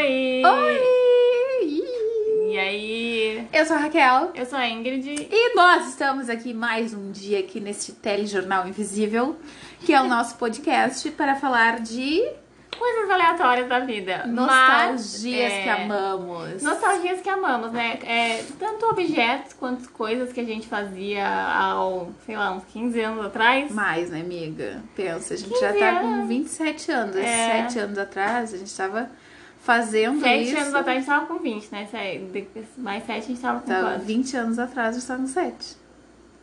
Oi! 0.00 0.42
Oi! 0.46 1.82
E 2.48 2.58
aí? 2.58 3.48
Eu 3.52 3.66
sou 3.66 3.76
a 3.76 3.80
Raquel 3.80 4.30
Eu 4.34 4.46
sou 4.46 4.58
a 4.58 4.66
Ingrid. 4.66 5.28
e 5.30 5.54
nós 5.54 5.88
estamos 5.88 6.30
aqui 6.30 6.54
mais 6.54 6.94
um 6.94 7.10
dia 7.10 7.40
aqui 7.40 7.60
neste 7.60 7.92
telejornal 7.92 8.66
invisível, 8.66 9.36
que 9.80 9.92
é 9.92 10.00
o 10.00 10.08
nosso 10.08 10.36
podcast 10.36 11.10
para 11.10 11.36
falar 11.36 11.80
de 11.80 12.26
Coisas 12.78 13.10
aleatórias 13.10 13.68
da 13.68 13.80
vida. 13.80 14.26
nostalgias 14.26 15.52
Mas, 15.52 15.62
que 15.62 15.68
é, 15.68 15.70
amamos. 15.70 16.62
Nostalgias 16.62 17.20
que 17.20 17.28
amamos, 17.28 17.70
né? 17.72 17.98
É, 18.02 18.42
tanto 18.58 18.86
objetos 18.86 19.52
quanto 19.52 19.90
coisas 19.90 20.32
que 20.32 20.40
a 20.40 20.44
gente 20.44 20.66
fazia 20.66 21.26
há, 21.28 21.74
sei 22.24 22.38
lá, 22.38 22.52
uns 22.52 22.64
15 22.64 23.00
anos 23.02 23.26
atrás. 23.26 23.70
Mais, 23.70 24.08
né, 24.08 24.22
amiga? 24.22 24.82
Pensa, 24.96 25.34
a 25.34 25.36
gente 25.36 25.50
15 25.50 25.60
já 25.60 25.74
tá 25.74 26.00
com 26.00 26.06
anos. 26.06 26.28
27 26.28 26.90
anos. 26.90 27.16
É. 27.16 27.68
7 27.68 27.78
anos 27.80 27.98
atrás, 27.98 28.54
a 28.54 28.56
gente 28.56 28.74
tava 28.74 29.10
fazendo 29.74 30.20
Sete 30.20 30.48
isso. 30.50 30.56
anos 30.60 30.74
atrás 30.74 30.96
a 30.96 31.00
gente 31.00 31.06
tava 31.06 31.26
com 31.26 31.38
20, 31.38 31.68
né? 31.70 31.88
De- 32.32 32.48
Mais 32.78 33.06
sete 33.06 33.18
a 33.18 33.28
gente 33.28 33.40
tava 33.40 33.60
com 33.60 33.66
Tava 33.66 33.90
quanto? 33.92 34.02
20 34.04 34.36
anos 34.36 34.58
atrás, 34.58 34.88
a 34.96 34.98
gente 34.98 35.06
tava 35.08 35.20
com 35.22 35.28
7. 35.28 35.76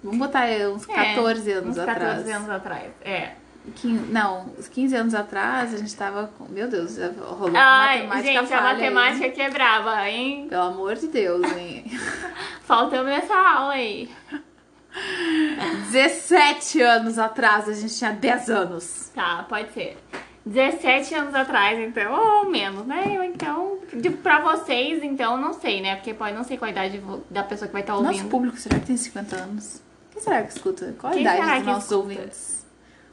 Vamos 0.03 0.19
botar 0.19 0.45
uns 0.73 0.87
É, 0.89 1.15
14 1.15 1.51
anos 1.51 1.69
uns 1.71 1.79
atrás. 1.79 1.99
14 1.99 2.31
anos 2.31 2.49
atrás. 2.49 2.91
É. 3.03 3.31
Quin- 3.75 4.07
Não, 4.11 4.45
uns 4.57 4.69
15 4.69 4.95
anos 4.95 5.13
atrás 5.13 5.73
a 5.73 5.77
gente 5.77 5.93
tava 5.93 6.27
com. 6.37 6.45
Meu 6.45 6.69
Deus, 6.69 6.95
já 6.95 7.09
rolou 7.09 7.49
uma 7.49 7.59
Ai, 7.59 8.07
matemática 8.07 8.31
gente, 8.39 8.53
a 8.53 8.57
falha 8.57 8.69
aí. 8.69 8.89
matemática 8.93 9.25
aqui 9.27 9.41
é 9.41 9.49
brava, 9.49 10.09
hein? 10.09 10.47
Pelo 10.49 10.63
amor 10.63 10.95
de 10.95 11.07
Deus, 11.07 11.45
hein? 11.57 11.83
Faltamos 12.63 13.07
nessa 13.07 13.35
aula 13.35 13.73
aí. 13.73 14.09
17 15.91 16.81
anos 16.81 17.19
atrás 17.19 17.67
a 17.67 17.73
gente 17.73 17.93
tinha 17.95 18.11
10 18.13 18.49
anos. 18.49 19.11
Tá, 19.13 19.45
pode 19.49 19.71
ser. 19.73 19.97
17 20.47 21.13
anos 21.15 21.35
atrás, 21.35 21.77
então, 21.79 22.13
ou 22.43 22.49
menos, 22.49 22.85
né? 22.85 23.15
Ou 23.17 23.23
então, 23.23 23.77
de- 23.93 24.09
pra 24.09 24.39
vocês, 24.39 25.03
então, 25.03 25.37
não 25.37 25.53
sei, 25.53 25.81
né? 25.81 25.95
Porque 25.95 26.13
pode 26.13 26.33
não 26.35 26.43
sei 26.43 26.57
qual 26.57 26.67
a 26.67 26.71
idade 26.71 27.01
da 27.29 27.43
pessoa 27.43 27.67
que 27.67 27.73
vai 27.73 27.81
estar 27.81 27.93
Nosso 27.93 28.07
ouvindo. 28.07 28.29
público, 28.29 28.57
será 28.57 28.79
que 28.79 28.85
tem 28.87 28.97
50 28.97 29.35
anos? 29.35 29.81
Quem 30.11 30.21
será 30.21 30.41
que 30.43 30.51
escuta? 30.53 30.95
Qual 30.99 31.11
a 31.11 31.13
Quem 31.13 31.21
idade 31.23 31.41
dos 31.57 31.65
nossos 31.65 31.83
escuta? 31.91 31.95
ouvintes? 31.97 32.57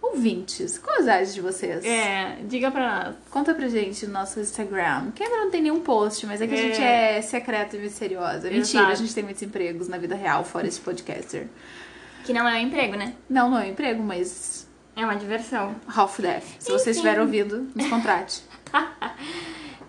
Ouvintes, 0.00 0.78
qual 0.78 0.98
a 0.98 1.00
idade 1.00 1.32
de 1.32 1.40
vocês? 1.40 1.82
É, 1.84 2.36
diga 2.44 2.70
pra 2.70 3.04
nós. 3.06 3.14
Conta 3.30 3.54
pra 3.54 3.68
gente 3.68 4.06
no 4.06 4.12
nosso 4.12 4.38
Instagram. 4.38 5.10
Que 5.14 5.22
ainda 5.24 5.36
não 5.38 5.50
tem 5.50 5.62
nenhum 5.62 5.80
post, 5.80 6.26
mas 6.26 6.40
é 6.42 6.46
que 6.46 6.54
a 6.54 6.58
É. 6.58 6.60
gente 6.60 6.82
é 6.82 7.22
secreta 7.22 7.74
e 7.76 7.80
misteriosa. 7.80 8.50
Mentira, 8.50 8.58
Exato. 8.58 8.90
a 8.92 8.94
gente 8.94 9.14
tem 9.14 9.24
muitos 9.24 9.42
empregos 9.42 9.88
na 9.88 9.96
vida 9.96 10.14
real, 10.14 10.44
fora 10.44 10.66
esse 10.66 10.78
podcaster. 10.78 11.46
Que 12.24 12.32
não 12.34 12.46
é 12.46 12.54
um 12.54 12.66
emprego, 12.66 12.96
né? 12.96 13.14
Não, 13.28 13.50
não 13.50 13.58
é 13.58 13.64
um 13.64 13.68
emprego, 13.70 14.02
mas 14.02 14.63
É 14.96 15.04
uma 15.04 15.16
diversão. 15.16 15.74
half 15.94 16.20
death. 16.20 16.44
Se 16.58 16.72
Enfim. 16.72 16.90
estiver 16.90 17.20
ouvindo, 17.20 17.68
nos 17.74 17.88
contrate. 17.88 18.42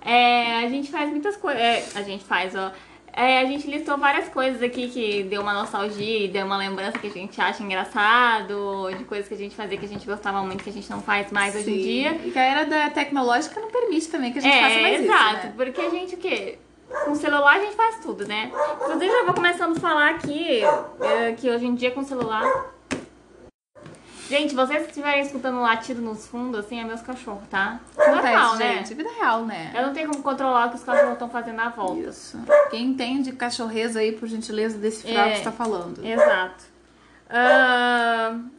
É, 0.07 0.57
a 0.57 0.69
gente 0.69 0.91
faz 0.91 1.09
muitas 1.09 1.35
coisas. 1.35 1.59
É, 1.59 1.83
a 1.95 2.03
gente 2.03 2.23
faz, 2.23 2.55
ó. 2.55 2.71
É, 3.11 3.39
a 3.39 3.45
gente 3.45 3.65
listou 3.65 3.97
várias 3.97 4.27
coisas 4.27 4.61
aqui 4.61 4.89
que 4.89 5.23
deu 5.23 5.41
uma 5.41 5.53
nostalgia 5.53 6.25
e 6.25 6.27
deu 6.27 6.45
uma 6.45 6.57
lembrança 6.57 6.99
que 6.99 7.07
a 7.07 7.09
gente 7.09 7.39
acha 7.39 7.63
engraçado, 7.63 8.89
de 8.97 9.05
coisas 9.05 9.27
que 9.27 9.33
a 9.33 9.37
gente 9.37 9.55
fazia 9.55 9.77
que 9.77 9.85
a 9.85 9.87
gente 9.87 10.05
gostava 10.05 10.43
muito, 10.43 10.63
que 10.63 10.69
a 10.69 10.73
gente 10.73 10.89
não 10.91 11.01
faz 11.01 11.31
mais 11.31 11.55
hoje 11.55 11.71
em 11.71 11.75
Sim. 11.75 11.81
dia. 11.81 12.11
E 12.25 12.31
que 12.31 12.37
a 12.37 12.43
era 12.43 12.65
da 12.65 12.89
tecnológica 12.89 13.59
não 13.59 13.71
permite 13.71 14.09
também 14.09 14.33
que 14.33 14.39
a 14.39 14.41
gente 14.41 14.53
é, 14.53 14.61
faça 14.61 14.81
mais 14.81 15.01
exato. 15.01 15.37
isso, 15.37 15.47
né? 15.47 15.53
Porque 15.55 15.81
a 15.81 15.89
gente 15.89 16.15
o 16.15 16.17
quê? 16.17 16.59
Com 17.05 17.15
celular 17.15 17.55
a 17.55 17.59
gente 17.59 17.75
faz 17.75 17.99
tudo, 17.99 18.27
né? 18.27 18.51
Inclusive 18.81 19.07
já 19.07 19.23
vou 19.23 19.33
começando 19.33 19.77
a 19.77 19.79
falar 19.79 20.09
aqui 20.09 20.61
é, 21.01 21.31
que 21.31 21.49
hoje 21.49 21.65
em 21.65 21.73
dia 21.73 21.91
com 21.91 22.01
o 22.01 22.05
celular. 22.05 22.74
Gente, 24.27 24.55
vocês 24.55 24.81
que 24.83 24.89
estiverem 24.89 25.21
escutando 25.21 25.57
um 25.57 25.61
latido 25.61 26.01
nos 26.01 26.25
fundos, 26.27 26.59
assim, 26.59 26.79
é 26.79 26.83
meus 26.83 27.01
cachorros, 27.01 27.47
tá? 27.49 27.79
Normal, 27.95 28.55
né? 28.55 28.77
gente. 28.77 28.93
Vida 28.95 29.09
real, 29.19 29.45
né? 29.45 29.71
Eu 29.75 29.83
não 29.87 29.93
tenho 29.93 30.09
como 30.09 30.23
controlar 30.23 30.67
o 30.67 30.69
que 30.71 30.77
os 30.77 30.83
cachorros 30.83 31.13
estão 31.13 31.29
fazendo 31.29 31.59
à 31.59 31.69
volta. 31.69 31.99
Isso. 31.99 32.39
Quem 32.71 32.85
entende 32.87 33.31
cachorreza 33.33 33.99
aí, 33.99 34.11
por 34.13 34.27
gentileza, 34.27 34.77
o 34.77 34.79
É. 34.85 34.89
que 35.31 35.37
você 35.37 35.43
tá 35.43 35.51
falando. 35.51 36.03
Exato. 36.03 36.63
Ahn, 37.29 38.49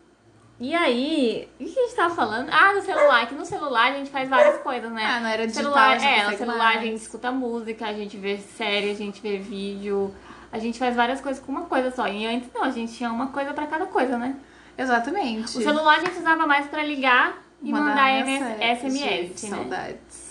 e 0.61 0.75
aí, 0.75 1.49
o 1.61 1.65
que 1.65 1.79
a 1.79 1.83
gente 1.83 1.97
tava 1.97 2.15
falando? 2.15 2.49
Ah, 2.51 2.73
no 2.73 2.83
celular, 2.83 3.27
que 3.27 3.35
no 3.35 3.45
celular 3.45 3.93
a 3.93 3.95
gente 3.97 4.11
faz 4.11 4.29
várias 4.29 4.61
coisas, 4.63 4.91
né? 4.93 5.05
Ah, 5.05 5.21
não 5.21 5.29
era 5.29 5.47
digital, 5.47 5.65
celular, 5.73 5.99
a 5.99 6.05
é, 6.05 6.31
no 6.31 6.37
celular 6.39 6.55
a 6.71 6.75
mais. 6.75 6.81
gente 6.83 6.97
escuta 7.01 7.31
música, 7.33 7.87
a 7.87 7.93
gente 7.93 8.17
vê 8.17 8.39
série, 8.39 8.91
a 8.91 8.95
gente 8.95 9.21
vê 9.21 9.37
vídeo, 9.37 10.15
a 10.53 10.59
gente 10.59 10.79
faz 10.79 10.95
várias 10.97 11.21
coisas 11.21 11.43
com 11.45 11.51
uma 11.53 11.63
coisa 11.63 11.91
só. 11.91 12.07
E 12.09 12.25
antes 12.27 12.49
não, 12.55 12.63
a 12.65 12.71
gente 12.71 12.93
tinha 12.95 13.11
uma 13.11 13.27
coisa 13.29 13.53
pra 13.53 13.67
cada 13.67 13.87
coisa, 13.87 14.17
né? 14.17 14.37
Exatamente. 14.77 15.59
O 15.59 15.63
celular 15.63 15.97
a 15.97 16.01
gente 16.01 16.19
usava 16.19 16.47
mais 16.47 16.67
pra 16.67 16.83
ligar 16.83 17.43
e 17.63 17.73
mandar, 17.73 18.11
MS, 18.21 18.45
mensagem. 18.45 18.77
SMS, 18.77 18.99
Gente, 19.01 19.47
né? 19.47 19.57
Saudades. 19.57 20.27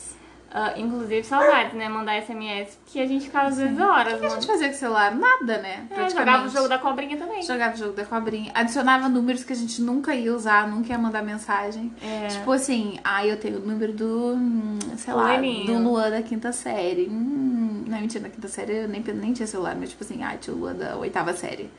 Ah, 0.57 0.73
inclusive 0.77 1.21
saudades, 1.21 1.73
né? 1.73 1.89
Mandar 1.89 2.21
SMS, 2.21 2.79
que 2.85 3.01
a 3.01 3.05
gente 3.05 3.25
ficava 3.25 3.49
às 3.49 3.57
vezes 3.57 3.77
horas. 3.77 4.13
O 4.13 4.19
que 4.19 4.25
a 4.25 4.29
gente 4.29 4.47
fazia 4.47 4.69
com 4.69 4.73
o 4.73 4.77
celular? 4.77 5.13
Nada, 5.13 5.57
né? 5.57 5.85
É, 5.89 6.09
jogava 6.09 6.45
o 6.45 6.49
jogo 6.49 6.69
da 6.69 6.77
cobrinha 6.79 7.17
também. 7.17 7.43
Jogava 7.43 7.75
o 7.75 7.77
jogo 7.77 7.91
da 7.91 8.05
cobrinha. 8.05 8.51
Adicionava 8.53 9.09
números 9.09 9.43
que 9.43 9.51
a 9.51 9.55
gente 9.55 9.81
nunca 9.81 10.15
ia 10.15 10.33
usar, 10.33 10.65
nunca 10.69 10.93
ia 10.93 10.97
mandar 10.97 11.21
mensagem. 11.23 11.93
É. 12.01 12.27
Tipo 12.27 12.53
assim, 12.53 12.97
ah, 13.03 13.27
eu 13.27 13.37
tenho 13.37 13.57
o 13.57 13.67
número 13.67 13.91
do, 13.91 14.33
hum, 14.33 14.79
sei 14.95 15.13
lá, 15.13 15.35
do 15.35 15.77
Luan 15.77 16.09
da 16.09 16.21
quinta 16.21 16.53
série. 16.53 17.09
Hum, 17.09 17.83
não, 17.85 17.99
mentira, 17.99 18.23
na 18.23 18.29
quinta 18.29 18.47
série 18.47 18.77
eu 18.77 18.87
nem, 18.87 19.01
nem 19.01 19.33
tinha 19.33 19.47
celular, 19.47 19.75
mas 19.75 19.89
tipo 19.89 20.05
assim, 20.05 20.23
ah, 20.23 20.37
tinha 20.37 20.55
o 20.55 20.59
Luan 20.59 20.75
da 20.75 20.95
oitava 20.95 21.33
série. 21.33 21.69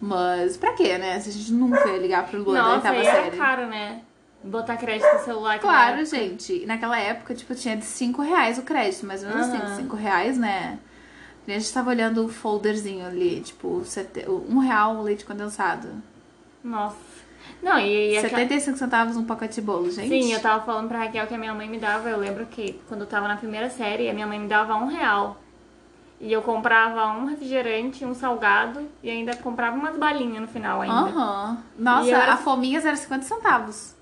Mas 0.00 0.56
pra 0.56 0.72
quê, 0.74 0.98
né? 0.98 1.18
Se 1.20 1.30
a 1.30 1.32
gente 1.32 1.52
nunca 1.52 1.88
ia 1.88 1.98
ligar 1.98 2.26
pro 2.26 2.42
Luan 2.42 2.54
da 2.54 2.62
Nossa, 2.62 2.74
oitava 2.76 2.96
aí 2.98 3.06
era 3.06 3.22
série. 3.24 3.36
caro, 3.36 3.66
né? 3.66 4.00
Botar 4.44 4.76
crédito 4.76 5.10
no 5.12 5.18
celular. 5.24 5.58
Claro, 5.58 6.04
gente. 6.04 6.64
Naquela 6.66 6.98
época, 6.98 7.34
tipo, 7.34 7.54
tinha 7.54 7.76
de 7.76 7.84
5 7.84 8.22
reais 8.22 8.58
o 8.58 8.62
crédito, 8.62 9.06
mas 9.06 9.22
mesmo 9.24 9.40
assim, 9.40 9.56
Aham. 9.56 9.76
5 9.76 9.96
reais, 9.96 10.38
né? 10.38 10.78
A 11.48 11.50
gente 11.52 11.72
tava 11.72 11.90
olhando 11.90 12.24
o 12.24 12.28
folderzinho 12.28 13.06
ali, 13.06 13.40
tipo, 13.40 13.82
sete... 13.84 14.28
um 14.28 14.58
real 14.58 14.96
o 14.96 15.02
leite 15.02 15.24
condensado. 15.24 15.88
Nossa. 16.62 16.96
Não, 17.62 17.78
e, 17.78 18.12
e 18.14 18.18
aquela- 18.18 18.40
75 18.40 18.76
centavos 18.76 19.16
um 19.16 19.24
pacote 19.24 19.54
de 19.54 19.60
bolo, 19.62 19.88
gente. 19.90 20.08
Sim, 20.08 20.32
eu 20.32 20.40
tava 20.40 20.64
falando 20.64 20.88
pra 20.88 20.98
Raquel 20.98 21.26
que 21.26 21.34
a 21.34 21.38
minha 21.38 21.54
mãe 21.54 21.68
me 21.68 21.78
dava, 21.78 22.08
eu 22.08 22.18
lembro 22.18 22.44
que 22.46 22.80
quando 22.88 23.02
eu 23.02 23.06
tava 23.06 23.28
na 23.28 23.36
primeira 23.36 23.70
série, 23.70 24.08
a 24.10 24.12
minha 24.14 24.26
mãe 24.26 24.38
me 24.40 24.48
dava 24.48 24.74
um 24.74 24.86
real. 24.86 25.36
E 26.20 26.32
eu 26.32 26.40
comprava 26.42 27.06
um 27.08 27.26
refrigerante, 27.26 28.04
um 28.04 28.14
salgado 28.14 28.80
e 29.02 29.10
ainda 29.10 29.36
comprava 29.36 29.76
umas 29.76 29.96
balinhas 29.98 30.40
no 30.40 30.48
final 30.48 30.80
ainda. 30.80 30.94
Aham. 30.94 31.58
Nossa, 31.78 32.10
era- 32.10 32.32
a 32.32 32.36
fominhas 32.38 32.86
era 32.86 32.96
50 32.96 33.24
centavos. 33.24 33.94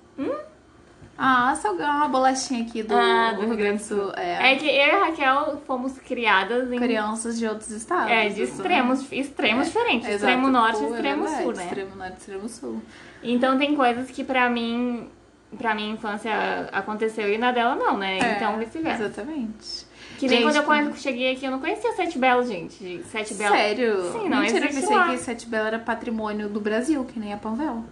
Ah, 1.17 1.55
salgado, 1.55 1.97
uma 1.99 2.09
bolachinha 2.09 2.65
aqui 2.65 2.83
do, 2.83 2.93
Hum? 2.93 2.99
Ah, 2.99 3.33
do 3.35 3.43
Rio 3.43 3.57
Grande 3.57 3.79
do 3.79 3.85
Sul. 3.85 4.13
É. 4.17 4.53
É 4.53 4.57
que 4.57 4.67
eu 4.67 4.73
e 4.75 4.91
a 4.91 5.05
Raquel 5.07 5.63
fomos 5.65 5.97
criadas 5.99 6.73
em. 6.73 6.79
Crianças 6.79 7.39
de 7.39 7.47
outros 7.47 7.71
estados. 7.71 8.11
É, 8.11 8.29
de 8.29 8.43
assim. 8.43 8.53
extremos, 8.53 9.13
extremos 9.13 9.67
diferentes. 9.69 10.09
Exato. 10.09 10.25
Extremo 10.33 10.51
norte 10.51 10.83
e 10.83 10.87
é 10.87 10.91
extremo 10.91 11.29
sul, 11.29 11.53
né? 11.53 11.65
Extremo 11.65 11.97
norte 11.97 12.13
e 12.15 12.19
extremo 12.19 12.49
sul. 12.49 12.83
Então 13.23 13.57
tem 13.57 13.77
coisas 13.77 14.11
que 14.11 14.25
pra 14.25 14.51
mim, 14.51 15.09
pra 15.57 15.73
minha 15.73 15.93
infância 15.93 16.33
aconteceu 16.73 17.33
e 17.33 17.39
na 17.39 17.53
dela 17.53 17.77
não, 17.77 17.97
né? 17.97 18.19
É, 18.19 18.33
então 18.37 18.59
vice-versa. 18.59 19.05
Exatamente. 19.05 19.87
Que 20.19 20.29
nem 20.29 20.39
Gente, 20.39 20.43
quando 20.47 20.57
eu 20.57 20.63
quando 20.63 20.97
cheguei 20.97 21.33
aqui, 21.33 21.45
eu 21.45 21.51
não 21.51 21.59
conhecia 21.61 21.93
Sete 21.95 22.19
Belos, 22.19 22.49
gente. 22.49 23.03
Sete 23.11 23.35
Belos. 23.35 23.57
Sério? 23.57 24.13
Sim, 24.13 24.29
não 24.29 24.41
Mentira, 24.41 24.67
eu 24.67 24.71
pensei 24.75 24.97
lá. 24.97 25.09
que 25.11 25.19
Sete 25.19 25.47
Belo 25.47 25.67
era 25.67 25.79
patrimônio 25.79 26.49
do 26.49 26.61
Brasil, 26.61 27.05
que 27.05 27.19
nem 27.19 27.33
a 27.33 27.37
Panvel. 27.37 27.85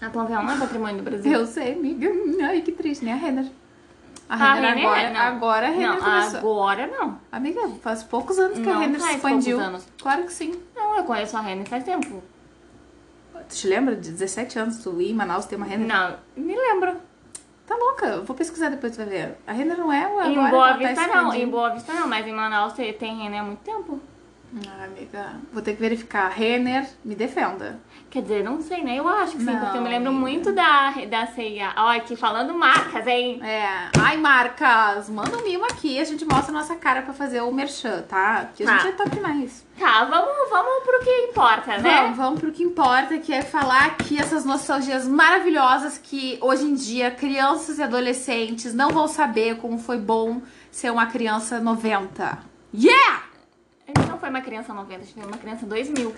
A 0.00 0.10
Panvel 0.10 0.42
não 0.42 0.52
é 0.52 0.58
patrimônio 0.58 0.98
do 0.98 1.02
Brasil. 1.02 1.32
Eu 1.32 1.46
sei, 1.46 1.72
amiga. 1.72 2.08
Ai, 2.44 2.60
que 2.60 2.72
triste, 2.72 3.04
nem 3.04 3.14
a 3.14 3.16
Renner. 3.16 3.46
A 4.28 4.34
A 4.34 4.54
Renner, 4.54 4.74
Renner, 4.74 4.86
agora, 4.86 5.10
não. 5.10 5.20
agora 5.20 5.66
a 5.66 5.70
Renner 5.70 5.88
não, 5.88 5.98
começou. 6.00 6.38
agora 6.40 6.86
não. 6.88 7.18
Amiga, 7.32 7.68
faz 7.80 8.02
poucos 8.02 8.38
anos 8.38 8.58
que 8.58 8.68
a 8.68 8.74
Não 8.74 8.80
Renner 8.80 9.00
se 9.00 9.14
expandiu. 9.14 9.60
anos. 9.60 9.86
Claro 10.02 10.24
que 10.24 10.32
sim. 10.32 10.52
Não, 10.74 10.96
eu 10.98 11.04
conheço 11.04 11.36
a 11.36 11.40
Renner 11.40 11.66
faz 11.68 11.84
tempo. 11.84 12.22
Tu 13.48 13.54
te 13.56 13.68
lembra 13.68 13.94
de 13.94 14.10
17 14.10 14.58
anos 14.58 14.78
tu 14.78 15.00
ir 15.00 15.12
em 15.12 15.14
Manaus 15.14 15.46
ter 15.46 15.54
uma 15.56 15.64
Renner? 15.66 15.86
Não, 15.86 16.16
me 16.36 16.54
lembro. 16.56 16.96
Tá 17.66 17.74
louca, 17.74 18.20
vou 18.20 18.36
pesquisar 18.36 18.68
depois 18.68 18.92
tu 18.92 18.98
vai 18.98 19.06
ver. 19.06 19.38
A 19.46 19.52
Renner 19.52 19.76
não 19.76 19.92
é 19.92 20.04
agora, 20.04 20.28
em 20.28 20.34
Boa 20.34 20.68
tá 20.68 20.76
Vista 20.76 21.06
não, 21.08 21.34
em 21.34 21.48
Boa 21.48 21.70
Vista 21.70 21.92
não, 21.92 22.06
mas 22.06 22.26
em 22.26 22.32
Manaus 22.32 22.74
tem 22.74 22.92
tem 22.92 23.16
Renner 23.16 23.40
há 23.40 23.44
muito 23.44 23.60
tempo. 23.60 24.00
Ah, 24.66 24.84
amiga, 24.84 25.32
vou 25.52 25.60
ter 25.60 25.74
que 25.74 25.80
verificar. 25.80 26.28
Renner, 26.30 26.88
me 27.04 27.14
defenda. 27.14 27.78
Quer 28.08 28.22
dizer, 28.22 28.44
não 28.44 28.62
sei, 28.62 28.82
né? 28.82 28.96
Eu 28.98 29.06
acho 29.06 29.32
que 29.32 29.38
sim, 29.40 29.44
Não, 29.44 29.58
porque 29.60 29.76
eu 29.76 29.82
me 29.82 29.88
lembro 29.88 30.08
amiga. 30.10 30.20
muito 30.22 30.52
da, 30.52 30.90
da 31.10 31.26
CIA. 31.26 31.72
Olha, 31.76 31.98
aqui 31.98 32.16
falando 32.16 32.54
marcas, 32.54 33.06
hein? 33.06 33.40
É. 33.42 33.90
Ai, 33.98 34.16
marcas, 34.16 35.10
manda 35.10 35.36
um 35.36 35.42
mimo 35.42 35.64
aqui, 35.64 35.98
a 36.00 36.04
gente 36.04 36.24
mostra 36.24 36.50
a 36.50 36.58
nossa 36.58 36.74
cara 36.76 37.02
pra 37.02 37.12
fazer 37.12 37.40
o 37.42 37.52
merchan, 37.52 38.02
tá? 38.08 38.48
Que 38.54 38.62
a 38.62 38.66
Tá. 38.66 38.78
gente 38.78 38.88
é 38.88 38.92
top 38.92 39.10
demais. 39.10 39.66
Tá, 39.78 40.04
vamos, 40.04 40.48
vamos 40.48 40.84
pro 40.84 41.00
que 41.04 41.10
importa, 41.28 41.76
né? 41.78 42.00
Vamos, 42.02 42.16
vamos 42.16 42.40
pro 42.40 42.52
que 42.52 42.62
importa, 42.62 43.18
que 43.18 43.32
é 43.34 43.42
falar 43.42 43.84
aqui 43.86 44.18
essas 44.18 44.44
nostalgias 44.44 45.06
maravilhosas 45.06 45.98
que 45.98 46.38
hoje 46.40 46.64
em 46.64 46.74
dia 46.74 47.10
crianças 47.10 47.78
e 47.78 47.82
adolescentes 47.82 48.72
não 48.72 48.88
vão 48.90 49.06
saber 49.06 49.56
como 49.58 49.76
foi 49.78 49.98
bom 49.98 50.40
ser 50.70 50.90
uma 50.90 51.06
criança 51.06 51.60
90. 51.60 52.38
Yeah! 52.72 53.22
Não 54.16 54.20
foi 54.20 54.30
uma 54.30 54.40
criança 54.40 54.72
90, 54.72 54.94
a 54.94 55.04
gente 55.04 55.12
foi 55.12 55.24
uma 55.24 55.36
criança 55.36 55.66
2000. 55.66 56.16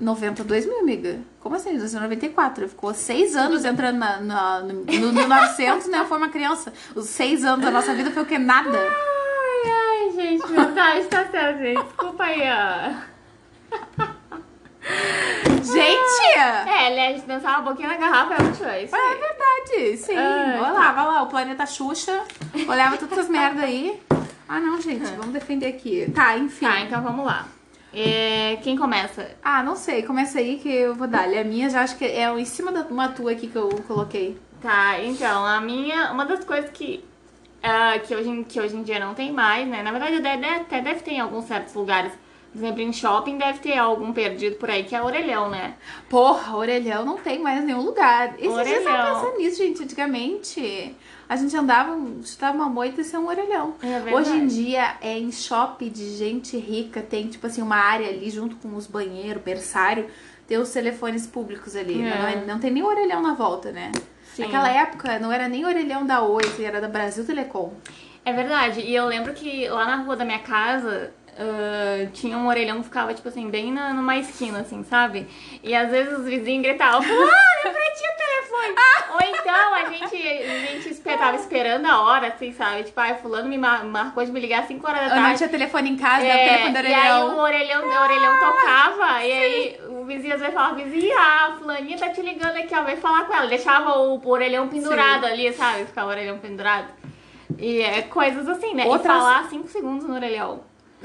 90, 0.00 0.42
2000, 0.42 0.78
amiga. 0.80 1.20
Como 1.40 1.54
assim? 1.54 1.70
1994. 1.70 2.68
Ficou 2.68 2.92
seis 2.92 3.36
anos 3.36 3.64
entrando 3.64 3.98
na, 3.98 4.16
na- 4.20 4.60
no, 4.62 4.74
no 4.84 5.12
1900, 5.12 5.86
né? 5.86 6.04
Foi 6.08 6.18
uma 6.18 6.28
criança. 6.28 6.72
Os 6.92 7.06
seis 7.06 7.44
anos 7.44 7.64
da 7.64 7.70
nossa 7.70 7.94
vida 7.94 8.10
foi 8.10 8.24
o 8.24 8.26
que? 8.26 8.36
Nada. 8.36 8.76
Ai, 8.76 10.10
gente, 10.12 10.44
verdade, 10.48 11.06
tá 11.06 11.24
certo, 11.26 11.58
gente. 11.60 11.82
Desculpa 11.84 12.24
aí, 12.24 12.42
ó. 12.42 13.16
Gente! 15.62 16.38
É, 16.68 16.90
ele 16.90 17.00
a 17.00 17.12
gente 17.12 17.26
dançava 17.26 17.60
um 17.62 17.64
pouquinho 17.64 17.88
na 17.88 17.96
garrafa, 17.96 18.34
é 18.34 18.42
muito 18.42 18.56
isso. 18.84 18.94
É 18.96 19.14
verdade, 19.14 19.96
sim. 19.98 20.16
Ai, 20.16 20.60
Olha 20.60 20.72
lá, 20.72 20.92
vai 20.92 21.04
lá, 21.06 21.22
o 21.22 21.26
planeta 21.28 21.64
Xuxa. 21.64 22.22
Olhava 22.68 22.96
todas 22.96 23.16
essas 23.18 23.30
merda 23.30 23.62
aí. 23.62 24.00
Ah, 24.48 24.60
não, 24.60 24.80
gente, 24.80 25.04
vamos 25.16 25.32
defender 25.32 25.66
aqui. 25.66 26.10
Tá, 26.14 26.36
enfim. 26.38 26.66
Tá, 26.66 26.80
então 26.80 27.02
vamos 27.02 27.26
lá. 27.26 27.48
É, 27.92 28.58
quem 28.62 28.76
começa? 28.76 29.30
Ah, 29.42 29.62
não 29.62 29.74
sei, 29.74 30.02
começa 30.02 30.38
aí 30.38 30.58
que 30.58 30.68
eu 30.68 30.94
vou 30.94 31.06
dar. 31.08 31.24
A 31.28 31.44
minha 31.44 31.68
já 31.70 31.82
acho 31.82 31.96
que 31.96 32.04
é 32.04 32.28
em 32.38 32.44
cima 32.44 32.70
da 32.70 32.82
uma 32.82 33.08
tua 33.08 33.32
aqui 33.32 33.46
que 33.48 33.56
eu 33.56 33.68
coloquei. 33.88 34.38
Tá, 34.60 35.00
então, 35.02 35.44
a 35.44 35.60
minha. 35.60 36.12
Uma 36.12 36.24
das 36.24 36.44
coisas 36.44 36.70
que. 36.70 37.02
ah, 37.62 37.98
que, 37.98 38.14
hoje, 38.14 38.28
em- 38.28 38.44
que 38.44 38.60
hoje 38.60 38.76
em 38.76 38.82
dia 38.82 39.00
não 39.00 39.14
tem 39.14 39.32
mais, 39.32 39.66
né? 39.66 39.82
Na 39.82 39.90
verdade, 39.90 40.16
até 40.16 40.80
deve 40.80 41.00
ter 41.00 41.12
em 41.12 41.20
alguns 41.20 41.46
certos 41.46 41.74
lugares. 41.74 42.12
Por 42.52 42.58
exemplo, 42.58 42.80
em 42.80 42.92
shopping 42.92 43.36
deve 43.36 43.58
ter 43.58 43.76
algum 43.76 44.12
perdido 44.14 44.56
por 44.56 44.70
aí, 44.70 44.82
que 44.84 44.94
é 44.96 45.02
orelhão, 45.02 45.50
né? 45.50 45.74
Porra, 46.08 46.56
orelhão 46.56 47.04
não 47.04 47.18
tem 47.18 47.38
mais 47.38 47.62
nenhum 47.64 47.82
lugar. 47.82 48.34
Esses 48.38 48.42
dias 48.64 48.68
eu 48.68 48.92
Orelhão. 48.92 49.14
pensando 49.20 49.38
nisso, 49.38 49.58
gente. 49.58 49.82
Antigamente, 49.82 50.94
a 51.28 51.36
gente 51.36 51.56
andava, 51.56 51.96
chutava 52.24 52.56
uma 52.56 52.68
moita 52.68 53.00
e 53.00 53.04
ser 53.04 53.18
um 53.18 53.26
orelhão. 53.26 53.74
É. 53.82 54.14
Hoje 54.14 54.30
em 54.30 54.46
dia, 54.46 54.96
é 55.00 55.18
em 55.18 55.32
shopping 55.32 55.88
de 55.88 56.16
gente 56.16 56.56
rica, 56.56 57.02
tem, 57.02 57.26
tipo 57.28 57.46
assim, 57.46 57.62
uma 57.62 57.76
área 57.76 58.08
ali 58.08 58.30
junto 58.30 58.56
com 58.56 58.74
os 58.76 58.86
banheiros, 58.86 59.42
berçário, 59.42 60.06
tem 60.46 60.58
os 60.58 60.70
telefones 60.70 61.26
públicos 61.26 61.74
ali. 61.74 62.00
É. 62.00 62.10
Não, 62.18 62.26
é- 62.28 62.44
não 62.46 62.58
tem 62.58 62.70
nem 62.70 62.82
orelhão 62.82 63.20
na 63.20 63.34
volta, 63.34 63.72
né? 63.72 63.90
Sim. 64.34 64.42
Naquela 64.42 64.68
época, 64.68 65.18
não 65.18 65.32
era 65.32 65.48
nem 65.48 65.64
orelhão 65.64 66.04
da 66.06 66.22
Oi, 66.22 66.42
era 66.60 66.80
da 66.80 66.88
Brasil 66.88 67.24
Telecom. 67.24 67.72
É 68.24 68.32
verdade. 68.32 68.80
E 68.80 68.94
eu 68.94 69.06
lembro 69.06 69.32
que 69.32 69.68
lá 69.68 69.86
na 69.86 69.96
rua 69.96 70.16
da 70.16 70.24
minha 70.24 70.40
casa 70.40 71.12
ah, 71.38 72.06
tinha 72.12 72.36
um 72.38 72.46
orelhão 72.48 72.78
que 72.78 72.84
ficava, 72.84 73.12
tipo 73.14 73.28
assim, 73.28 73.48
bem 73.50 73.72
na, 73.72 73.92
numa 73.92 74.16
esquina, 74.16 74.60
assim, 74.60 74.82
sabe? 74.84 75.26
E 75.62 75.74
às 75.74 75.90
vezes 75.90 76.18
os 76.18 76.24
vizinhos 76.24 76.62
gritavam, 76.66 77.00
ah, 77.00 77.60
pra 77.62 77.72
ti 77.72 78.02
o 78.04 78.16
telefone. 78.16 78.74
Ou 79.12 79.20
então 79.20 79.74
a 79.74 79.84
gente, 79.86 80.16
a 80.28 80.58
gente 80.82 80.94
tava 81.00 81.36
esperando 81.36 81.86
a 81.86 82.00
hora, 82.02 82.28
assim, 82.28 82.52
sabe? 82.52 82.84
Tipo, 82.84 83.00
ai, 83.00 83.14
fulano 83.16 83.48
me 83.48 83.56
mar- 83.58 83.84
marcou 83.84 84.24
de 84.24 84.30
me 84.32 84.40
ligar 84.40 84.60
às 84.60 84.66
5 84.68 84.86
horas 84.86 85.00
da 85.00 85.06
Eu 85.06 85.14
não 85.16 85.22
tarde. 85.22 85.38
tinha 85.38 85.48
telefone 85.48 85.90
em 85.90 85.96
casa, 85.96 86.24
É, 86.26 86.34
o 86.34 86.48
telefone 86.48 86.72
do 86.82 86.88
e 86.88 86.94
aí 86.94 87.22
o 87.22 87.36
orelhão. 87.38 87.38
orelhão, 87.40 87.82
o 87.84 88.02
orelhão 88.02 88.38
tocava, 88.38 89.24
e 89.24 89.32
aí 89.32 89.80
o 89.88 90.04
vizinho 90.04 90.34
às 90.34 90.40
vezes 90.40 90.54
falava, 90.54 90.74
vizinha, 90.74 91.16
a 91.18 91.56
fulaninha 91.58 91.98
tá 91.98 92.08
te 92.10 92.20
ligando 92.22 92.56
aqui, 92.56 92.74
ó, 92.74 92.82
vem 92.82 92.96
falar 92.96 93.24
com 93.26 93.34
ela. 93.34 93.46
Deixava 93.46 93.98
o, 93.98 94.26
orelhão 94.28 94.68
pendurado 94.68 95.24
ali, 95.26 95.52
sabe? 95.52 95.84
Ficava 95.86 96.08
o 96.08 96.10
orelhão 96.10 96.38
pendurado. 96.38 96.88
E 97.58 97.80
é 97.80 98.02
coisas 98.02 98.48
assim, 98.48 98.74
né? 98.74 98.84
Outras- 98.84 99.04
E 99.16 99.18
falar 99.18 99.44
5 99.48 99.68
segundos 99.68 100.06
no 100.06 100.14
orelhão. 100.14 100.60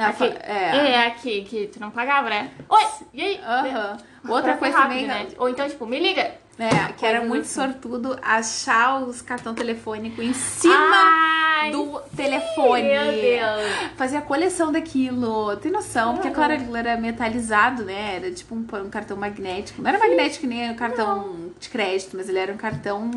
Aqui, 0.10 0.18
fa- 0.18 0.26
é. 0.44 0.92
é. 0.92 1.08
aqui, 1.08 1.44
que 1.44 1.68
tu 1.68 1.80
não 1.80 1.92
pagava, 1.92 2.30
né? 2.30 2.52
Oi, 2.70 2.84
e 3.14 3.22
aí? 3.22 3.42
Aham. 3.46 3.98
Outra 4.28 4.56
coisa 4.58 4.76
ser 4.78 4.84
também. 4.84 5.06
rápido, 5.08 5.30
né? 5.32 5.36
Ou 5.40 5.50
então, 5.50 5.68
tipo, 5.68 5.86
me 5.86 6.00
liga. 6.00 6.32
É, 6.60 6.92
que 6.96 7.04
era 7.06 7.22
muito 7.22 7.42
assim. 7.46 7.56
sortudo 7.62 8.20
achar 8.22 9.02
os 9.02 9.20
cartão 9.22 9.56
telefônico 9.56 10.22
em 10.22 10.32
cima 10.34 10.76
Ai, 10.94 11.72
do 11.72 11.86
sim, 12.10 12.16
telefone. 12.16 12.84
Meu 12.84 13.12
Deus. 13.14 13.72
Fazia 13.98 14.20
a 14.20 14.22
coleção 14.22 14.72
daquilo. 14.72 15.56
Tem 15.58 15.72
noção? 15.72 16.14
Porque, 16.14 16.28
Uhum. 16.28 16.34
claro, 16.36 16.54
aquilo 16.54 16.76
era 16.78 16.98
metalizado, 16.98 17.84
né? 17.84 18.18
Era 18.18 18.32
tipo 18.32 18.54
um, 18.54 18.60
um 18.86 18.90
cartão 18.92 19.18
magnético. 19.18 19.82
Não 19.82 19.90
era 19.90 19.98
magnético 19.98 20.42
que 20.42 20.48
nem 20.48 20.70
o 20.70 20.76
cartão 20.76 21.50
de 21.60 21.68
crédito, 21.70 22.16
mas 22.16 22.30
ele 22.30 22.38
era 22.38 22.54
um 22.54 22.58
cartão 22.58 23.10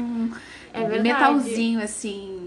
É 0.72 0.82
metalzinho, 1.00 1.82
assim. 1.82 2.43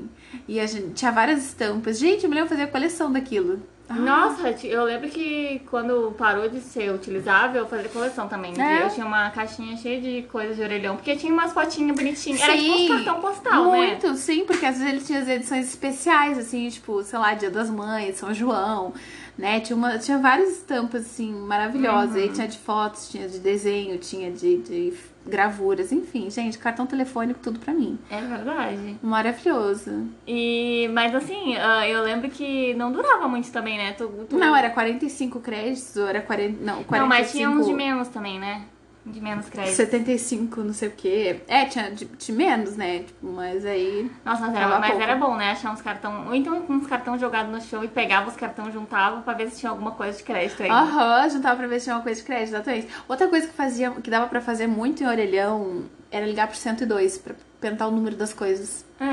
E 0.47 0.65
gente 0.65 0.93
tinha 0.93 1.11
várias 1.11 1.45
estampas. 1.45 1.99
Gente, 1.99 2.23
eu 2.23 2.29
me 2.29 2.35
lembro 2.35 2.49
fazer 2.49 2.63
a 2.63 2.67
coleção 2.67 3.11
daquilo. 3.11 3.59
Ah, 3.89 3.95
Nossa, 3.95 4.49
eu 4.65 4.83
lembro 4.83 5.09
que 5.09 5.61
quando 5.69 6.13
parou 6.17 6.49
de 6.49 6.59
ser 6.59 6.91
utilizável, 6.91 7.61
eu 7.61 7.67
fazia 7.67 7.87
coleção 7.87 8.27
também. 8.27 8.53
É? 8.61 8.83
Eu 8.83 8.89
tinha 8.89 9.05
uma 9.05 9.29
caixinha 9.29 9.77
cheia 9.77 10.01
de 10.01 10.23
coisas 10.23 10.57
de 10.57 10.61
orelhão, 10.61 10.97
porque 10.97 11.15
tinha 11.15 11.31
umas 11.31 11.53
fotinhas 11.53 11.95
bonitinhas. 11.95 12.41
Era 12.41 12.57
tipo 12.57 12.77
Sim, 12.77 12.83
uns 12.83 13.05
cartão 13.05 13.21
postal, 13.21 13.71
né? 13.71 13.77
Muito, 13.77 14.15
sim, 14.17 14.43
porque 14.45 14.65
às 14.65 14.77
vezes 14.77 14.93
ele 14.93 15.01
tinha 15.01 15.19
as 15.19 15.27
edições 15.29 15.69
especiais, 15.69 16.37
assim, 16.37 16.67
tipo, 16.69 17.01
sei 17.01 17.17
lá, 17.17 17.33
Dia 17.33 17.49
das 17.49 17.69
Mães, 17.69 18.17
São 18.17 18.33
João, 18.33 18.93
né? 19.37 19.61
Tinha, 19.61 19.77
uma, 19.77 19.97
tinha 19.97 20.17
várias 20.17 20.49
estampas, 20.57 21.05
assim, 21.05 21.31
maravilhosas. 21.31 22.15
Uhum. 22.15 22.21
Aí 22.23 22.29
tinha 22.29 22.47
de 22.47 22.57
fotos, 22.57 23.09
tinha 23.09 23.27
de 23.29 23.39
desenho, 23.39 23.97
tinha 23.99 24.29
de, 24.29 24.57
de 24.57 24.93
gravuras, 25.27 25.91
enfim, 25.91 26.29
gente, 26.29 26.57
cartão 26.57 26.85
telefônico, 26.85 27.39
tudo 27.41 27.59
pra 27.59 27.73
mim. 27.73 27.97
É 28.09 28.21
verdade. 28.21 28.97
Maravilhoso. 29.01 30.07
E, 30.27 30.89
mas 30.93 31.13
assim, 31.13 31.55
ah, 31.57 31.87
eu 31.87 32.01
lembro 32.03 32.29
que 32.29 32.73
não 32.75 32.91
durava 32.91 33.27
muito 33.27 33.51
também, 33.51 33.77
né? 33.77 33.93
Tu, 33.93 34.07
tu- 34.29 34.37
Não, 34.37 34.55
era 34.55 34.69
45 34.69 35.39
créditos, 35.39 35.95
ou 35.97 36.07
era 36.07 36.21
40. 36.21 36.57
Não, 36.63 36.83
45. 36.83 36.97
Não, 36.99 37.07
mas 37.07 37.31
tinha 37.31 37.49
uns 37.49 37.65
de 37.65 37.73
menos 37.73 38.07
também, 38.09 38.39
né? 38.39 38.63
De 39.11 39.21
menos 39.21 39.47
crédito. 39.49 39.75
75, 39.75 40.61
não 40.61 40.73
sei 40.73 40.89
o 40.89 40.91
quê. 40.91 41.41
É, 41.47 41.65
tinha 41.65 41.89
de, 41.91 42.05
de 42.05 42.31
menos, 42.31 42.75
né? 42.75 42.99
Tipo, 42.99 43.27
mas 43.31 43.65
aí. 43.65 44.11
Nossa, 44.25 44.47
mas, 44.47 44.55
era, 44.55 44.79
mas 44.79 44.99
era 44.99 45.15
bom, 45.15 45.35
né? 45.35 45.51
Achar 45.51 45.71
uns 45.71 45.81
cartão. 45.81 46.27
Ou 46.27 46.35
então 46.35 46.65
uns 46.69 46.87
cartão 46.87 47.17
jogado 47.17 47.49
no 47.49 47.61
chão 47.61 47.83
e 47.83 47.87
pegava 47.87 48.29
os 48.29 48.35
cartão, 48.35 48.71
juntava 48.71 49.21
pra 49.21 49.33
ver 49.33 49.49
se 49.49 49.59
tinha 49.59 49.69
alguma 49.69 49.91
coisa 49.91 50.17
de 50.17 50.23
crédito 50.23 50.61
aí. 50.63 50.69
Aham, 50.69 51.29
juntava 51.29 51.55
pra 51.55 51.67
ver 51.67 51.79
se 51.79 51.85
tinha 51.85 51.95
uma 51.95 52.03
coisa 52.03 52.19
de 52.19 52.25
crédito, 52.25 52.49
exatamente. 52.49 52.87
Outra 53.07 53.27
coisa 53.27 53.47
que 53.47 53.53
fazia, 53.53 53.91
que 53.91 54.09
dava 54.09 54.27
pra 54.27 54.41
fazer 54.41 54.67
muito 54.67 55.03
em 55.03 55.07
orelhão 55.07 55.85
era 56.11 56.25
ligar 56.25 56.47
pro 56.47 56.57
102 56.57 57.17
pra 57.17 57.35
perguntar 57.59 57.87
o 57.87 57.91
número 57.91 58.15
das 58.15 58.33
coisas. 58.33 58.85
É. 58.99 59.05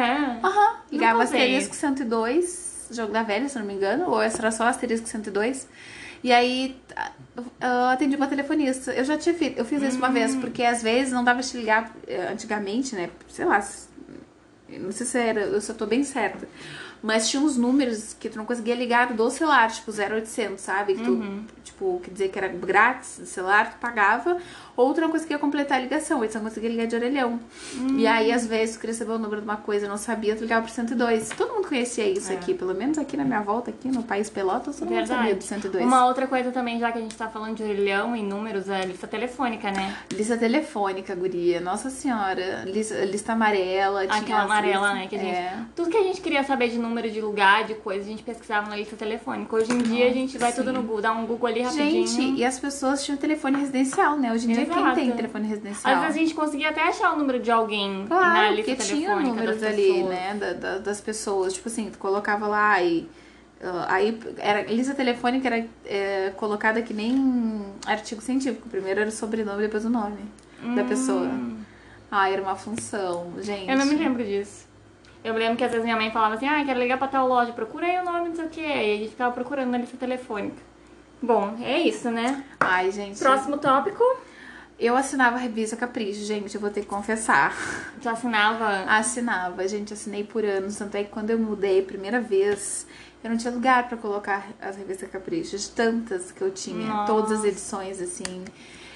Aham, 0.44 0.76
ligava 0.90 1.12
Nunca 1.14 1.24
usei. 1.24 1.40
asterisco 1.40 1.74
102, 1.74 2.88
jogo 2.90 3.12
da 3.12 3.22
velha, 3.22 3.48
se 3.48 3.58
não 3.58 3.64
me 3.66 3.74
engano, 3.74 4.10
ou 4.10 4.20
era 4.22 4.50
só 4.50 4.64
asterisco 4.64 5.06
102. 5.08 5.68
E 6.24 6.32
aí 6.32 6.74
ah, 6.96 7.10
eu 7.60 7.84
atendi 7.90 8.16
uma 8.16 8.26
telefonista. 8.26 8.92
Eu 8.92 9.04
já 9.04 9.18
tinha 9.18 9.34
feito, 9.34 9.58
eu 9.58 9.64
fiz 9.64 9.82
isso 9.82 9.98
uma 9.98 10.08
Hum. 10.08 10.12
vez, 10.14 10.34
porque 10.34 10.62
às 10.64 10.82
vezes 10.82 11.12
não 11.12 11.22
dava 11.22 11.42
te 11.42 11.54
ligar 11.56 11.94
eh, 12.08 12.28
antigamente, 12.32 12.94
né? 12.96 13.10
Sei 13.28 13.44
lá, 13.44 13.62
não 14.68 14.90
sei 14.90 15.06
se 15.06 15.18
era, 15.18 15.42
eu 15.42 15.60
só 15.60 15.74
tô 15.74 15.84
bem 15.84 16.02
certa. 16.02 16.48
Mas 17.02 17.28
tinha 17.28 17.42
uns 17.42 17.58
números 17.58 18.14
que 18.18 18.30
tu 18.30 18.38
não 18.38 18.46
conseguia 18.46 18.74
ligar 18.74 19.12
do 19.12 19.28
celular, 19.30 19.70
tipo 19.70 19.90
0800, 19.92 20.58
sabe? 20.62 20.94
Que 20.94 21.02
tu, 21.02 21.10
Uhum. 21.10 21.44
tipo, 21.62 22.00
quer 22.02 22.10
dizer 22.12 22.28
que 22.30 22.38
era 22.38 22.48
grátis 22.48 23.18
do 23.18 23.26
celular, 23.26 23.72
tu 23.72 23.78
pagava, 23.78 24.38
ou 24.76 24.92
tu 24.94 25.00
não 25.00 25.10
conseguia 25.10 25.38
completar 25.38 25.78
a 25.78 25.80
ligação, 25.80 26.20
tu 26.26 26.34
não 26.34 26.42
conseguia 26.44 26.68
ligar 26.70 26.86
de 26.86 26.96
orelhão. 26.96 27.38
Hum. 27.76 27.98
E 27.98 28.06
aí, 28.06 28.32
às 28.32 28.46
vezes, 28.46 28.76
tu 28.76 28.80
queria 28.80 28.94
saber 28.94 29.12
o 29.12 29.18
número 29.18 29.40
de 29.40 29.46
uma 29.46 29.56
coisa, 29.56 29.88
não 29.88 29.96
sabia, 29.96 30.34
tu 30.34 30.40
ligava 30.40 30.62
pro 30.64 30.72
102. 30.72 31.30
Todo 31.30 31.52
mundo 31.54 31.68
conhecia 31.68 32.08
isso 32.08 32.32
É. 32.32 32.34
aqui, 32.36 32.54
pelo 32.54 32.74
menos 32.74 32.98
aqui 32.98 33.16
na 33.16 33.24
minha 33.24 33.40
volta, 33.40 33.70
aqui 33.70 33.88
no 33.88 34.02
país 34.02 34.28
Pelotas, 34.30 34.76
todo 34.78 34.90
mundo 34.90 35.06
sabia 35.06 35.34
do 35.34 35.42
102. 35.44 35.84
Uma 35.84 36.06
outra 36.06 36.26
coisa 36.26 36.50
também, 36.50 36.78
já 36.78 36.90
que 36.92 36.98
a 36.98 37.00
gente 37.00 37.14
tá 37.16 37.28
falando 37.28 37.56
de 37.56 37.62
orelhão 37.62 38.16
e 38.16 38.22
números, 38.22 38.68
é 38.68 38.82
a 38.82 38.84
lista 38.84 39.06
telefônica, 39.06 39.70
né? 39.70 39.96
Lista 40.12 40.36
telefônica, 40.36 41.14
guria. 41.14 41.60
Nossa 41.60 41.90
senhora. 41.90 42.64
Lista, 42.66 43.04
lista 43.04 43.32
amarela. 43.32 44.06
tinha 44.06 44.18
Aquela 44.20 44.42
amarela, 44.42 44.92
listas- 44.92 44.94
né? 44.94 45.06
Que 45.08 45.16
a 45.16 45.18
gente, 45.18 45.34
É. 45.36 45.58
Tudo 45.76 45.90
que 45.90 45.96
a 45.96 46.02
gente 46.02 46.20
queria 46.20 46.42
saber 46.44 46.68
de 46.68 46.78
número 46.78 47.10
de 47.10 47.20
lugar, 47.20 47.64
de 47.64 47.74
coisa, 47.74 48.02
a 48.02 48.08
gente 48.08 48.22
pesquisava 48.22 48.68
na 48.68 48.76
lista 48.76 48.96
telefônica. 48.96 49.54
Hoje 49.54 49.72
em 49.72 49.78
dia 49.78 50.08
a 50.08 50.12
gente 50.12 50.36
vai 50.38 50.50
sim. 50.52 50.58
tudo 50.58 50.72
no 50.72 50.82
Google, 50.82 51.00
dá 51.02 51.12
um 51.12 51.26
Google 51.26 51.48
ali 51.48 51.62
rapidinho. 51.62 52.06
Gente, 52.06 52.38
e 52.40 52.44
as 52.44 52.58
pessoas 52.58 53.04
tinham 53.04 53.16
telefone 53.16 53.58
residencial, 53.58 54.16
né? 54.18 54.32
Hoje 54.32 54.50
em 54.50 54.54
dia, 54.54 54.63
quem 54.66 54.78
Exato. 54.82 54.94
tem 54.94 55.12
telefone 55.12 55.48
residencial? 55.48 55.94
Às 55.94 56.00
vezes 56.02 56.16
a 56.16 56.18
gente 56.20 56.34
conseguia 56.34 56.70
até 56.70 56.82
achar 56.82 57.12
o 57.12 57.16
número 57.18 57.38
de 57.40 57.50
alguém 57.50 58.02
na 58.02 58.06
Claro, 58.06 58.54
lista 58.54 58.74
porque 58.74 58.82
tinha 58.84 59.08
telefônica 59.08 59.28
números 59.34 59.62
ali, 59.62 60.02
né, 60.04 60.34
da- 60.34 60.52
da- 60.52 60.78
das 60.78 61.00
pessoas. 61.00 61.52
Tipo 61.54 61.68
assim, 61.68 61.90
tu 61.90 61.98
colocava 61.98 62.46
lá 62.46 62.82
e... 62.82 63.08
ah, 63.62 63.86
aí, 63.88 64.18
era, 64.38 64.62
lista 64.62 64.94
telefônica 64.94 65.46
era 65.48 65.66
é, 65.86 66.32
colocada 66.36 66.80
que 66.82 66.92
nem 66.94 67.64
artigo 67.86 68.20
científico. 68.20 68.68
Primeiro 68.68 69.00
era 69.00 69.08
o 69.08 69.12
sobrenome, 69.12 69.62
depois 69.62 69.84
o 69.84 69.90
nome 69.90 70.18
da 70.76 70.84
pessoa. 70.84 71.28
Ah, 72.10 72.30
era 72.30 72.40
uma 72.40 72.54
função, 72.56 73.32
gente. 73.40 73.66
Hum. 73.68 73.72
Eu 73.72 73.78
não 73.78 73.86
me 73.86 73.94
lembro 73.96 74.24
disso. 74.24 74.66
Eu 75.24 75.32
me 75.32 75.40
lembro 75.40 75.56
que 75.56 75.64
às 75.64 75.70
vezes 75.70 75.84
minha 75.84 75.96
mãe 75.96 76.10
falava 76.10 76.34
assim, 76.34 76.46
ah, 76.46 76.62
quero 76.64 76.78
ligar 76.78 76.98
pra 76.98 77.08
tal 77.08 77.26
loja, 77.26 77.52
procura 77.52 77.86
aí 77.86 77.98
o 77.98 78.04
nome, 78.04 78.28
não 78.28 78.36
sei 78.36 78.44
o 78.44 78.48
que. 78.48 78.60
Aí 78.64 78.94
a 78.94 78.98
gente 78.98 79.10
ficava 79.10 79.32
procurando 79.32 79.70
na 79.70 79.78
lista 79.78 79.96
telefônica. 79.96 80.56
Bom, 81.22 81.56
é 81.62 81.78
isso, 81.80 82.10
né? 82.10 82.44
Ai, 82.60 82.90
gente. 82.92 83.18
Próximo 83.18 83.56
tópico. 83.56 84.04
Eu 84.78 84.96
assinava 84.96 85.36
a 85.36 85.38
revista 85.38 85.76
Capricho, 85.76 86.24
gente, 86.24 86.54
eu 86.54 86.60
vou 86.60 86.70
ter 86.70 86.80
que 86.80 86.86
confessar. 86.86 87.54
Tu 88.02 88.08
assinava. 88.08 88.84
Assinava, 88.90 89.66
gente, 89.68 89.92
assinei 89.94 90.24
por 90.24 90.44
anos. 90.44 90.76
Tanto 90.76 90.96
é 90.96 91.04
que 91.04 91.10
quando 91.10 91.30
eu 91.30 91.38
mudei 91.38 91.80
a 91.80 91.82
primeira 91.84 92.20
vez, 92.20 92.86
eu 93.22 93.30
não 93.30 93.36
tinha 93.36 93.52
lugar 93.52 93.88
pra 93.88 93.96
colocar 93.96 94.46
as 94.60 94.76
revistas 94.76 95.08
Capricho, 95.10 95.56
de 95.56 95.70
tantas 95.70 96.32
que 96.32 96.42
eu 96.42 96.50
tinha, 96.50 96.86
Nossa. 96.86 97.12
todas 97.12 97.38
as 97.38 97.44
edições, 97.44 98.00
assim. 98.00 98.44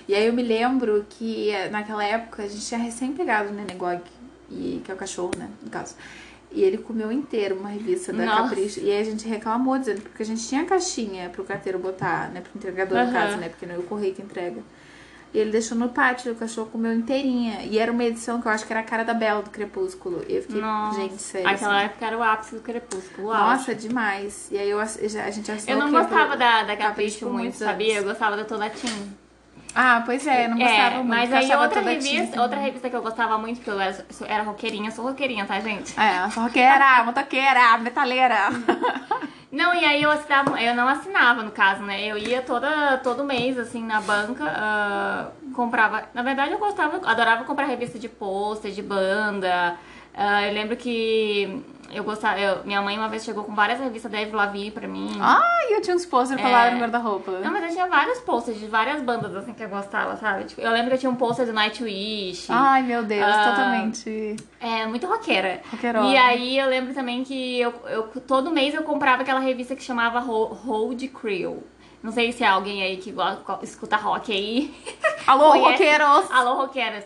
E 0.09 0.15
aí 0.15 0.27
eu 0.27 0.33
me 0.33 0.43
lembro 0.43 1.07
que 1.09 1.51
eh, 1.51 1.69
naquela 1.71 2.05
época 2.05 2.43
a 2.43 2.49
gente 2.49 2.67
tinha 2.67 2.81
recém 2.81 3.13
pegado 3.13 3.51
o 3.51 3.53
Nenegog, 3.53 4.03
e, 4.51 4.81
que 4.85 4.91
é 4.91 4.95
o 4.95 4.97
cachorro, 4.97 5.33
né, 5.39 5.49
no 5.63 5.71
caso. 5.71 5.95
E 6.51 6.63
ele 6.63 6.79
comeu 6.79 7.13
inteiro 7.13 7.57
uma 7.57 7.69
revista 7.69 8.13
da 8.13 8.25
Nossa. 8.25 8.43
Capricho. 8.49 8.81
E 8.81 8.91
aí 8.91 9.01
a 9.01 9.05
gente 9.05 9.29
reclamou, 9.29 9.79
dizendo, 9.79 10.01
porque 10.01 10.23
a 10.23 10.27
gente 10.27 10.47
tinha 10.49 10.65
caixinha 10.65 11.29
pro 11.29 11.45
carteiro 11.45 11.79
botar, 11.79 12.31
né, 12.31 12.41
pro 12.41 12.51
entregador, 12.55 12.97
no 12.99 13.05
Aham. 13.05 13.13
caso, 13.13 13.37
né, 13.37 13.49
porque 13.51 13.67
não 13.67 13.75
é 13.75 13.79
o 13.79 13.83
correio 13.83 14.15
que 14.15 14.23
entrega. 14.23 14.63
E 15.33 15.39
ele 15.39 15.51
deixou 15.51 15.77
no 15.77 15.91
pátio, 15.91 16.33
o 16.33 16.35
cachorro 16.35 16.69
comeu 16.71 16.93
inteirinha. 16.93 17.63
E 17.65 17.79
era 17.79 17.93
uma 17.93 18.05
edição 18.05 18.41
que 18.41 18.49
eu 18.49 18.53
acho 18.53 18.67
que 18.67 18.73
era 18.73 18.81
a 18.81 18.85
cara 18.85 19.05
da 19.05 19.15
Bela 19.15 19.43
do 19.43 19.51
Crepúsculo. 19.51 20.25
E 20.29 20.37
eu 20.37 20.43
fiquei, 20.43 20.61
Nossa. 20.61 21.01
gente, 21.01 21.21
sério. 21.21 21.49
Aquela 21.49 21.77
assim. 21.77 21.87
época 21.87 22.07
era 22.07 22.19
o 22.19 22.23
ápice 22.23 22.55
do 22.55 22.61
crepúsculo. 22.61 23.29
Nossa, 23.29 23.75
demais. 23.75 24.49
E 24.51 24.59
aí 24.59 24.71
eu, 24.71 24.81
a 24.81 24.87
gente 24.87 25.51
assistiu 25.51 25.75
Eu 25.75 25.79
não 25.79 25.91
gostava 25.91 26.37
da, 26.37 26.63
da 26.63 26.77
Capricho 26.77 26.99
Capricho 26.99 27.29
muito, 27.31 27.57
sabia? 27.57 27.97
Eu 27.97 28.05
gostava 28.05 28.37
da 28.37 28.45
Tonatim. 28.45 29.15
Ah, 29.81 30.03
pois 30.05 30.27
é, 30.27 30.47
eu 30.47 30.49
não 30.51 30.59
gostava 30.59 30.97
muito. 30.97 31.09
mas 31.09 31.33
aí 31.33 31.55
outra 31.55 31.81
revista, 31.81 32.27
tinta. 32.27 32.43
outra 32.43 32.59
revista 32.59 32.91
que 32.91 32.97
eu 32.97 33.01
gostava 33.03 33.39
muito, 33.39 33.59
porque 33.59 33.71
eu 33.71 33.81
era, 33.81 33.93
sou- 34.11 34.27
era 34.27 34.43
roqueirinha, 34.43 34.91
sou 34.91 35.05
roqueirinha, 35.05 35.45
tá, 35.47 35.61
gente? 35.61 35.95
É, 36.01 36.29
só 36.31 36.41
roqueira, 36.43 37.05
motoqueira, 37.07 37.79
metaleira. 37.79 38.37
Não, 39.53 39.73
e 39.73 39.85
aí 39.85 40.03
eu 40.03 40.11
assinava, 40.11 40.61
eu 40.61 40.75
não 40.75 40.89
assinava, 40.89 41.45
no 41.45 41.53
caso, 41.53 41.83
né? 41.85 42.05
Eu 42.05 42.19
ia 42.19 42.43
toda, 42.43 42.99
todo 43.05 43.23
mês, 43.23 43.57
assim, 43.57 43.85
na 43.85 44.01
banca, 44.01 44.45
ah, 44.49 45.29
comprava. 45.55 46.09
Na 46.13 46.23
verdade, 46.23 46.51
eu 46.53 46.59
gostava, 46.59 47.01
adorava 47.09 47.45
comprar 47.45 47.67
revista 47.67 48.01
de 48.01 48.09
pôster, 48.09 48.73
de 48.73 48.83
banda. 48.83 49.77
Ah, 50.13 50.43
eu 50.45 50.53
lembro 50.55 50.77
que 50.77 51.63
eu 51.92 52.04
gostava. 52.04 52.38
eu- 52.40 52.64
minha 52.64 52.80
mãe 52.83 52.97
uma 52.99 53.09
vez 53.09 53.25
chegou 53.25 53.45
com 53.45 53.54
várias 53.54 53.78
revistas 53.80 54.11
da 54.11 54.21
Eve 54.21 54.35
Lavigne 54.35 54.71
pra 54.71 54.87
mim. 54.88 55.16
Ai, 55.21 55.75
eu 55.75 55.80
tinha 55.80 55.95
uns 55.97 56.04
posters 56.07 56.40
colados 56.40 56.75
no 56.75 56.80
guarda-roupa. 56.80 57.33
Não, 57.33 57.50
mas 57.52 57.64
eu 57.64 57.71
tinha 57.71 57.87
vários 57.87 58.18
posters 58.21 58.59
de 58.59 58.66
várias 58.66 59.02
bandas, 59.02 59.35
assim, 59.35 59.52
que 59.54 59.62
eu 59.62 59.68
gostava, 59.68 60.16
sabe? 60.16 60.45
Tipo, 60.45 60.61
eu 60.61 60.71
lembro 60.71 60.88
que 60.90 60.95
eu 60.95 60.99
tinha 60.99 61.11
um 61.11 61.14
pôster 61.16 61.47
do 61.47 61.52
Nightwish. 61.52 62.47
Ai, 62.50 62.83
meu 62.83 63.02
Deus, 63.04 63.25
Ah, 63.26 63.50
totalmente. 63.50 64.37
É, 64.61 64.87
muito 64.87 65.07
roqueira. 65.07 65.61
Roqueirona. 65.71 66.09
E 66.11 66.16
aí 66.16 66.59
eu 66.59 66.68
lembro 66.68 66.92
também 66.95 67.25
que 67.25 67.61
eu, 67.61 67.73
eu 67.88 68.02
todo 68.26 68.50
mês 68.50 68.75
eu 68.75 68.83
comprava 68.83 69.23
aquela 69.23 69.40
revista 69.40 69.75
que 69.76 69.83
chamava 69.83 70.21
Ho- 70.21 70.52
Hold 70.66 71.02
Crew. 71.09 71.62
Não 72.00 72.12
sei 72.12 72.30
se 72.30 72.45
é 72.45 72.47
alguém 72.47 72.80
aí 72.83 72.97
que 72.99 73.11
go- 73.11 73.25
go- 73.45 73.59
escuta 73.62 73.97
rock 73.97 74.30
aí. 74.33 74.73
Alô, 75.26 75.52
roqueiros! 75.59 76.30
Alô, 76.30 76.54
roqueiras. 76.54 77.04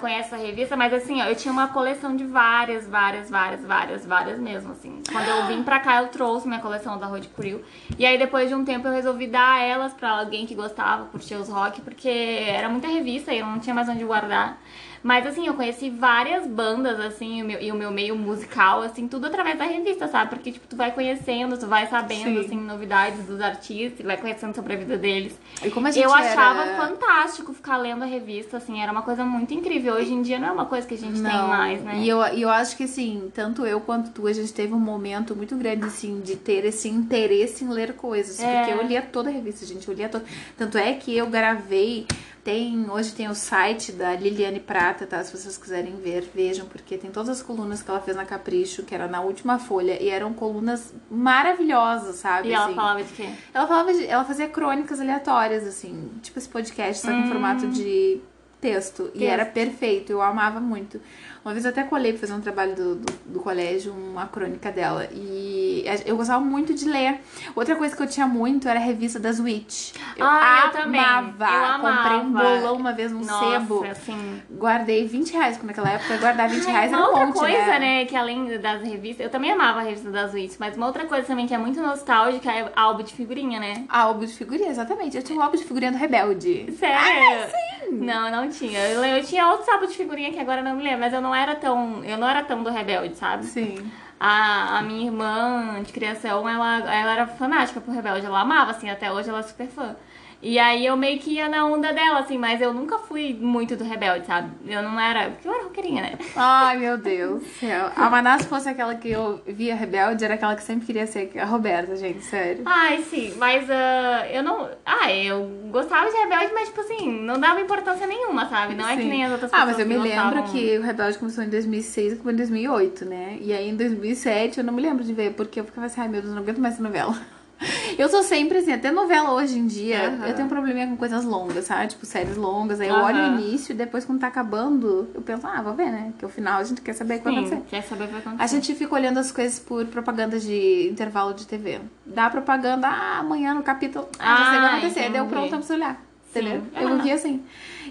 Conhece 0.00 0.34
essa 0.34 0.36
revista, 0.36 0.76
mas 0.76 0.92
assim, 0.92 1.20
ó, 1.20 1.26
eu 1.26 1.36
tinha 1.36 1.52
uma 1.52 1.68
coleção 1.68 2.16
de 2.16 2.24
várias, 2.24 2.88
várias, 2.88 3.28
várias, 3.28 3.64
várias, 3.64 4.06
várias 4.06 4.38
mesmo, 4.38 4.72
assim. 4.72 5.02
Quando 5.10 5.28
eu 5.28 5.46
vim 5.46 5.62
pra 5.62 5.78
cá, 5.80 6.02
eu 6.02 6.08
trouxe 6.08 6.48
minha 6.48 6.60
coleção 6.60 6.98
da 6.98 7.06
Road 7.06 7.28
Crew. 7.28 7.62
E 7.98 8.06
aí, 8.06 8.18
depois 8.18 8.48
de 8.48 8.54
um 8.54 8.64
tempo, 8.64 8.88
eu 8.88 8.92
resolvi 8.92 9.26
dar 9.26 9.60
elas 9.60 9.92
pra 9.92 10.20
alguém 10.20 10.46
que 10.46 10.54
gostava, 10.54 11.04
curtia 11.06 11.38
os 11.38 11.48
rock, 11.48 11.82
porque 11.82 12.08
era 12.08 12.68
muita 12.68 12.88
revista 12.88 13.32
e 13.34 13.38
eu 13.38 13.46
não 13.46 13.58
tinha 13.58 13.74
mais 13.74 13.88
onde 13.88 14.04
guardar. 14.04 14.58
Mas 15.06 15.24
assim, 15.24 15.46
eu 15.46 15.54
conheci 15.54 15.88
várias 15.88 16.48
bandas, 16.48 16.98
assim, 16.98 17.38
e 17.38 17.42
o 17.42 17.46
meu, 17.46 17.62
e 17.62 17.70
o 17.70 17.76
meu 17.76 17.92
meio 17.92 18.16
musical, 18.16 18.82
assim, 18.82 19.06
tudo 19.06 19.28
através 19.28 19.56
da 19.56 19.64
revista, 19.64 20.08
sabe? 20.08 20.30
Porque, 20.30 20.50
tipo, 20.50 20.66
tu 20.66 20.74
vai 20.74 20.90
conhecendo, 20.90 21.56
tu 21.56 21.68
vai 21.68 21.86
sabendo, 21.86 22.40
Sim. 22.40 22.44
assim, 22.44 22.60
novidades 22.60 23.24
dos 23.24 23.40
artistas, 23.40 24.04
vai 24.04 24.16
conhecendo 24.16 24.52
sobre 24.52 24.72
a 24.72 24.76
vida 24.76 24.98
deles. 24.98 25.38
E 25.64 25.70
como 25.70 25.86
a 25.86 25.92
gente 25.92 26.02
Eu 26.02 26.12
achava 26.12 26.64
era... 26.64 26.88
fantástico 26.88 27.54
ficar 27.54 27.76
lendo 27.76 28.02
a 28.02 28.04
revista, 28.04 28.56
assim, 28.56 28.82
era 28.82 28.90
uma 28.90 29.02
coisa 29.02 29.24
muito 29.24 29.54
incrível. 29.54 29.94
Hoje 29.94 30.12
em 30.12 30.22
dia 30.22 30.40
não 30.40 30.48
é 30.48 30.50
uma 30.50 30.66
coisa 30.66 30.84
que 30.84 30.94
a 30.94 30.98
gente 30.98 31.22
tem 31.22 31.22
mais, 31.22 31.80
né? 31.84 31.98
E 31.98 32.08
eu, 32.08 32.20
eu 32.22 32.50
acho 32.50 32.76
que, 32.76 32.82
assim, 32.82 33.30
tanto 33.32 33.64
eu 33.64 33.80
quanto 33.80 34.10
tu, 34.10 34.26
a 34.26 34.32
gente 34.32 34.52
teve 34.52 34.74
um 34.74 34.80
momento 34.80 35.36
muito 35.36 35.54
grande, 35.54 35.86
assim, 35.86 36.20
de 36.20 36.34
ter 36.34 36.64
esse 36.64 36.88
interesse 36.88 37.62
em 37.62 37.68
ler 37.68 37.92
coisas. 37.92 38.40
É. 38.40 38.64
Porque 38.64 38.72
eu 38.72 38.84
lia 38.84 39.02
toda 39.02 39.30
a 39.30 39.32
revista, 39.32 39.64
gente, 39.64 39.86
eu 39.86 39.94
lia 39.94 40.08
toda. 40.08 40.24
Tanto 40.56 40.76
é 40.76 40.94
que 40.94 41.16
eu 41.16 41.28
gravei, 41.28 42.08
tem, 42.46 42.88
hoje 42.88 43.12
tem 43.12 43.28
o 43.28 43.34
site 43.34 43.90
da 43.90 44.14
Liliane 44.14 44.60
Prata, 44.60 45.04
tá? 45.04 45.22
Se 45.24 45.36
vocês 45.36 45.58
quiserem 45.58 45.96
ver, 45.96 46.30
vejam, 46.32 46.64
porque 46.64 46.96
tem 46.96 47.10
todas 47.10 47.28
as 47.28 47.42
colunas 47.42 47.82
que 47.82 47.90
ela 47.90 48.00
fez 48.00 48.16
na 48.16 48.24
Capricho, 48.24 48.84
que 48.84 48.94
era 48.94 49.08
na 49.08 49.20
última 49.20 49.58
folha, 49.58 50.00
e 50.00 50.08
eram 50.08 50.32
colunas 50.32 50.94
maravilhosas, 51.10 52.14
sabe? 52.14 52.50
E 52.50 52.52
ela 52.52 52.66
assim. 52.66 52.74
falava 52.76 53.02
de 53.02 53.12
quê? 53.14 53.28
Ela 53.52 53.66
falava 53.66 53.92
de, 53.92 54.06
ela 54.06 54.24
fazia 54.24 54.48
crônicas 54.48 55.00
aleatórias, 55.00 55.66
assim, 55.66 56.08
tipo 56.22 56.38
esse 56.38 56.48
podcast, 56.48 57.04
só 57.04 57.10
que 57.10 57.18
em 57.18 57.28
formato 57.28 57.66
de 57.66 58.20
texto. 58.60 59.10
E 59.12 59.18
Texto. 59.18 59.32
era 59.32 59.44
perfeito, 59.44 60.12
eu 60.12 60.22
amava 60.22 60.60
muito. 60.60 61.00
Uma 61.46 61.52
vez 61.52 61.64
eu 61.64 61.70
até 61.70 61.84
colei 61.84 62.10
pra 62.10 62.22
fazer 62.22 62.32
um 62.32 62.40
trabalho 62.40 62.74
do, 62.74 62.94
do, 62.96 63.12
do 63.26 63.38
colégio, 63.38 63.92
uma 63.92 64.26
crônica 64.26 64.72
dela. 64.72 65.06
E 65.12 65.84
eu 66.04 66.16
gostava 66.16 66.44
muito 66.44 66.74
de 66.74 66.84
ler. 66.88 67.20
Outra 67.54 67.76
coisa 67.76 67.94
que 67.94 68.02
eu 68.02 68.06
tinha 68.08 68.26
muito 68.26 68.68
era 68.68 68.80
a 68.80 68.82
revista 68.82 69.20
das 69.20 69.38
Witch. 69.38 69.94
Eu 70.16 70.26
Ah, 70.26 70.64
eu 70.64 70.70
também. 70.82 71.00
amava. 71.00 71.76
Eu 71.76 71.80
Comprei 71.94 72.16
um 72.16 72.20
amava. 72.22 72.48
bolão 72.48 72.76
uma 72.76 72.92
vez 72.92 73.12
num 73.12 73.20
Nossa, 73.24 73.60
sebo. 73.60 73.84
assim. 73.84 74.42
Guardei 74.50 75.06
20 75.06 75.30
reais, 75.34 75.56
porque 75.56 75.68
naquela 75.68 75.90
época 75.90 76.16
guardar 76.16 76.48
20 76.48 76.66
Ai, 76.66 76.72
reais 76.72 76.92
era 76.92 77.00
um 77.00 77.04
outra 77.04 77.26
monte, 77.26 77.38
coisa, 77.38 77.56
né? 77.58 77.78
né, 77.78 78.04
que 78.06 78.16
além 78.16 78.58
das 78.58 78.82
revistas, 78.82 79.24
eu 79.26 79.30
também 79.30 79.52
amava 79.52 79.78
a 79.78 79.82
revista 79.84 80.10
das 80.10 80.34
Wits, 80.34 80.56
mas 80.58 80.76
uma 80.76 80.86
outra 80.86 81.04
coisa 81.06 81.28
também 81.28 81.46
que 81.46 81.54
é 81.54 81.58
muito 81.58 81.80
nostálgica 81.80 82.50
é 82.50 82.72
álbum 82.74 83.04
de 83.04 83.14
figurinha, 83.14 83.60
né? 83.60 83.84
Álbum 83.88 84.24
de 84.24 84.32
figurinha, 84.32 84.70
exatamente. 84.70 85.16
Eu 85.16 85.22
tinha 85.22 85.38
um 85.38 85.42
álbum 85.42 85.56
de 85.56 85.62
figurinha 85.62 85.92
do 85.92 85.98
Rebelde. 85.98 86.72
Sério? 86.76 87.52
Não, 87.92 88.28
não 88.32 88.48
tinha. 88.48 88.80
Eu, 88.88 89.04
eu 89.04 89.22
tinha 89.24 89.46
outros 89.48 89.68
álbuns 89.68 89.92
de 89.92 89.96
figurinha 89.96 90.32
que 90.32 90.40
agora 90.40 90.60
não 90.60 90.74
me 90.74 90.82
lembro, 90.82 90.98
mas 90.98 91.12
eu 91.12 91.20
não 91.20 91.32
era 91.40 91.54
tão. 91.54 92.04
Eu 92.04 92.18
não 92.18 92.28
era 92.28 92.42
tão 92.42 92.62
do 92.62 92.70
Rebelde, 92.70 93.16
sabe? 93.16 93.44
Sim. 93.44 93.90
A, 94.18 94.78
a 94.78 94.82
minha 94.82 95.06
irmã 95.06 95.82
de 95.84 95.92
criação, 95.92 96.48
ela, 96.48 96.78
ela 96.78 97.12
era 97.12 97.26
fanática 97.26 97.80
pro 97.80 97.92
Rebelde. 97.92 98.26
Ela 98.26 98.40
amava, 98.40 98.70
assim, 98.70 98.88
até 98.88 99.12
hoje 99.12 99.28
ela 99.28 99.40
é 99.40 99.42
super 99.42 99.66
fã. 99.68 99.94
E 100.42 100.58
aí 100.58 100.84
eu 100.86 100.96
meio 100.96 101.18
que 101.18 101.30
ia 101.32 101.48
na 101.48 101.64
onda 101.64 101.92
dela, 101.92 102.20
assim, 102.20 102.36
mas 102.38 102.60
eu 102.60 102.72
nunca 102.72 102.98
fui 102.98 103.34
muito 103.40 103.74
do 103.74 103.82
Rebelde, 103.84 104.26
sabe? 104.26 104.50
Eu 104.68 104.82
não 104.82 104.98
era. 105.00 105.30
Porque 105.30 105.48
eu 105.48 105.52
era 105.54 105.64
roqueirinha, 105.64 106.02
né? 106.02 106.12
Ai, 106.36 106.76
meu 106.78 106.96
Deus 106.98 107.42
do 107.42 107.48
céu. 107.48 107.90
A 107.96 108.10
Maná, 108.10 108.38
se 108.38 108.46
fosse 108.46 108.68
aquela 108.68 108.94
que 108.94 109.10
eu 109.10 109.40
via 109.46 109.74
rebelde, 109.74 110.24
era 110.24 110.34
aquela 110.34 110.54
que 110.54 110.62
sempre 110.62 110.86
queria 110.86 111.06
ser 111.06 111.32
a 111.38 111.44
Roberta, 111.44 111.96
gente, 111.96 112.22
sério. 112.22 112.62
Ai, 112.66 113.02
sim, 113.02 113.34
mas 113.38 113.68
ah, 113.70 114.26
eu 114.30 114.42
não. 114.42 114.68
Ah, 114.84 115.10
eu 115.12 115.44
gostava 115.70 116.08
de 116.10 116.16
Rebelde, 116.16 116.52
mas, 116.52 116.68
tipo 116.68 116.80
assim, 116.82 117.10
não 117.22 117.40
dava 117.40 117.60
importância 117.60 118.06
nenhuma, 118.06 118.46
sabe? 118.48 118.74
Não 118.74 118.86
é 118.88 118.94
que 118.96 119.02
Sim. 119.02 119.08
nem 119.08 119.24
as 119.24 119.32
outras 119.32 119.52
Ah, 119.52 119.64
pessoas. 119.64 119.70
mas 119.72 119.80
eu 119.80 119.86
me 119.86 119.96
lembro 119.96 120.34
gostavam. 120.36 120.52
que 120.52 120.78
o 120.78 120.82
Rebelde 120.82 121.18
começou 121.18 121.42
em 121.44 121.48
2006 121.48 122.10
e 122.10 122.14
acabou 122.14 122.32
em 122.32 122.36
2008, 122.36 123.04
né? 123.04 123.38
E 123.40 123.52
aí 123.52 123.68
em 123.68 123.76
2007 123.76 124.58
eu 124.58 124.64
não 124.64 124.72
me 124.72 124.82
lembro 124.82 125.02
de 125.02 125.12
ver, 125.12 125.32
porque 125.34 125.60
eu 125.60 125.64
ficava 125.64 125.86
assim, 125.86 126.00
ai 126.00 126.08
meu 126.08 126.20
Deus, 126.20 126.30
eu 126.32 126.36
não 126.36 126.42
aguento 126.42 126.58
mais 126.60 126.74
essa 126.74 126.82
novela. 126.82 127.16
Eu 127.98 128.08
sou 128.10 128.22
sempre 128.22 128.58
assim, 128.58 128.72
até 128.72 128.90
novela 128.90 129.32
hoje 129.32 129.58
em 129.58 129.66
dia, 129.66 130.08
Aham. 130.08 130.26
eu 130.26 130.34
tenho 130.34 130.46
um 130.46 130.50
probleminha 130.50 130.86
com 130.86 130.96
coisas 130.96 131.24
longas, 131.24 131.64
sabe? 131.64 131.86
Tipo, 131.88 132.04
séries 132.04 132.36
longas. 132.36 132.78
Aí 132.80 132.88
eu 132.88 132.94
olho 132.96 133.16
o 133.16 133.26
início 133.38 133.72
e 133.72 133.74
depois 133.74 134.04
quando 134.04 134.20
tá 134.20 134.26
acabando, 134.26 135.08
eu 135.14 135.22
penso, 135.22 135.46
ah, 135.46 135.62
vou 135.62 135.72
ver, 135.74 135.90
né? 135.90 136.12
Que 136.18 136.26
o 136.26 136.28
final 136.28 136.60
a 136.60 136.64
gente 136.64 136.82
quer 136.82 136.92
saber 136.92 137.14
o 137.14 137.18
que 137.18 137.24
vai 137.24 137.32
acontecer. 137.34 137.62
Quer 137.68 137.82
saber 137.82 138.04
o 138.04 138.06
que 138.08 138.12
vai 138.12 138.20
acontecer. 138.20 138.42
A 138.42 138.46
gente 138.46 138.74
fica 138.74 138.94
olhando 138.94 139.18
as 139.18 139.32
coisas 139.32 139.58
por 139.58 139.86
propaganda 139.86 140.38
de 140.38 140.88
intervalo 140.90 141.32
de 141.32 141.46
TV. 141.46 141.80
Dá 142.04 142.28
propaganda, 142.28 142.86
ah, 142.88 143.18
amanhã 143.20 143.54
no 143.54 143.62
capítulo. 143.62 144.06
Ah, 144.18 144.36
já 144.36 144.44
sei 144.44 144.44
o 144.44 144.50
que 144.52 144.58
vai 144.60 144.66
Ah, 144.74 144.76
acontecer. 144.76 145.10
Deu 145.12 145.26
pronto, 145.26 145.50
vamos 145.50 145.70
olhar. 145.70 146.05
Entendeu? 146.40 146.60
Sim. 146.62 146.70
Eu 146.80 146.88
Ah. 146.88 146.94
vivia 146.96 147.14
assim. 147.14 147.44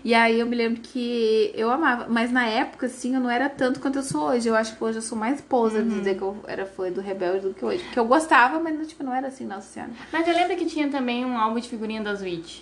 E 0.04 0.14
aí 0.14 0.40
eu 0.40 0.46
me 0.46 0.56
lembro 0.56 0.82
que 0.82 1.52
eu 1.56 1.72
amava. 1.72 2.06
Mas 2.10 2.32
na 2.32 2.46
época, 2.46 2.86
assim, 2.86 3.16
eu 3.16 3.20
não 3.22 3.30
era 3.30 3.50
tanto 3.50 3.80
quanto 3.80 3.98
eu 4.00 4.04
sou 4.04 4.24
hoje. 4.30 4.48
Eu 4.48 4.56
acho 4.56 4.76
que 4.76 4.84
hoje 4.84 4.98
eu 4.98 5.02
sou 5.02 5.18
mais 5.18 5.42
posa 5.42 5.80
Uhum. 5.80 5.88
de 5.88 5.96
dizer 5.96 6.16
que 6.18 6.22
eu 6.22 6.38
era 6.48 6.66
fã 6.66 6.92
do 6.92 7.02
Rebelde 7.02 7.48
do 7.48 7.54
que 7.54 7.64
hoje. 7.66 7.84
Porque 7.84 7.98
eu 8.00 8.06
gostava, 8.06 8.60
mas 8.60 8.88
tipo, 8.88 9.04
não 9.04 9.14
era 9.14 9.28
assim, 9.28 9.46
nossa 9.46 9.62
senhora. 9.68 9.92
Mas 10.12 10.28
eu 10.28 10.34
lembro 10.34 10.56
que 10.56 10.66
tinha 10.66 10.88
também 10.90 11.26
um 11.26 11.38
álbum 11.38 11.60
de 11.60 11.68
figurinha 11.70 12.02
da 12.02 12.16
Switch. 12.16 12.60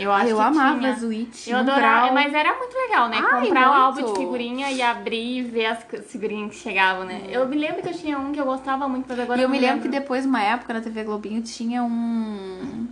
Eu 0.00 0.10
Ah, 0.10 0.16
acho 0.16 0.30
eu 0.30 0.36
que 0.38 0.42
amava 0.42 0.78
tinha. 0.78 0.90
a 0.92 0.96
Switch. 0.96 1.46
Eu 1.46 1.58
adorava, 1.58 2.10
mas 2.12 2.32
era 2.34 2.56
muito 2.58 2.74
legal, 2.74 3.08
né? 3.08 3.18
Ai, 3.22 3.42
Comprar 3.42 3.70
o 3.70 3.74
álbum 3.74 4.00
muito. 4.00 4.14
de 4.14 4.18
figurinha 4.24 4.72
e 4.72 4.82
abrir 4.82 5.38
e 5.38 5.42
ver 5.42 5.66
as 5.66 5.78
figurinhas 6.06 6.50
que 6.50 6.56
chegavam, 6.56 7.04
né? 7.04 7.26
Eu 7.28 7.46
me 7.46 7.56
lembro 7.56 7.82
que 7.82 7.88
eu 7.90 7.92
tinha 7.94 8.18
um 8.18 8.32
que 8.32 8.40
eu 8.40 8.44
gostava 8.46 8.88
muito, 8.88 9.04
mas 9.08 9.20
agora 9.20 9.38
E 9.38 9.44
eu 9.44 9.48
não 9.48 9.54
me 9.54 9.60
lembro 9.60 9.82
que 9.82 9.88
depois, 9.88 10.24
uma 10.26 10.42
época, 10.42 10.72
na 10.72 10.80
TV 10.80 11.04
Globinho, 11.04 11.40
tinha 11.42 11.84
um. 11.84 12.86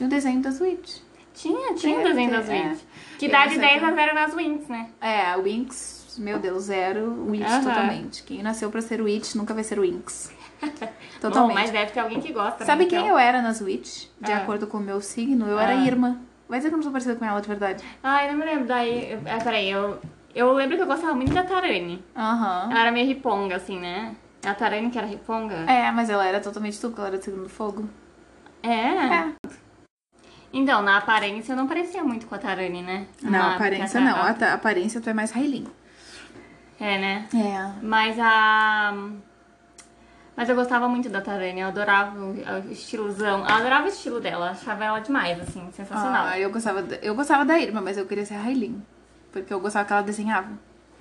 Tinha 0.00 0.06
um 0.06 0.08
desenho 0.10 0.40
da 0.40 0.50
Switch. 0.50 0.96
Tinha, 1.34 1.74
tinha 1.74 2.00
É, 2.00 2.04
desenho 2.04 2.30
da 2.30 2.38
é. 2.38 2.42
Switch. 2.42 2.80
Que 3.18 3.28
dá 3.28 3.44
de 3.44 3.50
sei 3.56 3.60
10 3.60 3.76
a 3.76 3.86
como. 3.86 3.94
0 3.96 4.14
nas 4.14 4.34
Wings, 4.34 4.66
né? 4.66 4.88
É, 4.98 5.36
o 5.36 5.42
Winx, 5.42 6.16
meu 6.18 6.38
Deus, 6.38 6.62
zero. 6.64 7.26
Witch 7.28 7.42
Aham. 7.46 7.62
totalmente. 7.64 8.22
Quem 8.22 8.42
nasceu 8.42 8.70
pra 8.70 8.80
ser 8.80 9.02
Witch 9.02 9.34
nunca 9.34 9.52
vai 9.52 9.62
ser 9.62 9.78
Winx. 9.78 10.32
Bom, 10.62 10.70
Totalmente. 11.20 11.54
mas 11.54 11.70
deve 11.70 11.92
ter 11.92 12.00
alguém 12.00 12.18
que 12.18 12.32
gosta. 12.32 12.64
Sabe 12.64 12.84
né? 12.84 12.88
quem 12.90 12.98
Então- 13.00 13.10
eu 13.10 13.18
era 13.18 13.42
nas 13.42 13.60
Witch? 13.60 14.06
De 14.18 14.32
Ah. 14.32 14.38
acordo 14.38 14.66
com 14.66 14.78
o 14.78 14.80
meu 14.80 15.02
signo, 15.02 15.46
eu 15.46 15.58
era 15.58 15.72
Ah. 15.72 15.84
Irma. 15.84 16.18
Vai 16.48 16.58
dizer 16.60 16.70
que 16.70 16.74
eu 16.74 16.78
não 16.78 16.82
sou 16.82 16.92
parecida 16.92 17.14
com 17.16 17.24
ela 17.26 17.40
de 17.42 17.48
verdade. 17.48 17.84
Ai, 18.02 18.30
não 18.30 18.38
me 18.38 18.44
lembro. 18.46 18.64
Daí. 18.66 19.18
É, 19.26 19.36
peraí, 19.44 19.70
eu. 19.70 19.98
Eu 20.34 20.50
lembro 20.54 20.76
que 20.78 20.82
eu 20.82 20.86
gostava 20.86 21.12
muito 21.12 21.34
da 21.34 21.42
Tarani. 21.44 22.02
Aham. 22.16 22.68
Ela 22.70 22.80
era 22.80 22.90
meio 22.90 23.06
riponga, 23.06 23.56
assim, 23.56 23.78
né? 23.78 24.16
É 24.42 24.48
a 24.48 24.54
Tarani 24.54 24.88
que 24.90 24.96
era 24.96 25.06
riponga? 25.06 25.54
É, 25.70 25.90
mas 25.92 26.08
ela 26.08 26.26
era 26.26 26.40
totalmente 26.40 26.80
tu, 26.80 26.88
porque 26.88 27.00
ela 27.02 27.08
era 27.10 27.18
do 27.18 27.22
signo 27.24 27.42
do 27.42 27.48
fogo. 27.50 27.86
É. 28.62 28.68
É. 28.70 29.32
Então, 30.52 30.82
na 30.82 30.98
aparência 30.98 31.52
eu 31.52 31.56
não 31.56 31.66
parecia 31.68 32.02
muito 32.02 32.26
com 32.26 32.34
a 32.34 32.38
Tarani, 32.38 32.82
né? 32.82 33.06
Não, 33.22 33.30
Na- 33.30 33.54
aparência 33.54 34.00
não. 34.00 34.16
a- 34.16 34.30
A, 34.30 34.54
aparência 34.54 35.00
tu 35.00 35.08
é 35.08 35.14
mais 35.14 35.30
Railin. 35.30 35.66
É, 36.80 36.98
né? 36.98 37.28
É. 37.34 37.72
Mas 37.82 38.18
a. 38.18 38.94
Mas 40.36 40.48
eu 40.48 40.54
gostava 40.56 40.88
muito 40.88 41.08
da 41.10 41.20
Tarani, 41.20 41.60
eu 41.60 41.68
adorava 41.68 42.18
o 42.18 42.34
estilozão. 42.72 43.40
Eu 43.40 43.54
adorava 43.54 43.84
o 43.84 43.88
estilo 43.88 44.20
dela, 44.20 44.50
achava 44.50 44.84
ela 44.84 44.98
demais, 45.00 45.38
assim, 45.40 45.68
sensacional. 45.72 46.26
Ah, 46.28 46.38
eu 46.38 46.50
gostava, 46.50 46.82
da, 46.82 46.96
eu 46.96 47.14
gostava 47.14 47.44
da 47.44 47.58
Irma, 47.58 47.80
mas 47.82 47.98
eu 47.98 48.06
queria 48.06 48.24
ser 48.24 48.34
a 48.34 48.40
Railin. 48.40 48.82
Porque 49.32 49.52
eu 49.52 49.60
gostava 49.60 49.84
que 49.84 49.92
ela 49.92 50.02
desenhava. 50.02 50.48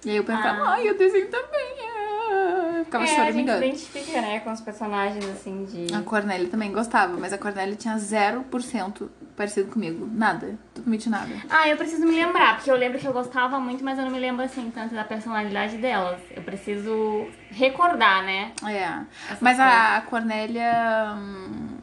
E 0.06 0.10
aí 0.12 0.18
eu 0.18 0.24
pensava, 0.26 0.62
Ah. 0.64 0.72
ai, 0.74 0.90
eu 0.90 0.98
desenho 0.98 1.28
também. 1.30 1.76
ah." 1.80 2.84
ficava 2.84 3.04
é, 3.04 3.08
a 3.08 3.10
gente 3.10 3.18
choramingando. 3.18 3.60
se 3.60 3.68
identifica, 3.68 4.22
né, 4.22 4.40
com 4.40 4.52
os 4.52 4.62
personagens, 4.62 5.26
assim, 5.26 5.66
de... 5.66 5.94
A 5.94 6.02
Cornélia 6.02 6.48
também 6.48 6.72
gostava, 6.72 7.18
mas 7.18 7.34
a 7.34 7.38
Cornélia 7.38 7.76
tinha 7.76 7.96
0% 7.98 9.10
parecido 9.40 9.72
comigo. 9.72 10.06
Nada. 10.12 10.60
Totalmente 10.74 11.10
nada. 11.10 11.34
Ah, 11.50 11.68
eu 11.70 11.78
preciso 11.78 12.06
me 12.06 12.14
lembrar, 12.14 12.56
porque 12.58 12.70
eu 12.70 12.76
lembro 12.76 13.00
que 13.00 13.08
eu 13.08 13.14
gostava 13.14 13.58
muito, 13.58 13.82
mas 13.84 13.98
eu 13.98 14.04
não 14.04 14.12
me 14.12 14.20
lembro, 14.20 14.44
assim, 14.44 14.70
tanto 14.70 14.94
da 14.94 15.06
personalidade 15.06 15.78
delas. 15.78 16.20
Eu 16.36 16.44
preciso 16.44 17.26
recordar, 17.50 18.22
né? 18.24 18.52
É. 18.68 19.00
Mas 19.40 19.58
a, 19.60 19.96
a 19.98 20.02
Cornélia. 20.02 21.16
hum, 21.18 21.78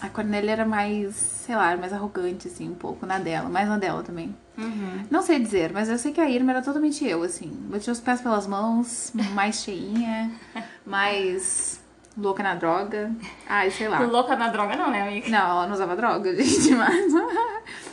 A 0.00 0.08
Cornélia 0.08 0.52
era 0.52 0.64
mais, 0.64 1.14
sei 1.14 1.54
lá, 1.54 1.76
mais 1.76 1.92
arrogante, 1.92 2.48
assim, 2.48 2.68
um 2.70 2.74
pouco 2.74 3.04
na 3.04 3.18
dela, 3.18 3.48
mais 3.50 3.68
na 3.68 3.76
dela 3.76 4.02
também. 4.02 4.34
Uhum. 4.56 5.04
Não 5.10 5.22
sei 5.22 5.38
dizer, 5.38 5.70
mas 5.72 5.88
eu 5.90 5.98
sei 5.98 6.12
que 6.12 6.20
a 6.20 6.28
Irma 6.30 6.52
era 6.52 6.62
totalmente 6.62 7.06
eu, 7.06 7.22
assim. 7.22 7.50
Batia 7.70 7.92
os 7.92 8.00
pés 8.00 8.20
pelas 8.22 8.46
mãos, 8.46 9.12
mais 9.34 9.56
cheinha, 9.62 10.30
mais 10.86 11.81
louca 12.16 12.42
na 12.42 12.54
droga. 12.54 13.10
Ai, 13.48 13.70
sei 13.70 13.88
lá. 13.88 14.00
Louca 14.00 14.36
na 14.36 14.48
droga 14.48 14.76
não, 14.76 14.90
né, 14.90 15.02
amiga? 15.02 15.28
Não, 15.28 15.38
ela 15.38 15.66
não 15.66 15.74
usava 15.74 15.96
droga, 15.96 16.34
gente, 16.36 16.70
mas. 16.74 17.12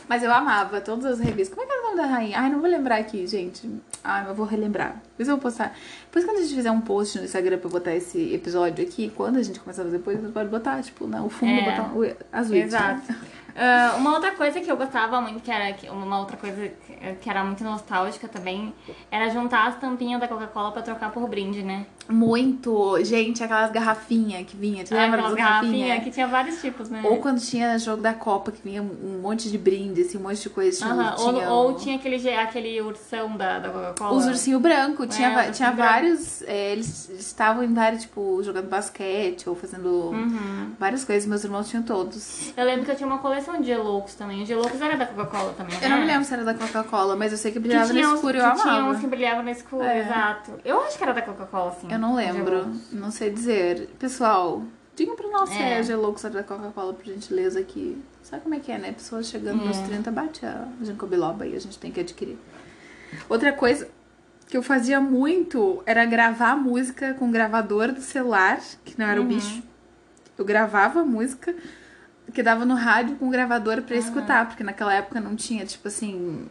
Mas 0.08 0.22
eu 0.24 0.32
amava 0.32 0.80
todas 0.80 1.04
as 1.06 1.20
revistas. 1.20 1.50
Como 1.56 1.62
é 1.62 1.66
que 1.66 1.72
era 1.72 1.82
o 1.82 1.84
nome 1.90 1.96
da 1.96 2.06
rainha? 2.06 2.38
Ai, 2.38 2.50
não 2.50 2.60
vou 2.60 2.68
lembrar 2.68 2.96
aqui, 2.96 3.26
gente. 3.26 3.70
Ai, 4.02 4.20
mas 4.22 4.30
eu 4.30 4.34
vou 4.34 4.44
relembrar. 4.46 5.00
Depois 5.10 5.28
eu 5.28 5.36
vou 5.36 5.42
postar. 5.42 5.76
Depois, 6.06 6.24
quando 6.24 6.38
a 6.38 6.42
gente 6.42 6.54
fizer 6.54 6.70
um 6.70 6.80
post 6.80 7.18
no 7.18 7.24
Instagram 7.24 7.58
pra 7.58 7.70
botar 7.70 7.94
esse 7.94 8.34
episódio 8.34 8.84
aqui, 8.84 9.12
quando 9.14 9.36
a 9.36 9.42
gente 9.42 9.60
começar 9.60 9.82
a 9.82 9.84
fazer 9.84 9.98
depois, 9.98 10.20
você 10.20 10.28
pode 10.32 10.48
botar, 10.48 10.82
tipo, 10.82 11.06
no 11.06 11.30
fundo, 11.30 11.52
É. 11.52 11.70
botar 11.70 11.92
o- 11.96 12.16
as 12.32 12.50
witches. 12.50 12.74
Exato. 12.74 13.14
Ah, 13.56 13.94
uma 13.96 14.14
outra 14.14 14.32
coisa 14.32 14.60
que 14.60 14.70
eu 14.70 14.76
gostava 14.76 15.20
muito, 15.20 15.40
que 15.40 15.50
era 15.50 15.74
uma 15.92 16.18
outra 16.20 16.36
coisa 16.36 16.70
que- 17.20 17.28
era 17.30 17.42
muito 17.44 17.62
nostálgica 17.64 18.28
também, 18.28 18.72
era 19.10 19.28
juntar 19.30 19.66
as 19.68 19.76
tampinhas 19.78 20.20
da 20.20 20.28
Coca-Cola 20.28 20.72
pra 20.72 20.82
trocar 20.82 21.10
por 21.10 21.28
brinde, 21.28 21.62
né? 21.62 21.86
Muito. 22.08 23.02
Gente, 23.04 23.42
aquelas 23.42 23.70
garrafinhas 23.70 24.46
que 24.46 24.56
vinha. 24.56 24.84
Você 24.84 24.94
lembra 24.94 25.20
Aquelas 25.20 25.36
das 25.36 25.44
garrafinhas 25.44 26.04
que 26.04 26.10
tinha 26.10 26.26
vários 26.26 26.60
tipos, 26.60 26.88
né? 26.88 27.00
Ou 27.04 27.16
quando 27.18 27.40
tinha 27.40 27.78
jogo 27.78 28.02
da 28.02 28.12
Copa, 28.14 28.52
que 28.52 28.60
vinha 28.62 28.82
um 28.82 29.20
monte 29.22 29.50
de 29.50 29.56
brinde, 29.58 30.02
assim, 30.02 30.18
um 30.18 30.22
monte 30.22 30.40
de 30.42 30.50
coisa. 30.50 30.76
Tinha, 30.78 30.90
Aham, 30.92 31.14
ou, 31.18 31.32
tinha 31.32 31.48
ou 31.50 31.70
o- 31.70 31.74
tinha 31.74 31.96
aquele, 31.96 32.28
aquele 32.36 32.80
ursão 32.82 33.36
da, 33.36 33.58
da 33.58 33.68
Coca-Cola. 33.70 34.12
Os 34.16 34.26
ursinhos 34.26 34.60
brancos, 34.60 35.14
tinha, 35.14 35.28
É, 35.28 35.50
os 35.50 35.56
tinha 35.56 35.68
ursinho 35.70 35.72
branco. 35.76 35.92
vários. 35.92 36.42
é, 36.42 36.72
eles 36.72 37.08
estavam 37.10 37.62
em 37.62 37.72
vários, 37.72 38.02
tipo, 38.02 38.42
jogando 38.42 38.68
basquete 38.68 39.48
ou 39.48 39.54
fazendo 39.54 39.88
Uhum. 40.10 40.72
várias 40.78 41.04
coisas. 41.04 41.26
Meus 41.28 41.44
irmãos 41.44 41.68
tinham 41.68 41.82
todos. 41.82 42.52
Eu 42.56 42.64
lembro 42.64 42.84
que 42.84 42.90
eu 42.90 42.96
tinha 42.96 43.06
uma 43.06 43.18
coleção 43.18 43.39
de 43.60 43.66
Geloucos 43.66 44.14
também. 44.14 44.42
O 44.42 44.46
Geloucos 44.46 44.80
era 44.80 44.96
da 44.96 45.06
Coca-Cola 45.06 45.52
também, 45.54 45.76
Eu 45.82 45.88
não 45.88 45.96
né? 45.96 46.02
me 46.02 46.06
lembro 46.08 46.24
se 46.24 46.32
era 46.34 46.44
da 46.44 46.54
Coca-Cola, 46.54 47.16
mas 47.16 47.32
eu 47.32 47.38
sei 47.38 47.50
que 47.50 47.58
Que 47.58 47.60
brilhava 47.68 47.88
no 47.88 47.94
tinha, 47.94 48.08
uns, 48.08 48.14
escuro 48.14 48.36
e 48.36 48.40
que 48.40 48.46
eu 48.46 48.52
tinha 48.54 48.72
amava. 48.74 48.90
uns 48.90 49.00
que 49.00 49.06
brilhavam 49.06 49.42
no 49.42 49.50
escuro, 49.50 49.82
É. 49.84 50.00
exato. 50.00 50.52
Eu 50.64 50.80
acho 50.82 50.96
que 50.98 51.02
era 51.04 51.12
da 51.14 51.22
Coca-Cola, 51.22 51.76
sim. 51.80 51.88
Eu 51.90 51.98
não 51.98 52.14
lembro, 52.14 52.44
Geloucos. 52.58 52.92
não 52.92 53.10
sei 53.10 53.30
dizer. 53.30 53.88
Pessoal, 53.98 54.62
digam 54.96 55.16
pra 55.16 55.28
nós 55.28 55.48
se 55.50 55.58
É. 55.58 55.78
é 55.78 55.82
Gelouco, 55.82 56.18
se 56.20 56.26
é 56.26 56.30
da 56.30 56.42
Coca-Cola, 56.42 56.92
por 56.92 57.04
gentileza 57.04 57.58
aqui. 57.60 58.00
Sabe 58.22 58.42
como 58.42 58.54
é 58.54 58.60
que 58.60 58.70
é, 58.70 58.78
né? 58.78 58.92
Pessoas 58.92 59.26
chegando 59.26 59.64
nos 59.64 59.78
É. 59.78 59.82
30, 59.86 60.10
bate 60.10 60.44
a 60.46 60.66
ginkgo 60.82 61.06
biloba 61.06 61.46
e 61.46 61.56
a 61.56 61.60
gente 61.60 61.78
tem 61.78 61.90
que 61.90 62.00
adquirir. 62.00 62.38
Outra 63.28 63.52
coisa 63.52 63.88
que 64.46 64.56
eu 64.56 64.62
fazia 64.62 65.00
muito 65.00 65.82
era 65.86 66.04
gravar 66.04 66.56
música 66.56 67.14
com 67.14 67.30
gravador 67.30 67.92
do 67.92 68.00
celular, 68.00 68.58
que 68.84 68.98
não 68.98 69.06
era 69.06 69.20
o 69.20 69.22
Uhum. 69.22 69.28
bicho. 69.28 69.62
Eu 70.36 70.44
gravava 70.44 71.00
a 71.00 71.04
música 71.04 71.54
que 72.32 72.42
dava 72.42 72.64
no 72.64 72.74
rádio 72.74 73.16
com 73.16 73.30
gravador 73.30 73.82
pra 73.82 73.96
escutar, 73.96 74.46
porque 74.46 74.62
naquela 74.64 74.94
época 74.94 75.20
não 75.20 75.34
tinha, 75.36 75.64
tipo 75.66 75.88
assim, 75.88 76.46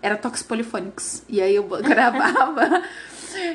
era 0.00 0.16
toques 0.16 0.42
polifônicos. 0.42 1.22
E 1.28 1.40
aí 1.40 1.54
eu 1.54 1.64
gravava 1.82 2.82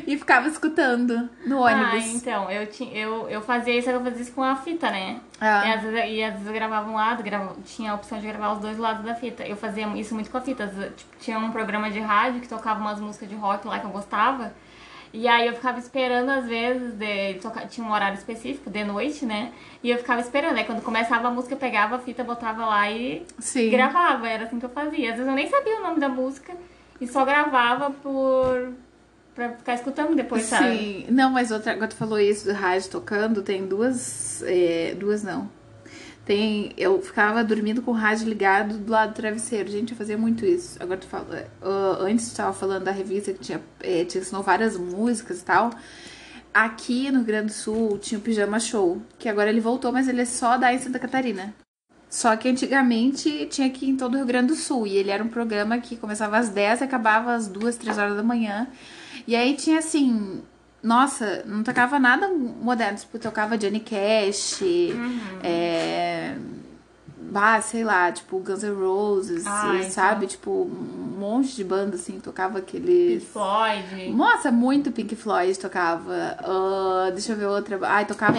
e 0.08 0.18
ficava 0.18 0.48
escutando 0.48 1.30
no 1.46 1.64
Ah, 1.66 1.72
ônibus. 1.72 2.06
então, 2.16 2.50
eu, 2.50 2.66
tinha, 2.68 2.92
eu, 2.98 3.30
eu 3.30 3.42
fazia 3.42 3.78
isso, 3.78 3.90
eu 3.90 4.02
fazia 4.04 4.22
isso 4.22 4.32
com 4.32 4.42
a 4.44 4.56
fita, 4.56 4.90
né? 4.90 5.20
Ah. 5.40 5.68
E, 5.68 5.74
às 5.74 5.82
vezes, 5.84 6.12
e 6.18 6.24
às 6.24 6.32
vezes 6.34 6.48
eu 6.48 6.54
gravava 6.54 6.90
um 6.90 6.96
lado, 6.96 7.22
grava, 7.22 7.56
tinha 7.64 7.92
a 7.92 7.96
opção 7.96 8.20
de 8.20 8.26
gravar 8.28 8.54
os 8.54 8.60
dois 8.60 8.78
lados 8.78 9.06
da 9.06 9.14
fita. 9.14 9.44
Eu 9.44 9.56
fazia 9.56 9.86
isso 9.98 10.14
muito 10.16 10.32
com 10.32 10.38
a 10.38 10.42
fita. 10.42 10.66
Vezes, 10.66 10.94
Tipo, 10.96 11.16
tinha 11.20 11.38
um 11.38 11.52
programa 11.52 11.92
de 11.92 12.00
rádio 12.00 12.42
que 12.42 12.48
tocava 12.48 12.80
umas 12.80 13.00
músicas 13.00 13.30
de 13.30 13.36
rock 13.36 13.68
lá 13.68 13.80
que 13.80 13.86
eu 13.86 13.92
gostava. 13.92 14.52
E 15.18 15.28
aí 15.28 15.48
eu 15.48 15.54
ficava 15.54 15.80
esperando, 15.80 16.30
às 16.30 16.46
vezes, 16.46 16.94
de, 16.94 17.40
tinha 17.72 17.86
um 17.86 17.92
horário 17.92 18.16
específico, 18.16 18.70
de 18.70 18.84
noite, 18.84 19.26
né? 19.26 19.52
E 19.82 19.90
eu 19.90 19.98
ficava 19.98 20.22
esperando. 20.22 20.56
Aí 20.58 20.64
quando 20.64 20.84
começava 20.84 21.28
a 21.28 21.32
música, 21.32 21.56
eu 21.56 21.58
pegava 21.58 21.96
a 21.96 22.00
fita, 22.00 22.24
botava 22.24 22.64
lá 22.68 22.92
e 22.92 23.26
Sim. 23.40 23.72
gravava. 23.72 24.30
Era 24.30 24.44
assim 24.44 24.60
que 24.60 24.66
eu 24.66 24.70
fazia. 24.70 25.10
Às 25.10 25.16
vezes 25.16 25.28
eu 25.28 25.34
nem 25.34 25.50
sabia 25.50 25.80
o 25.80 25.82
nome 25.82 26.00
da 26.00 26.08
música 26.08 26.54
e 27.02 27.08
só 27.08 27.26
gravava 27.26 27.90
por. 27.90 28.74
pra 29.34 29.54
ficar 29.54 29.74
escutando 29.74 30.14
depois, 30.14 30.44
sabe? 30.44 30.78
Sim. 30.78 31.06
Não, 31.10 31.32
mas 31.32 31.50
outra, 31.50 31.72
agora 31.72 31.88
tu 31.88 31.96
falou 31.96 32.20
isso 32.20 32.46
do 32.46 32.54
rádio 32.54 32.92
tocando, 32.92 33.42
tem 33.42 33.66
duas. 33.66 34.44
é, 34.44 34.94
duas 34.94 35.24
não. 35.24 35.50
Tem. 36.28 36.74
Eu 36.78 37.02
ficava 37.02 37.42
dormindo 37.42 37.82
com 37.82 37.92
o 37.92 37.94
rádio 37.94 38.28
ligado 38.28 38.78
do 38.78 38.92
lado 38.92 39.14
do 39.14 39.16
travesseiro. 39.16 39.72
Gente, 39.72 39.94
eu 39.94 39.98
fazia 39.98 40.18
muito 40.18 40.46
isso. 40.46 40.78
Agora 40.84 41.00
tu 41.00 41.08
fala. 41.08 41.48
ah, 41.62 41.98
antes 42.02 42.30
tu 42.30 42.36
tava 42.36 42.52
falando 42.52 42.84
da 42.84 42.92
revista 42.92 43.32
que 43.32 43.40
tinha, 43.40 43.62
tinha 43.80 44.22
ensinou 44.22 44.44
várias 44.44 44.76
músicas 44.76 45.40
e 45.40 45.46
tal. 45.46 45.72
Aqui 46.54 47.10
no 47.12 47.20
Rio 47.20 47.28
Grande 47.28 47.48
do 47.48 47.54
Sul 47.54 47.98
tinha 47.98 48.20
o 48.20 48.22
Pijama 48.22 48.60
Show, 48.60 49.02
que 49.18 49.30
agora 49.30 49.50
ele 49.50 49.62
voltou, 49.62 49.94
mas 49.94 50.10
ele 50.10 50.22
é 50.22 50.26
só 50.26 50.58
da 50.58 50.74
em 50.74 50.80
Santa 50.80 51.00
Catarina. 51.00 51.56
Só 52.10 52.36
que 52.36 52.50
antigamente 52.50 53.46
tinha 53.46 53.68
aqui 53.68 53.90
em 53.90 53.96
todo 53.96 54.16
o 54.16 54.18
Rio 54.18 54.26
Grande 54.26 54.48
do 54.48 54.56
Sul. 54.56 54.86
E 54.86 54.98
ele 54.98 55.12
era 55.12 55.24
um 55.24 55.30
programa 55.30 55.78
que 55.78 55.96
começava 55.96 56.38
às 56.38 56.50
10 56.50 56.82
e 56.82 56.84
acabava 56.84 57.34
às 57.34 57.48
2, 57.48 57.78
3 57.78 57.98
horas 57.98 58.18
da 58.18 58.24
manhã. 58.24 58.68
E 59.26 59.34
aí 59.34 59.56
tinha 59.56 59.80
assim. 59.80 60.42
Nossa, 60.88 61.44
não 61.46 61.64
tocava 61.64 62.00
nada 62.00 62.30
moderno. 62.30 62.98
Tipo, 62.98 63.20
tocava 63.20 63.58
Johnny 63.58 63.80
Cash. 63.82 64.62
É. 65.44 66.36
Ah, 67.36 67.60
sei 67.62 67.84
lá, 67.84 68.10
tipo, 68.12 68.40
Guns 68.40 68.64
N' 68.64 68.74
Roses, 68.74 69.46
Ah, 69.46 69.74
então. 69.78 69.90
sabe? 69.92 70.28
Tipo, 70.28 70.50
um 70.64 71.18
monte 71.20 71.56
de 71.56 71.64
banda, 71.64 71.96
assim, 71.96 72.20
tocava 72.20 72.60
Pink 72.62 72.78
aqueles. 72.78 73.24
Floyd. 73.26 74.10
Nossa, 74.16 74.50
muito 74.52 74.92
Pink 74.92 75.16
Floyd 75.16 75.60
tocava. 75.60 76.38
Ah, 76.40 77.10
deixa 77.12 77.34
eu 77.34 77.38
ver 77.38 77.46
outra. 77.48 77.78
Ai, 77.84 78.06
tocava. 78.06 78.38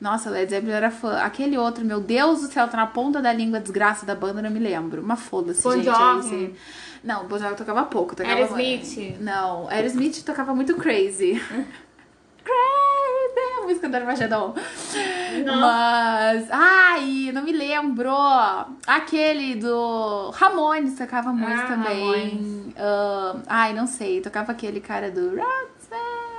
Nossa, 0.00 0.30
Led 0.30 0.50
Zeppelin 0.50 0.72
era 0.72 0.90
fã. 0.90 1.18
Aquele 1.18 1.56
outro, 1.56 1.84
meu 1.84 2.00
Deus 2.00 2.40
do 2.40 2.48
céu, 2.48 2.66
tá 2.66 2.76
na 2.76 2.86
ponta 2.86 3.22
da 3.22 3.32
língua, 3.32 3.60
desgraça 3.60 4.04
da 4.04 4.14
banda, 4.16 4.42
não 4.42 4.50
me 4.50 4.58
lembro. 4.58 5.00
Uma 5.00 5.14
foda-se, 5.16 5.62
gente. 5.62 5.84
Jovi. 5.84 6.34
Aí, 6.34 6.44
esse- 6.44 6.54
Não, 7.02 7.26
Bon 7.26 7.38
Jovi 7.38 7.56
tocava 7.56 7.84
pouco. 7.84 8.14
Tocava... 8.14 8.34
Aerosmith. 8.34 9.16
Não, 9.20 9.68
Aerosmith 9.68 10.22
tocava 10.24 10.54
muito 10.54 10.74
Crazy. 10.76 11.40
Crazy, 12.44 13.58
a 13.58 13.62
música 13.62 13.88
do 13.88 13.96
Armagedon. 13.96 14.54
Não. 15.44 15.60
Mas, 15.60 16.48
ai, 16.50 17.30
não 17.32 17.42
me 17.42 17.52
lembro. 17.52 18.10
Aquele 18.86 19.54
do 19.56 20.30
Ramones 20.30 20.96
tocava 20.96 21.32
muito 21.32 21.60
Ah, 21.60 21.66
também. 21.66 22.74
Ah, 22.76 23.36
ai, 23.46 23.72
não 23.72 23.86
sei, 23.86 24.20
tocava 24.20 24.52
aquele 24.52 24.80
cara 24.80 25.10
do 25.10 25.30
Roxanne. 25.30 26.31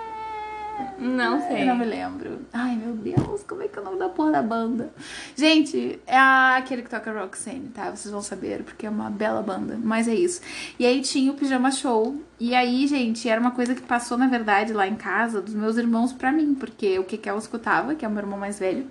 Não 1.00 1.42
sei. 1.42 1.64
Eu 1.64 1.68
não 1.68 1.76
me 1.76 1.86
lembro. 1.86 2.40
Ai, 2.52 2.76
meu 2.76 2.94
Deus, 2.94 3.44
como 3.44 3.62
é 3.62 3.68
que 3.68 3.78
é 3.78 3.82
o 3.82 3.86
nome 3.86 4.00
da 4.00 4.10
porra 4.10 4.32
da 4.32 4.42
banda? 4.42 4.94
Gente, 5.36 6.00
é 6.08 6.18
aquele 6.18 6.82
que 6.82 6.90
toca 6.90 7.12
Roxanne, 7.12 7.70
tá? 7.70 7.92
Vocês 7.92 8.12
vão 8.12 8.22
saber, 8.22 8.64
porque 8.64 8.86
é 8.86 8.90
uma 8.90 9.10
bela 9.10 9.42
banda. 9.42 9.78
Mas 9.82 10.08
é 10.08 10.16
isso. 10.16 10.42
E 10.80 10.86
aí 10.86 11.02
tinha 11.02 11.32
o 11.32 11.36
Pijama 11.36 11.72
Show. 11.72 12.22
E 12.40 12.56
aí, 12.56 12.88
gente, 12.88 13.28
era 13.28 13.40
uma 13.40 13.52
coisa 13.52 13.76
que 13.76 13.82
passou, 13.82 14.18
na 14.18 14.28
verdade, 14.28 14.74
lá 14.74 14.88
em 14.88 14.96
casa, 14.96 15.42
dos 15.42 15.54
meus 15.54 15.78
irmãos 15.78 16.14
pra 16.14 16.32
mim. 16.32 16.56
Porque 16.56 16.98
o 17.00 17.04
Kekel 17.04 17.38
escutava, 17.38 17.96
que 17.96 18.06
é 18.06 18.08
o 18.08 18.12
meu 18.12 18.22
irmão 18.22 18.40
mais 18.40 18.60
velho. 18.60 18.88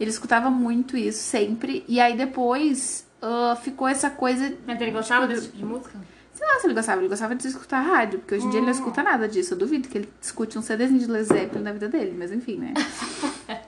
Ele 0.00 0.10
escutava 0.10 0.50
muito 0.50 0.96
isso, 0.96 1.22
sempre. 1.22 1.84
E 1.88 2.00
aí, 2.00 2.16
depois, 2.16 3.06
ah, 3.22 3.56
ficou 3.62 3.88
essa 3.88 4.10
coisa... 4.10 4.52
Mas 4.66 4.80
ele 4.80 4.90
gostava 4.90 5.26
desse 5.26 5.46
tipo 5.46 5.56
de 5.58 5.64
música? 5.64 6.15
Sei 6.36 6.46
lá 6.46 6.58
se 6.60 6.66
ele 6.66 6.74
gostava, 6.74 7.00
ele 7.00 7.08
gostava 7.08 7.34
de 7.34 7.48
escutar 7.48 7.80
rádio, 7.80 8.18
porque 8.18 8.34
hoje 8.34 8.44
em 8.46 8.50
dia 8.50 8.58
ele 8.58 8.66
não 8.66 8.72
escuta 8.72 9.02
nada 9.02 9.26
disso. 9.26 9.54
Eu 9.54 9.58
duvido 9.58 9.88
que 9.88 9.96
ele 9.96 10.08
escute 10.20 10.58
um 10.58 10.62
CDzinho 10.62 11.00
de 11.00 11.06
Led 11.06 11.24
Zeppelin 11.24 11.62
na 11.64 11.72
vida 11.72 11.88
dele, 11.88 12.14
mas 12.16 12.30
enfim, 12.30 12.56
né? 12.58 12.74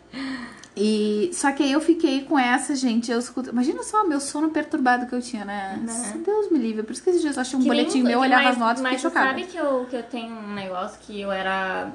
E 0.80 1.30
só 1.34 1.50
que 1.50 1.64
aí 1.64 1.72
eu 1.72 1.80
fiquei 1.80 2.22
com 2.24 2.38
essa, 2.38 2.72
gente. 2.76 3.10
Eu 3.10 3.18
escuto. 3.18 3.50
Imagina 3.50 3.82
só 3.82 4.04
o 4.04 4.08
meu 4.08 4.20
sono 4.20 4.50
perturbado 4.50 5.06
que 5.06 5.12
eu 5.14 5.20
tinha, 5.20 5.44
né? 5.44 5.76
Deus 6.24 6.52
me 6.52 6.58
livre. 6.58 6.84
Por 6.84 6.92
isso 6.92 7.02
que 7.02 7.10
esses 7.10 7.20
dias 7.20 7.34
eu 7.34 7.40
achei 7.42 7.58
um 7.58 7.62
Que 7.62 7.66
boletim 7.68 8.02
meu, 8.04 8.20
olhava 8.20 8.44
mas- 8.44 8.52
as 8.52 8.58
notas 8.58 8.78
e 8.78 8.82
Mas 8.84 8.92
fiquei 8.94 9.10
chocada. 9.10 9.26
sabe 9.30 9.44
que 9.46 9.56
eu, 9.56 9.86
que 9.90 9.96
eu 9.96 10.02
tenho 10.04 10.32
um 10.36 10.54
negócio 10.54 11.00
que 11.00 11.20
eu 11.20 11.32
era 11.32 11.90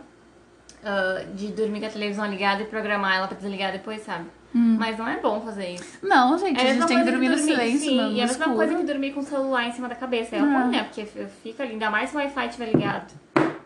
ah, 0.84 1.24
de 1.34 1.48
dormir 1.54 1.80
com 1.80 1.86
a 1.86 1.90
televisão 1.90 2.26
ligada 2.26 2.62
e 2.64 2.66
programar 2.66 3.16
ela 3.16 3.28
pra 3.30 3.38
desligar 3.38 3.72
depois, 3.72 4.04
sabe? 4.04 4.26
Hum. 4.56 4.76
Mas 4.80 4.98
não 4.98 5.08
é 5.08 5.20
bom 5.20 5.42
fazer 5.42 5.70
isso. 5.72 5.98
Não, 6.04 6.38
gente, 6.38 6.60
É 6.60 6.70
a 6.72 6.74
gente 6.74 6.86
tem 6.86 6.98
que 6.98 7.04
coisa 7.04 7.12
dormir 7.12 7.30
no 7.30 7.38
silêncio, 7.38 7.80
sim, 7.80 7.98
no, 7.98 8.04
no 8.10 8.12
e 8.16 8.20
é 8.20 8.24
a 8.24 8.28
mesma 8.28 8.54
coisa 8.54 8.76
que 8.76 8.84
dormir 8.84 9.12
com 9.13 9.20
o 9.22 9.24
celular 9.24 9.68
em 9.68 9.72
cima 9.72 9.88
da 9.89 9.96
cabeça. 9.96 10.36
É 10.36 10.42
Hum. 10.44 10.54
ruim, 10.62 10.72
né? 10.72 10.84
Porque 10.84 11.06
fica 11.44 11.63
ali, 11.63 11.74
ainda 11.74 11.89
mais 11.89 12.10
se 12.10 12.16
o 12.16 12.20
Wi-Fi 12.20 12.46
estiver 12.48 12.72
ligado. 12.72 13.12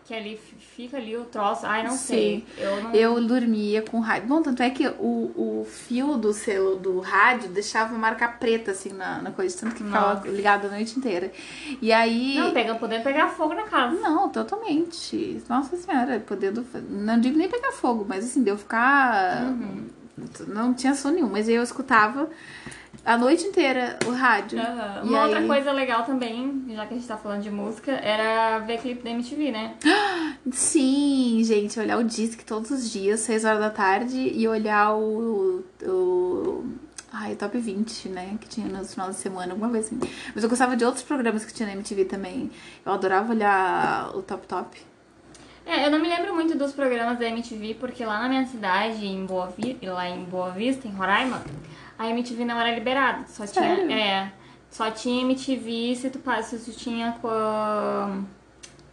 que 0.06 0.14
ali 0.14 0.40
fica 0.74 0.96
ali 0.96 1.14
o 1.18 1.26
troço. 1.26 1.66
Ai, 1.66 1.82
não 1.82 1.90
Sim. 1.90 1.98
sei. 1.98 2.46
Eu 2.56 2.82
não. 2.82 2.94
Eu 2.94 3.26
dormia 3.26 3.82
com 3.82 4.00
rádio. 4.00 4.26
Bom, 4.26 4.40
tanto 4.40 4.62
é 4.62 4.70
que 4.70 4.88
o, 4.88 5.30
o 5.36 5.66
fio 5.70 6.16
do 6.16 6.32
selo 6.32 6.76
do 6.76 6.98
rádio 7.00 7.50
deixava 7.50 7.94
marca 7.94 8.26
preta, 8.26 8.70
assim, 8.70 8.88
na, 8.94 9.20
na 9.20 9.30
coisa, 9.32 9.54
tanto 9.60 9.74
que 9.74 9.84
ficava 9.84 10.14
Nossa. 10.14 10.28
ligado 10.28 10.64
a 10.66 10.70
noite 10.70 10.98
inteira. 10.98 11.30
E 11.82 11.92
aí. 11.92 12.36
Não, 12.38 12.52
pega, 12.54 12.74
poder 12.76 13.02
pegar 13.02 13.28
fogo 13.28 13.52
na 13.52 13.64
casa. 13.64 14.00
Não, 14.00 14.30
totalmente. 14.30 15.42
Nossa 15.46 15.76
senhora, 15.76 16.20
podendo. 16.26 16.64
Não 16.88 17.20
digo 17.20 17.36
nem 17.36 17.46
pegar 17.50 17.72
fogo, 17.72 18.06
mas 18.08 18.24
assim, 18.24 18.42
deu 18.42 18.56
ficar. 18.56 19.44
Não 20.46 20.74
tinha 20.74 20.94
som 20.94 21.10
nenhum, 21.10 21.28
mas 21.28 21.48
eu 21.48 21.62
escutava 21.62 22.28
a 23.04 23.16
noite 23.16 23.44
inteira 23.44 23.98
o 24.06 24.10
rádio. 24.10 24.58
E 24.58 25.08
Uma 25.08 25.22
outra 25.24 25.38
aí- 25.40 25.46
coisa 25.46 25.72
legal 25.72 26.04
também, 26.04 26.64
já 26.70 26.86
que 26.86 26.94
a 26.94 26.96
gente 26.96 27.06
tá 27.08 27.16
falando 27.16 27.42
de 27.42 27.50
música, 27.50 27.92
era 27.92 28.58
ver 28.60 28.78
clipe 28.80 29.02
da 29.02 29.10
MTV, 29.10 29.50
né? 29.52 29.74
Sim, 30.52 31.40
gente, 31.44 31.78
olhar 31.78 31.98
o 31.98 32.04
disque 32.04 32.44
todos 32.44 32.70
os 32.70 32.90
dias, 32.90 33.20
6 33.20 33.44
horas 33.44 33.60
da 33.60 33.70
tarde, 33.70 34.16
e 34.34 34.46
olhar 34.48 34.94
o. 34.94 35.64
o 35.82 36.64
ai, 37.12 37.34
top 37.36 37.58
20, 37.58 38.08
né? 38.08 38.36
Que 38.40 38.48
tinha 38.48 38.66
no 38.68 38.84
final 38.84 39.10
de 39.10 39.16
semana, 39.16 39.52
alguma 39.52 39.68
coisa 39.70 39.86
assim. 39.86 39.98
Mas 40.34 40.42
eu 40.44 40.50
gostava 40.50 40.76
de 40.76 40.84
outros 40.84 41.02
programas 41.04 41.44
que 41.44 41.52
tinha 41.52 41.66
na 41.66 41.74
MTV 41.74 42.04
também. 42.04 42.50
Eu 42.84 42.92
adorava 42.92 43.32
olhar 43.32 44.10
o 44.16 44.22
Top 44.22 44.46
Top. 44.46 44.78
É, 45.68 45.84
eu 45.84 45.90
não 45.90 45.98
me 45.98 46.08
lembro 46.08 46.34
muito 46.34 46.56
dos 46.56 46.72
programas 46.72 47.18
da 47.18 47.26
MTV, 47.26 47.74
porque 47.78 48.02
lá 48.02 48.18
na 48.22 48.28
minha 48.28 48.46
cidade, 48.46 49.04
em 49.06 49.26
Boa 49.26 49.48
Vi- 49.54 49.78
lá 49.82 50.08
em 50.08 50.24
Boa 50.24 50.50
Vista, 50.50 50.88
em 50.88 50.92
Roraima, 50.92 51.42
a 51.98 52.08
MTV 52.08 52.42
não 52.46 52.58
era 52.58 52.74
liberada. 52.74 53.26
Só 53.28 53.44
Sério? 53.44 53.86
tinha. 53.86 53.98
É. 53.98 54.32
Só 54.70 54.90
tinha 54.90 55.20
MTV 55.22 55.94
se 55.94 56.08
tu, 56.08 56.20
se 56.42 56.58
tu 56.58 56.78
tinha 56.78 57.12
com 57.20 57.28
a 57.28 58.18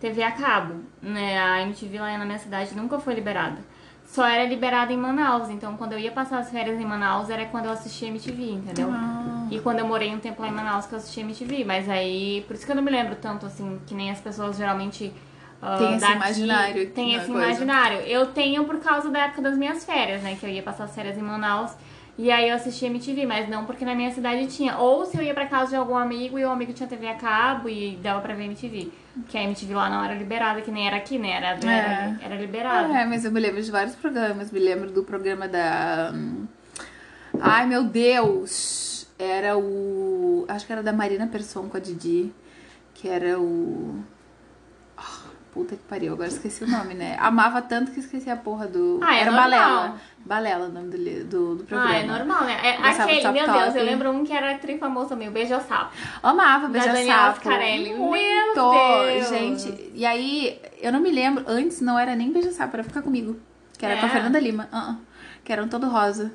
TV 0.02 0.22
a 0.22 0.32
cabo. 0.34 0.84
Né? 1.02 1.40
A 1.40 1.62
MTV 1.62 1.98
lá 1.98 2.18
na 2.18 2.26
minha 2.26 2.40
cidade 2.40 2.76
nunca 2.76 3.00
foi 3.00 3.14
liberada. 3.14 3.58
Só 4.06 4.26
era 4.26 4.44
liberada 4.44 4.92
em 4.92 4.98
Manaus. 4.98 5.50
Então 5.50 5.78
quando 5.78 5.94
eu 5.94 6.00
ia 6.00 6.12
passar 6.12 6.40
as 6.40 6.50
férias 6.52 6.78
em 6.78 6.86
Manaus 6.86 7.30
era 7.30 7.46
quando 7.46 7.66
eu 7.68 7.72
assistia 7.72 8.10
MTV, 8.10 8.52
entendeu? 8.52 8.90
Ah. 8.92 9.48
E 9.50 9.60
quando 9.62 9.80
eu 9.80 9.88
morei 9.88 10.14
um 10.14 10.20
tempo 10.20 10.42
lá 10.42 10.50
em 10.50 10.52
Manaus 10.52 10.86
que 10.88 10.94
eu 10.94 10.98
assisti 10.98 11.22
MTV. 11.22 11.64
Mas 11.64 11.88
aí, 11.90 12.44
por 12.48 12.56
isso 12.56 12.66
que 12.66 12.72
eu 12.72 12.76
não 12.76 12.84
me 12.84 12.92
lembro 12.92 13.16
tanto, 13.16 13.46
assim, 13.46 13.80
que 13.88 13.96
nem 13.96 14.12
as 14.12 14.20
pessoas 14.20 14.58
geralmente. 14.58 15.14
Tem 15.62 15.92
esse 15.92 16.00
daqui 16.02 16.16
imaginário 16.16 16.90
Tem 16.92 17.16
esse 17.16 17.28
coisa. 17.28 17.46
imaginário. 17.48 17.98
Eu 18.00 18.28
tenho 18.28 18.66
por 18.66 18.80
causa 18.80 19.10
da 19.10 19.26
época 19.26 19.42
das 19.42 19.58
minhas 19.58 19.84
férias, 19.84 20.22
né? 20.22 20.36
Que 20.40 20.46
eu 20.46 20.50
ia 20.50 20.62
passar 20.62 20.84
as 20.86 20.94
férias 20.96 21.18
em 21.18 21.22
Manaus. 21.22 21.72
E 22.18 22.32
aí 22.32 22.48
eu 22.50 22.56
assistia 22.56 22.88
MTV, 22.88 23.26
mas 23.26 23.50
não 23.50 23.66
porque 23.66 23.84
na 23.84 23.94
minha 23.94 24.10
cidade 24.12 24.48
tinha. 24.48 24.78
Ou 24.78 25.06
se 25.06 25.18
eu 25.18 25.24
ia 25.24 25.34
pra 25.34 25.48
casa 25.48 25.72
de 25.72 25.76
algum 25.76 25.98
amigo 25.98 26.40
e 26.40 26.46
o 26.46 26.50
amigo 26.50 26.72
tinha 26.72 26.88
TV 26.88 27.08
a 27.08 27.16
cabo 27.16 27.68
e 27.68 27.98
dava 28.02 28.22
pra 28.22 28.34
ver 28.34 28.46
MTV. 28.46 28.90
Que 29.28 29.38
a 29.38 29.44
MTV 29.44 29.74
lá 29.74 29.90
não 29.90 30.04
era 30.04 30.14
liberada, 30.14 30.62
que 30.62 30.72
nem 30.72 30.88
era 30.88 30.98
aqui, 30.98 31.18
né? 31.18 31.32
Era, 31.32 31.48
era, 31.48 32.20
era 32.22 32.36
liberada. 32.36 32.98
É, 32.98 33.06
mas 33.06 33.26
eu 33.26 33.32
me 33.32 33.40
lembro 33.40 33.62
de 33.62 33.70
vários 33.72 33.96
programas. 33.96 34.52
Me 34.52 34.60
lembro 34.60 34.92
do 34.92 35.04
programa 35.04 35.48
da. 35.48 36.12
hum, 36.14 36.46
Ai, 37.40 37.66
meu 37.66 37.84
Deus! 37.84 39.08
Era 39.20 39.58
o. 39.58 40.46
Acho 40.48 40.66
que 40.66 40.72
era 40.72 40.84
da 40.84 40.94
Marina 40.94 41.28
Persson 41.28 41.68
com 41.68 41.76
a 41.78 41.80
Didi. 41.80 42.32
Que 42.94 43.10
era 43.10 43.38
o. 43.40 44.02
Puta 45.56 45.74
que 45.74 45.84
pariu, 45.84 46.12
agora 46.12 46.28
esqueci 46.28 46.66
o 46.66 46.68
nome, 46.68 46.94
né? 46.96 47.16
Amava 47.18 47.62
tanto 47.62 47.90
que 47.94 48.02
esqueci 48.02 48.30
a 48.30 48.36
porra 48.36 48.68
do. 48.68 49.00
Ah, 49.02 49.16
é 49.16 49.22
era 49.22 49.32
normal. 49.32 49.50
Balela. 49.50 49.96
Balela 50.26 50.66
o 50.66 50.70
nome 50.70 50.90
do, 50.90 50.98
do, 51.24 51.56
do 51.56 51.64
programa. 51.64 51.92
Ah, 51.94 51.98
é 51.98 52.04
normal, 52.04 52.44
né? 52.44 52.58
É, 52.62 52.70
aquele, 52.72 53.22
Top 53.22 53.34
meu 53.34 53.46
Top. 53.46 53.58
Deus, 53.60 53.76
eu 53.76 53.86
lembro 53.86 54.12
um 54.12 54.26
que 54.26 54.34
era 54.34 54.58
tri 54.58 54.78
famoso 54.78 55.08
também, 55.08 55.30
o 55.30 55.32
Beijo 55.32 55.58
Sapo. 55.62 55.96
Amava 56.22 56.68
Beija 56.68 56.92
Daniela 56.92 57.34
Sapo. 57.34 57.50
Muito, 57.50 58.72
Meu 58.74 59.06
Deus. 59.14 59.30
gente. 59.30 59.92
E 59.94 60.06
aí, 60.06 60.60
eu 60.82 60.92
não 60.92 61.00
me 61.00 61.10
lembro, 61.10 61.46
antes 61.48 61.80
não 61.80 61.98
era 61.98 62.18
nem 62.18 62.34
Beija 62.34 62.52
Sapo, 62.52 62.76
era 62.76 62.84
Ficar 62.84 63.02
Comigo. 63.02 63.40
Que 63.78 63.86
era 63.86 63.96
com 63.96 64.08
a 64.08 64.10
É? 64.10 64.12
Fernanda 64.12 64.40
Lima. 64.42 64.68
Ah, 64.74 64.90
ah. 64.90 64.96
que 65.42 65.54
eram 65.54 65.70
todo 65.70 65.88
rosa. 65.88 66.34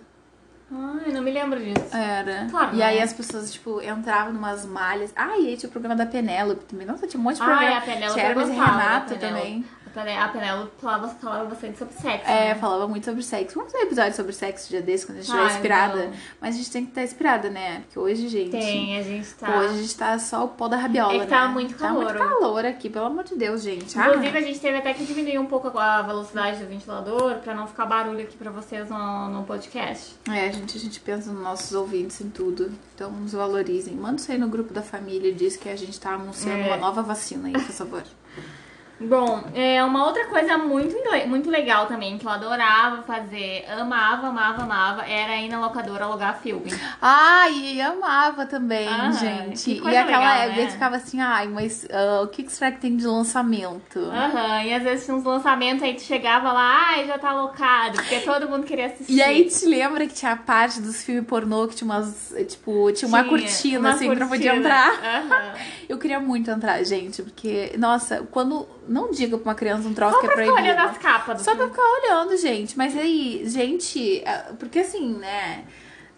Ai, 0.73 1.13
não 1.13 1.21
me 1.23 1.31
lembro 1.31 1.59
disso. 1.59 1.95
Era. 1.97 2.47
Claro, 2.51 2.77
e 2.77 2.83
aí 2.83 2.99
né? 2.99 3.03
as 3.03 3.13
pessoas, 3.13 3.53
tipo, 3.53 3.83
entravam 3.83 4.33
numas 4.33 4.65
malhas. 4.65 5.13
Ah, 5.17 5.37
e 5.39 5.49
aí 5.49 5.57
tinha 5.57 5.69
o 5.69 5.73
programa 5.73 5.97
da 5.97 6.07
Penélope 6.07 6.65
também. 6.65 6.87
Nossa, 6.87 7.07
tinha 7.09 7.21
um 7.21 7.25
monte 7.25 7.37
de 7.37 7.43
Ah, 7.43 7.47
programa. 7.47 7.77
a 7.77 7.81
Penélope 7.81 8.13
tinha 8.15 8.25
eu 8.27 8.31
Hermes 8.31 8.49
e 8.49 8.53
Renato 8.53 9.17
também. 9.17 9.65
A 9.91 9.93
Pené- 9.93 10.19
A 10.19 10.29
Penélope 10.29 10.73
falava, 10.81 11.09
falava 11.09 11.45
bastante 11.47 11.79
sobre 11.79 11.95
sexo. 11.95 12.31
É, 12.31 12.49
né? 12.49 12.55
falava 12.55 12.87
muito 12.87 13.05
sobre 13.05 13.23
sexo. 13.23 13.57
Vamos 13.57 13.73
fazer 13.73 13.85
um 13.85 13.87
episódio 13.89 14.15
sobre 14.15 14.33
sexo 14.33 14.69
dia 14.69 14.81
desse, 14.81 15.05
quando 15.05 15.19
a 15.19 15.21
gente 15.23 15.31
estiver 15.33 15.53
inspirada. 15.53 16.05
não. 16.07 16.13
Mas 16.41 16.55
a 16.55 16.59
gente 16.59 16.71
tem 16.71 16.85
que 16.85 16.91
estar 16.91 17.03
inspirada, 17.03 17.51
né? 17.51 17.81
Porque 17.81 17.99
hoje, 17.99 18.29
gente. 18.29 18.51
Tem, 18.51 18.99
a 18.99 19.03
gente 19.03 19.29
tá. 19.35 19.59
Hoje 19.59 19.75
a 19.75 19.77
gente 19.83 19.97
tá 19.97 20.19
só 20.19 20.45
o 20.45 20.49
pó 20.49 20.69
da 20.69 20.77
rabiola, 20.77 21.15
É 21.15 21.19
que 21.21 21.27
tá 21.27 21.47
né? 21.49 21.53
muito 21.55 21.75
Tá 21.77 21.93
muito 21.93 22.07
calor. 22.15 22.29
calor 22.41 22.65
aqui, 22.65 22.89
pelo 22.89 23.07
amor 23.07 23.25
de 23.25 23.35
Deus, 23.37 23.63
gente. 23.63 23.99
Ah, 23.99 24.09
Inclusive, 24.09 24.39
a 24.39 24.41
gente 24.43 24.61
teve 24.61 24.79
até 24.79 24.95
que 24.95 25.05
diminuir 25.05 25.39
um 25.39 25.47
pouco 25.47 25.77
a 25.79 26.03
velocidade 26.03 26.59
do 26.61 26.67
ventilador 26.69 27.39
pra 27.41 27.55
não 27.55 27.67
ficar 27.67 27.87
barulho 27.87 28.21
aqui 28.23 28.37
pra 28.37 28.51
vocês 28.51 28.89
no, 28.89 29.29
no 29.29 29.43
podcast. 29.45 30.15
É, 30.31 30.53
gente, 30.53 30.77
a 30.77 30.81
gente 30.81 31.01
pensa 31.01 31.33
nos 31.33 31.43
nossos 31.43 31.73
ouvintes 31.73 32.21
em 32.21 32.31
tudo. 32.31 32.71
Então 32.95 33.11
nos 33.11 33.33
valorizem. 33.33 33.95
Manda 33.95 34.17
isso 34.21 34.31
aí 34.31 34.39
no 34.39 34.49
grupo 34.49 34.73
da 34.73 34.83
família, 34.83 35.33
diz 35.33 35.57
que 35.57 35.69
a 35.69 35.77
gente 35.77 35.99
tá 35.99 36.11
anunciando 36.15 36.63
É. 36.63 36.67
uma 36.69 36.77
nova 36.77 37.03
vacina 37.03 37.49
aí, 37.49 37.53
por 37.55 37.63
favor. 37.73 38.03
Bom, 39.01 39.43
é 39.55 39.83
uma 39.83 40.05
outra 40.07 40.27
coisa 40.27 40.59
muito, 40.59 40.95
muito 41.27 41.49
legal 41.51 41.87
também, 41.87 42.19
que 42.19 42.27
eu 42.27 42.31
adorava 42.31 43.03
fazer, 43.03 43.65
amava, 43.71 44.29
amava, 44.29 44.63
amava, 44.63 45.03
era 45.07 45.37
ir 45.37 45.49
na 45.49 45.59
locadora 45.59 46.05
alugar 46.05 46.39
filme. 46.43 46.71
Ai, 47.01 47.81
amava 47.81 48.45
também, 48.45 48.87
Ah, 48.87 49.11
gente. 49.11 49.77
que 49.77 49.89
E 49.89 49.97
aquela 49.97 50.05
legal, 50.05 50.23
época 50.49 50.63
né? 50.63 50.69
ficava 50.71 50.97
assim, 50.97 51.19
ai, 51.21 51.49
mas 51.49 51.87
ah, 51.91 52.21
o 52.25 52.29
que, 52.29 52.43
que 52.43 52.53
será 52.53 52.71
que 52.73 52.79
tem 52.81 52.95
de 52.95 53.07
lançamento? 53.07 53.99
Aham, 53.99 54.65
e 54.65 54.75
às 54.75 54.83
vezes 54.83 55.07
tinha 55.07 55.17
uns 55.17 55.25
lançamentos 55.25 55.83
aí 55.83 55.95
tu 55.95 56.03
chegava 56.03 56.53
lá, 56.53 56.89
ai, 56.91 57.07
já 57.07 57.19
tá 57.19 57.31
alocado, 57.31 57.97
porque 57.97 58.21
todo 58.21 58.49
mundo 58.51 58.65
queria 58.67 58.87
assistir. 58.87 59.15
E 59.15 59.23
aí, 59.23 59.45
te 59.49 59.65
lembra 59.65 60.07
que 60.07 60.13
tinha 60.15 60.33
a 60.33 60.37
parte 60.37 60.79
dos 60.81 61.03
filmes 61.03 61.25
pornô 61.27 61.67
que 61.69 61.75
tinha 61.77 61.89
umas, 61.91 62.35
tipo, 62.49 62.93
tinha 62.93 63.09
uma 63.09 63.25
cortina, 63.25 63.79
uma 63.81 63.91
assim, 63.91 64.15
pra 64.15 64.27
poder 64.27 64.29
cortina. 64.29 64.57
entrar. 64.57 64.91
Aham. 65.03 65.55
Eu 65.91 65.99
queria 65.99 66.21
muito 66.21 66.49
entrar, 66.49 66.81
gente, 66.85 67.21
porque, 67.23 67.73
nossa, 67.77 68.27
quando. 68.31 68.65
Não 68.87 69.11
diga 69.11 69.37
pra 69.37 69.51
uma 69.51 69.55
criança 69.57 69.89
um 69.89 69.93
troço 69.95 70.15
Só 70.15 70.21
que 70.21 70.27
é 70.27 70.29
pra 70.31 70.39
ficar 70.45 70.53
proibido. 70.55 70.73
olhando 70.79 70.91
as 70.91 70.99
capas 70.99 71.37
do 71.39 71.45
Só 71.45 71.57
pra 71.57 71.67
filme. 71.69 71.71
ficar 71.73 71.83
olhando, 72.15 72.37
gente. 72.37 72.79
Mas 72.79 72.97
aí, 72.97 73.43
gente, 73.47 74.21
é, 74.21 74.53
porque 74.59 74.79
assim, 74.79 75.15
né? 75.15 75.65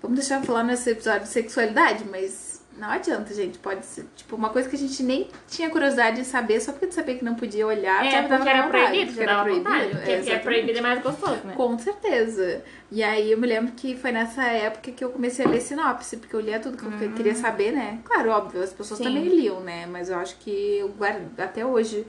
Vamos 0.03 0.19
deixar 0.19 0.41
eu 0.41 0.43
falar 0.45 0.63
nesse 0.65 0.91
episódio 0.91 1.23
de 1.23 1.29
sexualidade, 1.29 2.05
mas 2.11 2.52
não 2.77 2.89
adianta, 2.91 3.33
gente. 3.35 3.59
Pode 3.59 3.85
ser, 3.87 4.07
tipo, 4.17 4.35
uma 4.37 4.49
coisa 4.51 4.69
que 4.69 4.77
a 4.77 4.79
gente 4.79 5.03
nem 5.03 5.29
tinha 5.49 5.69
curiosidade 5.71 6.17
de 6.17 6.25
saber, 6.27 6.61
só 6.61 6.73
porque 6.73 6.87
tu 6.87 6.95
sabia 6.95 7.17
que 7.17 7.25
não 7.25 7.35
podia 7.35 7.67
olhar, 7.67 8.05
É, 8.05 8.23
porque 8.23 8.49
era 8.49 8.63
vontade, 8.67 8.69
proibido, 8.71 9.07
porque 9.07 9.23
era 9.23 9.43
proibido. 9.43 9.65
vontade. 9.71 9.91
Porque, 9.91 10.11
é 10.11 10.15
exatamente. 10.19 10.43
proibido 10.43 10.79
é 10.79 10.81
mais 10.81 11.03
gostoso, 11.03 11.41
né? 11.45 11.55
Com 11.57 11.79
certeza. 11.79 12.63
E 12.91 13.03
aí 13.03 13.31
eu 13.33 13.39
me 13.39 13.47
lembro 13.47 13.73
que 13.73 13.97
foi 13.97 14.13
nessa 14.13 14.45
época 14.45 14.91
que 14.93 15.05
eu 15.05 15.11
comecei 15.11 15.45
a 15.45 15.49
ler 15.49 15.61
sinopse, 15.61 16.17
porque 16.17 16.35
eu 16.37 16.41
lia 16.41 16.59
tudo 16.61 16.77
que 16.77 17.05
eu 17.05 17.13
queria 17.13 17.35
saber, 17.35 17.73
né? 17.73 18.01
Claro, 18.05 18.31
óbvio, 18.31 18.63
as 18.63 18.73
pessoas. 18.73 18.99
Sim. 18.99 19.05
também 19.05 19.25
liam, 19.29 19.61
né? 19.61 19.87
Mas 19.87 20.09
eu 20.11 20.19
acho 20.19 20.37
que 20.39 20.79
eu 20.79 20.89
guardo 20.89 21.29
até 21.39 21.65
hoje. 21.65 22.07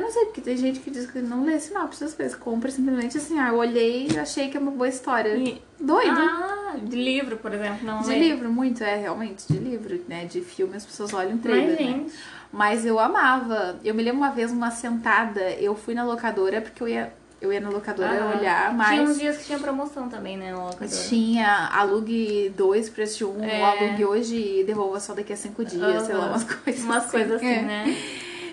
Eu 0.00 0.04
não 0.06 0.10
sei, 0.12 0.24
porque 0.24 0.40
tem 0.40 0.56
gente 0.56 0.80
que 0.80 0.90
diz 0.90 1.10
que 1.10 1.18
não 1.20 1.44
lê 1.44 1.60
sinopse 1.60 2.00
das 2.02 2.14
coisas, 2.14 2.34
compra 2.34 2.70
simplesmente 2.70 3.18
assim, 3.18 3.38
ah, 3.38 3.48
eu 3.48 3.56
olhei 3.56 4.08
e 4.10 4.18
achei 4.18 4.48
que 4.48 4.56
é 4.56 4.60
uma 4.60 4.70
boa 4.70 4.88
história. 4.88 5.34
E- 5.36 5.60
Doido. 5.78 6.16
Ah, 6.18 6.74
de 6.82 6.96
livro, 6.96 7.36
por 7.36 7.52
exemplo, 7.52 7.86
não 7.86 8.00
de 8.00 8.08
lê. 8.08 8.18
livro, 8.18 8.50
muito, 8.50 8.82
é, 8.82 8.96
realmente, 8.96 9.44
de 9.46 9.58
livro, 9.58 10.00
né? 10.08 10.24
De 10.24 10.40
filme 10.40 10.74
as 10.76 10.86
pessoas 10.86 11.12
olham 11.12 11.32
Mas, 11.32 11.42
trailer, 11.42 11.70
né? 11.70 11.76
gente, 11.76 12.14
Mas 12.52 12.86
eu 12.86 12.98
amava. 12.98 13.78
Eu 13.84 13.94
me 13.94 14.02
lembro 14.02 14.20
uma 14.20 14.30
vez, 14.30 14.50
uma 14.50 14.70
sentada, 14.70 15.40
eu 15.52 15.74
fui 15.74 15.92
na 15.94 16.04
locadora, 16.04 16.60
porque 16.62 16.82
eu 16.82 16.88
ia, 16.88 17.12
eu 17.42 17.52
ia 17.52 17.60
na 17.60 17.68
locadora 17.70 18.22
ah, 18.24 18.38
olhar, 18.38 18.74
mas... 18.74 18.88
Tinha 18.88 19.02
uns 19.02 19.18
dias 19.18 19.36
que 19.36 19.44
tinha 19.44 19.58
promoção 19.58 20.08
também, 20.08 20.36
né, 20.38 20.50
no 20.52 20.64
locador. 20.66 20.88
Tinha 21.08 21.68
alugue 21.72 22.52
dois, 22.56 22.88
preço 22.88 23.28
um, 23.28 23.44
É. 23.44 23.58
ou 23.58 23.64
alugue 23.66 24.04
hoje 24.06 24.60
e 24.60 24.64
devolva 24.64 24.98
só 24.98 25.12
daqui 25.14 25.32
a 25.32 25.36
cinco 25.36 25.62
dias, 25.64 26.04
sei 26.04 26.14
lá, 26.14 26.26
umas 26.28 26.44
coisas 26.44 26.82
Umas 26.84 27.02
assim. 27.04 27.10
coisas 27.10 27.32
assim, 27.36 27.46
É. 27.46 27.62
né? 27.62 27.96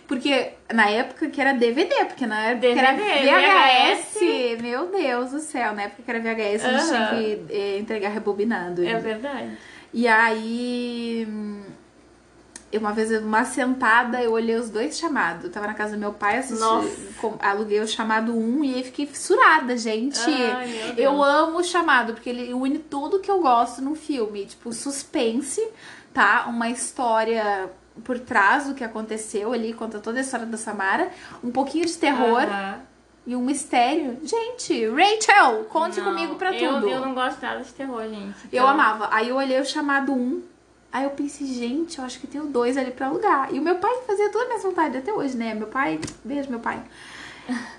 Porque 0.07 0.53
na 0.73 0.89
época 0.89 1.27
que 1.29 1.41
era 1.41 1.53
DVD, 1.53 2.05
porque 2.05 2.25
na 2.25 2.41
época 2.45 2.67
que 2.73 2.79
era 2.79 2.93
DVD, 2.93 3.29
VHS, 4.55 4.61
meu 4.61 4.87
Deus 4.87 5.31
do 5.31 5.39
céu, 5.39 5.73
na 5.73 5.83
época 5.83 6.01
que 6.03 6.09
era 6.09 6.19
VHS 6.19 6.63
a 6.65 6.71
gente 6.77 6.87
tinha 6.87 7.07
que 7.47 7.53
eh, 7.53 7.77
entregar 7.79 8.09
rebobinado. 8.09 8.85
É 8.85 8.97
verdade. 8.99 9.57
E 9.93 10.07
aí, 10.07 11.27
uma 12.73 12.91
vez, 12.93 13.11
uma 13.23 13.43
sentada, 13.45 14.21
eu 14.21 14.31
olhei 14.33 14.55
os 14.55 14.69
dois 14.69 14.97
chamados. 14.97 15.45
Eu 15.45 15.51
tava 15.51 15.67
na 15.67 15.73
casa 15.73 15.93
do 15.95 15.99
meu 15.99 16.13
pai, 16.13 16.37
assisti, 16.37 16.61
com- 17.19 17.37
aluguei 17.39 17.79
o 17.79 17.87
chamado 17.87 18.33
1 18.37 18.63
e 18.63 18.75
aí 18.75 18.83
fiquei 18.83 19.05
fissurada, 19.07 19.75
gente. 19.77 20.19
Ai, 20.19 20.93
eu 20.97 21.23
amo 21.23 21.59
o 21.59 21.63
chamado, 21.63 22.13
porque 22.13 22.29
ele 22.29 22.53
une 22.53 22.77
tudo 22.79 23.19
que 23.19 23.31
eu 23.31 23.39
gosto 23.41 23.81
num 23.81 23.95
filme. 23.95 24.45
Tipo, 24.45 24.71
suspense, 24.73 25.65
tá? 26.13 26.45
Uma 26.47 26.69
história 26.69 27.69
por 28.03 28.19
trás 28.19 28.67
do 28.67 28.73
que 28.73 28.83
aconteceu 28.83 29.53
ali, 29.53 29.73
conta 29.73 29.99
toda 29.99 30.19
a 30.19 30.21
história 30.21 30.45
da 30.45 30.57
Samara. 30.57 31.09
Um 31.43 31.51
pouquinho 31.51 31.85
de 31.85 31.97
terror 31.97 32.41
e 33.25 33.35
um 33.35 33.41
mistério. 33.41 34.17
Gente, 34.23 34.87
Rachel, 34.89 35.65
conte 35.65 35.99
Não, 35.99 36.05
comigo 36.05 36.35
pra 36.35 36.53
eu- 36.53 36.73
tudo. 36.75 36.87
Eu 36.89 37.01
não 37.01 37.13
gosto 37.13 37.41
nada 37.41 37.61
de 37.61 37.71
terror, 37.73 38.03
gente. 38.03 38.35
Eu 38.51 38.63
Então, 38.63 38.67
amava. 38.67 39.09
Aí 39.11 39.29
eu 39.29 39.35
olhei 39.35 39.59
o 39.59 39.65
chamado 39.65 40.13
1 40.13 40.41
Aí 40.89 41.03
eu 41.03 41.09
pensei, 41.11 41.45
gente, 41.45 41.99
eu 41.99 42.05
acho 42.05 42.17
que 42.17 42.25
tenho 42.25 42.45
dois 42.45 42.77
ali 42.77 42.91
pra 42.91 43.07
alugar. 43.07 43.53
E 43.53 43.59
o 43.59 43.61
meu 43.61 43.75
pai 43.75 43.91
fazia 44.07 44.31
toda 44.31 44.45
a 44.45 44.47
minha 44.47 44.59
vontade 44.59 44.97
até 44.97 45.11
hoje, 45.11 45.35
né? 45.35 45.53
Meu 45.53 45.67
pai, 45.67 45.99
beijo, 46.23 46.49
meu 46.49 46.61
pai. 46.61 46.81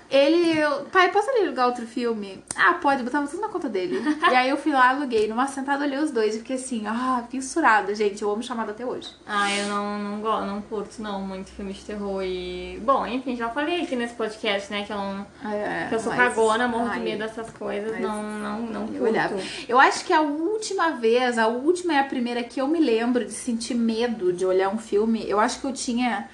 Ele, 0.09 0.57
eu, 0.57 0.85
pai, 0.85 1.11
posso 1.11 1.29
alugar 1.29 1.67
outro 1.67 1.85
filme? 1.85 2.43
Ah, 2.55 2.73
pode, 2.81 3.03
botava 3.03 3.27
tudo 3.27 3.41
na 3.41 3.47
conta 3.47 3.69
dele. 3.69 4.01
e 4.31 4.35
aí 4.35 4.49
eu 4.49 4.57
fui 4.57 4.71
lá, 4.71 4.89
aluguei. 4.89 5.27
Numa 5.27 5.45
sentada, 5.47 5.85
olhei 5.85 5.99
os 5.99 6.09
dois 6.09 6.33
e 6.35 6.39
fiquei 6.39 6.55
assim, 6.55 6.87
ah, 6.87 7.23
fissurada, 7.29 7.93
gente. 7.93 8.23
Eu 8.23 8.31
amo 8.31 8.41
chamado 8.41 8.71
até 8.71 8.83
hoje. 8.83 9.09
Ah, 9.27 9.53
eu 9.55 9.67
não, 9.67 9.99
não 9.99 10.19
gosto, 10.21 10.45
não 10.47 10.61
curto, 10.63 10.99
não, 11.01 11.21
muito 11.21 11.51
filme 11.51 11.73
de 11.73 11.81
terror. 11.85 12.23
E. 12.23 12.79
Bom, 12.83 13.05
enfim, 13.05 13.35
já 13.35 13.49
falei 13.49 13.83
aqui 13.83 13.95
nesse 13.95 14.15
podcast, 14.15 14.71
né? 14.71 14.83
Que 14.83 14.91
eu, 14.91 14.97
não, 14.97 15.27
É, 15.45 15.85
que 15.89 15.93
eu 15.95 15.99
sou 15.99 16.11
mas- 16.15 16.33
cagona, 16.33 16.67
morro 16.67 16.85
de 16.89 16.97
ai, 16.97 16.99
medo 17.01 17.19
dessas 17.19 17.51
coisas. 17.51 17.91
mas 17.91 18.01
Não, 18.01 18.23
não, 18.23 18.59
não 18.61 18.81
curto. 18.87 18.95
Eu 18.97 19.03
olhava. 19.03 19.35
Eu 19.67 19.79
acho 19.79 20.03
que 20.05 20.11
a 20.11 20.21
última 20.21 20.91
vez, 20.93 21.37
a 21.37 21.45
última 21.47 21.93
e 21.93 21.97
a 21.99 22.03
primeira 22.03 22.41
que 22.43 22.59
eu 22.59 22.67
me 22.67 22.79
lembro 22.79 23.23
de 23.23 23.31
sentir 23.31 23.75
medo 23.75 24.33
de 24.33 24.43
olhar 24.43 24.69
um 24.69 24.79
filme, 24.79 25.23
eu 25.29 25.39
acho 25.39 25.59
que 25.61 25.67
eu 25.67 25.73
tinha 25.73 26.27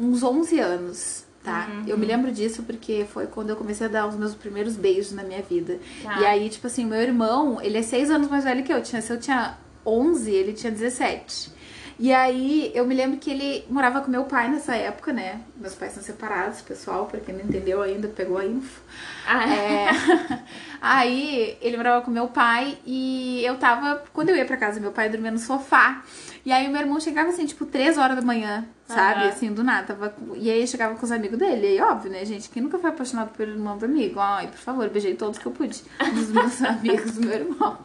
uns 0.00 0.22
11 0.24 0.58
anos, 0.58 1.24
tá? 1.42 1.68
Eu 1.86 1.96
me 1.98 2.06
lembro 2.06 2.30
disso 2.30 2.62
porque 2.62 3.06
foi 3.12 3.26
quando 3.26 3.50
eu 3.50 3.56
comecei 3.56 3.86
a 3.86 3.90
dar 3.90 4.06
os 4.06 4.14
meus 4.16 4.34
primeiros 4.34 4.76
beijos 4.76 5.12
na 5.12 5.22
minha 5.22 5.42
vida. 5.42 5.78
Tá. 6.02 6.20
E 6.20 6.26
aí, 6.26 6.48
tipo 6.48 6.66
assim, 6.66 6.84
meu 6.84 7.00
irmão, 7.00 7.60
ele 7.62 7.78
é 7.78 7.82
6 7.82 8.10
anos 8.10 8.28
mais 8.28 8.44
velho 8.44 8.62
que 8.62 8.72
eu. 8.72 8.82
Tinha, 8.82 9.00
se 9.02 9.12
eu 9.12 9.18
tinha 9.20 9.56
11, 9.84 10.30
ele 10.30 10.52
tinha 10.52 10.70
17. 10.70 11.58
E 12.02 12.14
aí, 12.14 12.72
eu 12.74 12.86
me 12.86 12.94
lembro 12.94 13.18
que 13.18 13.30
ele 13.30 13.62
morava 13.68 14.00
com 14.00 14.10
meu 14.10 14.24
pai 14.24 14.48
nessa 14.48 14.74
época, 14.74 15.12
né? 15.12 15.42
Meus 15.54 15.74
pais 15.74 15.92
são 15.92 16.02
separados, 16.02 16.62
pessoal, 16.62 17.04
pra 17.04 17.20
quem 17.20 17.34
não 17.34 17.44
entendeu 17.44 17.82
ainda, 17.82 18.08
pegou 18.08 18.38
a 18.38 18.46
info. 18.46 18.80
Ah, 19.28 19.44
É. 19.46 19.88
Aí 20.80 21.58
ele 21.60 21.76
morava 21.76 22.02
com 22.02 22.10
meu 22.10 22.28
pai 22.28 22.78
e 22.86 23.42
eu 23.44 23.58
tava. 23.58 24.02
Quando 24.14 24.30
eu 24.30 24.36
ia 24.36 24.46
pra 24.46 24.56
casa, 24.56 24.80
meu 24.80 24.92
pai 24.92 25.10
dormia 25.10 25.30
no 25.30 25.38
sofá. 25.38 26.02
E 26.44 26.50
aí 26.50 26.66
o 26.66 26.70
meu 26.70 26.80
irmão 26.80 26.98
chegava 26.98 27.28
assim, 27.28 27.44
tipo, 27.44 27.66
três 27.66 27.98
horas 27.98 28.16
da 28.16 28.22
manhã, 28.22 28.66
sabe? 28.90 29.20
Aham. 29.20 29.28
Assim, 29.28 29.52
do 29.52 29.62
nada. 29.64 29.86
Tava... 29.94 30.14
E 30.36 30.50
aí 30.50 30.60
eu 30.60 30.66
chegava 30.66 30.94
com 30.94 31.04
os 31.04 31.12
amigos 31.12 31.38
dele. 31.38 31.66
E 31.66 31.70
aí, 31.70 31.80
óbvio, 31.80 32.10
né, 32.10 32.24
gente? 32.24 32.48
Quem 32.50 32.62
nunca 32.62 32.78
foi 32.78 32.90
apaixonado 32.90 33.30
pelo 33.36 33.52
irmão 33.52 33.78
do 33.78 33.84
amigo? 33.84 34.18
Ai, 34.20 34.46
por 34.48 34.58
favor, 34.58 34.88
beijei 34.88 35.14
todos 35.14 35.38
que 35.38 35.46
eu 35.46 35.52
pude. 35.52 35.82
Dos 36.14 36.28
meus 36.30 36.60
amigos 36.62 37.12
do 37.12 37.20
meu 37.26 37.32
irmão. 37.38 37.78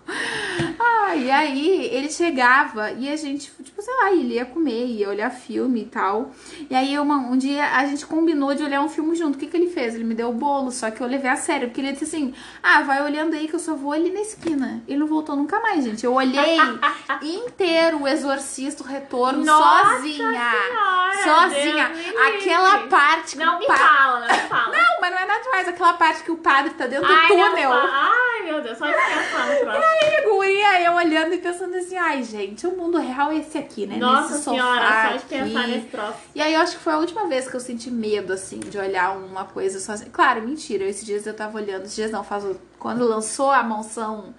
Ah, 0.79 1.15
e 1.15 1.29
aí 1.31 1.85
ele 1.91 2.09
chegava 2.09 2.91
e 2.91 3.09
a 3.09 3.15
gente, 3.15 3.51
tipo, 3.63 3.81
sei 3.81 3.93
lá, 3.97 4.11
ele 4.11 4.33
ia 4.35 4.45
comer, 4.45 4.85
ia 4.87 5.09
olhar 5.09 5.29
filme 5.29 5.81
e 5.81 5.85
tal. 5.85 6.31
E 6.69 6.75
aí 6.75 6.97
uma- 6.99 7.17
um 7.17 7.37
dia 7.37 7.65
a 7.75 7.85
gente 7.85 8.05
combinou 8.05 8.53
de 8.55 8.63
olhar 8.63 8.81
um 8.81 8.89
filme 8.89 9.15
junto. 9.15 9.35
O 9.35 9.37
que, 9.37 9.47
que 9.47 9.55
ele 9.55 9.69
fez? 9.69 9.95
Ele 9.95 10.03
me 10.03 10.15
deu 10.15 10.29
o 10.29 10.33
bolo, 10.33 10.71
só 10.71 10.89
que 10.91 11.01
eu 11.01 11.07
levei 11.07 11.29
a 11.29 11.35
sério, 11.35 11.67
porque 11.67 11.81
ele 11.81 11.91
disse 11.91 12.05
assim: 12.05 12.33
Ah, 12.63 12.81
vai 12.81 13.03
olhando 13.03 13.33
aí 13.35 13.47
que 13.47 13.55
eu 13.55 13.59
só 13.59 13.75
vou 13.75 13.91
ali 13.91 14.11
na 14.11 14.21
esquina. 14.21 14.81
Ele 14.87 14.99
não 14.99 15.07
voltou 15.07 15.35
nunca 15.35 15.59
mais, 15.59 15.83
gente. 15.83 16.03
Eu 16.05 16.13
olhei 16.13 16.57
inteiro 17.21 18.01
o 18.03 18.07
Exorcista, 18.07 18.83
o 18.83 18.85
retorno, 18.87 19.43
Nossa 19.45 19.95
sozinha. 19.95 20.17
Senhora, 20.17 20.94
sozinha. 21.23 21.89
Deus 21.89 22.05
me. 22.07 22.17
Aquela 22.21 22.77
parte 22.87 23.31
que 23.37 23.43
Não 23.43 23.59
me 23.59 23.65
pa- 23.67 23.75
fala, 23.77 24.19
não 24.21 24.27
me 24.27 24.41
fala. 24.49 24.65
Não, 24.75 25.01
mas 25.01 25.11
não 25.11 25.19
é 25.19 25.25
nada 25.25 25.43
demais. 25.43 25.67
Aquela 25.67 25.93
parte 25.93 26.23
que 26.23 26.31
o 26.31 26.37
padre 26.37 26.71
tá 26.73 26.87
dentro 26.87 27.05
Ai, 27.07 27.27
do 27.27 27.37
não 27.37 27.49
túnel. 27.51 27.69
fala. 27.69 27.89
Ai, 27.91 28.43
meu 28.43 28.61
Deus, 28.61 28.77
só 28.77 28.85
de 28.87 28.93
pensar 28.93 29.47
no 29.47 29.59
próximo. 29.59 29.85
Aí, 29.85 30.23
guria, 30.23 30.81
eu 30.83 30.93
olhando 30.93 31.33
e 31.33 31.37
pensando 31.37 31.75
assim, 31.75 31.97
ai, 31.97 32.23
gente, 32.23 32.65
o 32.67 32.71
mundo 32.77 32.97
real 32.97 33.31
é 33.31 33.37
esse 33.37 33.57
aqui, 33.57 33.85
né? 33.85 33.97
Nossa 33.97 34.33
Nesse 34.33 34.43
senhora, 34.43 35.09
só 35.11 35.17
de 35.17 35.23
pensar 35.25 35.59
aqui. 35.61 35.71
nesse 35.71 35.87
troço. 35.87 36.17
E 36.33 36.41
aí 36.41 36.53
eu 36.53 36.61
acho 36.61 36.77
que 36.77 36.83
foi 36.83 36.93
a 36.93 36.97
última 36.97 37.27
vez 37.27 37.47
que 37.47 37.55
eu 37.55 37.59
senti 37.59 37.89
medo, 37.91 38.33
assim, 38.33 38.59
de 38.59 38.77
olhar 38.77 39.15
uma 39.17 39.45
coisa 39.45 39.79
sozinha. 39.79 40.09
Claro, 40.11 40.41
mentira, 40.41 40.83
esses 40.85 41.05
dias 41.05 41.25
eu 41.27 41.33
tava 41.35 41.57
olhando, 41.57 41.83
esses 41.83 41.95
dias 41.95 42.11
não, 42.11 42.23
faz 42.23 42.43
o- 42.43 42.59
quando 42.79 43.05
lançou 43.07 43.51
a 43.51 43.63
mansão, 43.63 44.33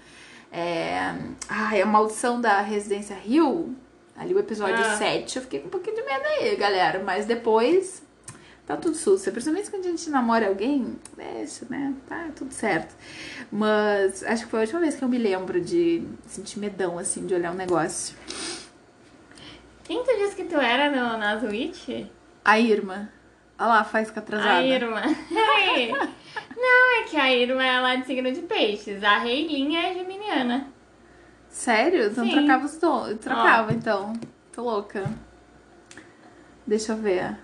é... 0.53 1.13
ai, 1.49 1.83
a 1.83 1.87
maldição 1.87 2.41
da 2.41 2.61
Residência 2.61 3.17
Rio, 3.17 3.75
ali 4.17 4.35
o 4.35 4.39
episódio 4.39 4.85
Ah. 4.85 4.97
7, 4.97 5.37
eu 5.37 5.43
fiquei 5.43 5.61
com 5.61 5.67
um 5.69 5.71
pouquinho 5.71 5.97
de 5.97 6.03
medo 6.03 6.25
aí, 6.25 6.57
galera, 6.57 7.03
mas 7.05 7.27
depois 7.27 8.03
tá 8.67 8.77
tudo 8.77 8.97
sussa. 8.97 9.31
Principalmente 9.31 9.71
quando 9.71 9.87
a 9.87 9.91
gente 9.91 10.11
namora 10.11 10.49
alguém, 10.49 10.97
deixa, 11.17 11.67
né, 11.71 11.95
tá 12.09 12.29
tudo 12.35 12.53
certo. 12.53 12.95
Mas 13.51 14.23
acho 14.25 14.45
que 14.45 14.51
foi 14.51 14.61
a 14.61 14.63
última 14.63 14.81
vez 14.81 14.97
que 14.97 15.03
eu 15.05 15.09
me 15.09 15.19
lembro 15.19 15.61
de 15.61 16.03
sentir 16.27 16.59
medão, 16.59 16.99
assim, 16.99 17.27
de 17.27 17.35
olhar 17.35 17.53
um 17.53 17.57
negócio. 17.57 18.17
Quem 19.85 20.03
tu 20.03 20.17
disse 20.17 20.35
que 20.35 20.45
tu 20.45 20.57
era 20.57 20.91
no, 20.91 21.17
na 21.17 21.37
Twitch? 21.39 22.07
A 22.45 22.59
Irma. 22.59 23.09
Olha 23.59 23.69
lá, 23.69 23.85
faz 23.85 24.11
que 24.11 24.19
atrasada. 24.19 24.59
A 24.59 24.63
Irma. 24.63 25.01
Não, 26.57 27.01
é 27.01 27.05
que 27.05 27.17
a 27.17 27.33
Irma 27.33 27.65
ela 27.65 27.93
é 27.93 27.97
de 27.99 28.07
signo 28.07 28.33
de 28.33 28.43
peixes. 28.43 29.03
A 29.05 29.19
Reilinha 29.19 29.81
é 29.91 29.95
geminiana. 29.95 30.73
Sério? 31.57 32.09
Então 32.09 32.23
Sim. 32.23 32.33
trocava 32.33 32.67
os 32.67 32.77
dons. 32.77 33.19
Trocava, 33.19 33.73
então. 33.73 34.13
Tô 34.53 34.63
louca. 34.63 35.11
Deixa 36.67 36.93
eu 36.93 36.99
ver. 36.99 37.35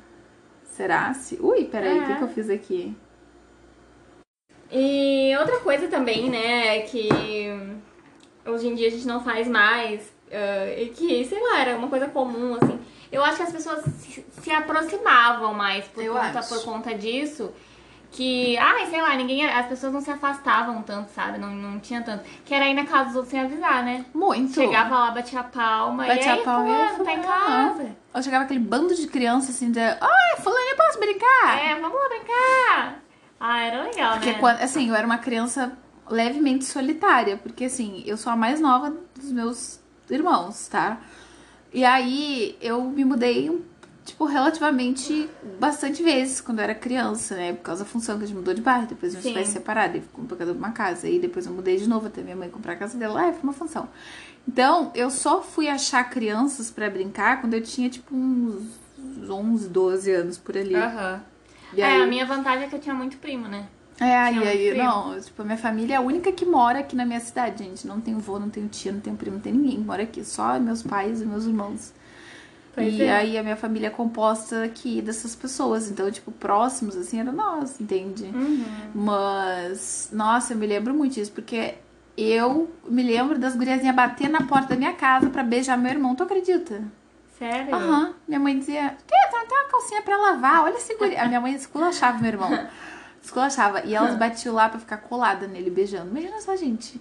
Será? 0.65 1.15
Se... 1.15 1.39
Ui, 1.41 1.65
peraí, 1.65 1.99
o 1.99 2.05
que, 2.05 2.13
É. 2.13 2.17
que 2.17 2.23
eu 2.23 2.29
fiz 2.29 2.51
aqui? 2.51 2.95
E 4.71 5.35
outra 5.39 5.61
coisa 5.61 5.89
também, 5.89 6.29
né, 6.29 6.81
que 6.83 7.09
hoje 8.45 8.69
em 8.69 8.75
dia 8.75 8.89
a 8.89 8.91
gente 8.91 9.07
não 9.07 9.25
faz 9.25 9.49
mais, 9.49 10.13
eh, 10.31 10.83
e 10.83 10.89
que, 10.91 11.25
sei 11.25 11.41
lá, 11.41 11.61
era 11.61 11.77
uma 11.77 11.89
coisa 11.89 12.07
comum, 12.07 12.57
assim. 12.63 12.79
Eu 13.11 13.25
acho 13.25 13.39
que 13.39 13.43
as 13.45 13.53
pessoas 13.53 13.83
se, 13.97 14.25
se 14.31 14.51
aproximavam 14.51 15.55
mais 15.55 15.87
por 15.87 16.05
conta, 16.05 16.43
por 16.43 16.65
conta 16.65 16.95
disso. 16.95 17.51
Que, 18.13 18.59
ai, 18.59 18.87
sei 18.91 19.01
lá, 19.01 19.17
ninguém. 19.17 19.45
As 19.47 19.67
pessoas 19.67 19.91
não 19.91 20.01
se 20.03 20.11
afastavam 20.11 20.83
tanto, 20.83 21.11
sabe? 21.13 21.39
Não, 21.39 21.49
não 21.49 21.81
tinha 21.81 22.03
tanto. 22.03 22.25
Que 22.45 22.55
era 22.55 22.69
ir 22.69 22.75
na 22.75 22.85
casa 22.85 23.07
dos 23.07 23.17
outros 23.17 23.31
sem 23.31 23.41
avisar, 23.41 23.83
né? 23.83 24.05
Muito. 24.13 24.53
Chegava 24.53 24.99
lá, 24.99 25.11
batia 25.11 25.41
a 25.41 25.45
palma. 25.45 26.07
Batia 26.07 26.23
e 26.23 26.29
aí, 26.29 26.41
a 26.41 26.43
palma 26.45 26.89
fulano, 26.89 27.05
tá 27.05 27.13
em 27.15 27.23
casa. 27.23 27.97
Ou 28.15 28.23
chegava 28.23 28.45
aquele 28.45 28.61
bando 28.61 28.95
de 28.95 29.07
crianças 29.07 29.57
assim, 29.57 29.73
de... 29.73 29.81
Ai, 29.81 30.37
fulano, 30.43 30.77
posso 30.77 31.01
brincar? 31.01 31.59
É, 31.59 31.81
vamos 31.81 31.99
lá 31.99 32.09
brincar. 32.11 33.03
Ah, 33.41 33.61
era 33.63 33.83
legal, 33.83 34.13
Porque, 34.13 34.33
né? 34.33 34.39
quando, 34.39 34.61
assim, 34.61 34.89
eu 34.91 34.95
era 34.95 35.07
uma 35.07 35.19
criança 35.19 35.73
levemente 36.11 36.67
solitária. 36.67 37.39
Porque, 37.39 37.65
assim, 37.65 38.03
eu 38.07 38.19
sou 38.19 38.31
a 38.31 38.37
mais 38.37 38.61
nova 38.61 38.95
dos 39.15 39.33
meus 39.33 39.81
irmãos, 40.11 40.69
tá? 40.69 40.99
E 41.73 41.83
aí, 41.83 42.59
eu 42.61 42.83
me 42.83 43.07
mudei, 43.07 43.65
tipo, 44.05 44.25
relativamente 44.25 45.29
bastante 45.61 46.03
vezes 46.03 46.41
quando 46.41 46.59
eu 46.59 46.65
era 46.65 46.75
criança, 46.75 47.37
né? 47.37 47.53
Por 47.53 47.63
causa 47.63 47.85
da 47.85 47.91
função 47.91 48.19
que 48.19 48.25
a 48.25 48.27
gente 48.27 48.37
mudou 48.37 48.53
de 48.55 48.61
bairro. 48.61 48.87
Depois 48.87 49.15
a 49.15 49.21
gente 49.21 49.33
vai 49.35 49.45
separar, 49.45 49.95
e 49.95 50.01
ficou 50.01 50.25
por 50.25 50.37
causa 50.37 50.53
de 50.53 50.59
uma 50.59 50.73
casa. 50.73 51.09
E 51.09 51.19
depois 51.19 51.47
eu 51.47 51.53
mudei 51.53 51.77
de 51.77 51.89
novo 51.89 52.07
até 52.07 52.23
minha 52.23 52.37
mãe 52.37 52.51
comprar 52.51 52.73
a 52.75 52.77
casa 52.77 52.99
dela. 52.99 53.21
Ah, 53.29 53.33
foi 53.33 53.43
uma 53.43 53.53
função. 53.53 53.89
Então, 54.47 54.91
eu 54.95 55.11
só 55.11 55.41
fui 55.41 55.69
achar 55.69 56.03
crianças 56.11 56.71
pra 56.71 56.91
brincar 56.91 57.41
quando 57.41 57.55
eu 57.55 57.63
tinha, 57.63 57.89
tipo, 57.89 58.15
uns 58.15 58.65
11, 59.31 59.69
12 59.69 60.11
anos 60.11 60.39
por 60.39 60.57
ali. 60.57 60.75
Aham. 60.75 61.23
E 61.73 61.81
É, 61.81 61.87
aí, 61.87 62.03
a 62.03 62.07
minha 62.07 62.27
vantagem 62.27 62.65
é 62.65 62.69
que 62.69 62.75
eu 62.75 62.81
tinha 62.81 62.95
muito 62.95 63.17
primo, 63.19 63.47
né? 63.49 63.67
é, 64.01 64.29
Tinha 64.33 64.45
e 64.45 64.49
aí, 64.49 64.71
primo. 64.71 64.85
não, 64.85 65.21
tipo, 65.21 65.43
a 65.43 65.45
minha 65.45 65.57
família 65.57 65.95
é 65.95 65.97
a 65.97 66.01
única 66.01 66.33
que 66.33 66.45
mora 66.45 66.81
aqui 66.81 66.97
na 66.97 67.07
minha 67.07 67.21
cidade, 67.21 67.63
gente. 67.63 67.87
Não 67.87 68.01
tenho 68.01 68.17
avô, 68.17 68.39
não 68.39 68.51
tenho 68.51 68.69
tia, 68.69 68.91
não 68.91 69.01
tenho 69.01 69.17
primo, 69.17 69.37
não 69.37 69.43
tem 69.43 69.53
ninguém 69.53 69.77
que 69.77 69.85
mora 69.87 70.03
aqui. 70.03 70.25
Só 70.25 70.59
meus 70.59 70.83
pais 70.83 71.21
e 71.23 71.25
meus 71.27 71.45
irmãos. 71.45 71.93
Pois 72.75 72.95
e 72.95 73.03
é. 73.03 73.13
aí 73.13 73.39
a 73.39 73.43
minha 73.43 73.57
família 73.57 73.89
é 73.89 73.91
composta 73.91 74.65
aqui 74.65 75.03
dessas 75.03 75.37
pessoas. 75.37 75.91
Então, 75.91 76.11
tipo, 76.11 76.33
próximos, 76.33 76.97
assim, 76.97 77.21
era 77.21 77.31
nós, 77.31 77.81
entende? 77.81 78.25
Uhum. 78.25 78.65
Mas, 78.95 80.09
nossa, 80.13 80.55
eu 80.55 80.57
me 80.57 80.67
lembro 80.67 80.95
muito 80.95 81.15
disso, 81.15 81.33
porque 81.33 81.75
eu 82.17 82.71
me 82.89 83.03
lembro 83.03 83.39
das 83.39 83.55
guriazinhas 83.55 83.95
bater 83.95 84.29
na 84.29 84.43
porta 84.43 84.69
da 84.69 84.77
minha 84.77 84.95
casa 84.95 85.29
pra 85.29 85.43
beijar 85.43 85.77
meu 85.77 85.91
irmão, 85.91 86.15
tu 86.15 86.23
acredita? 86.23 86.83
Sério? 87.39 87.75
Aham. 87.75 88.15
Minha 88.27 88.41
mãe 88.41 88.59
dizia, 88.59 88.97
que? 89.07 89.31
Tu 89.31 89.37
não 89.37 89.47
tem 89.47 89.59
uma 89.59 89.69
calcinha 89.69 90.03
pra 90.03 90.17
lavar? 90.17 90.65
Olha 90.65 90.77
esse 90.77 90.95
guri. 90.97 91.17
A 91.17 91.27
minha 91.27 91.41
mãe 91.41 91.55
esculachava 91.55 92.19
meu 92.19 92.29
irmão. 92.29 92.51
Esculachava. 93.23 93.85
E 93.85 93.95
elas 93.95 94.17
batiam 94.17 94.55
lá 94.55 94.69
pra 94.69 94.81
ficar 94.81 94.97
colada 94.97 95.47
nele, 95.47 95.71
beijando. 95.71 96.11
Imagina 96.11 96.41
só, 96.41 96.57
gente. 96.57 97.01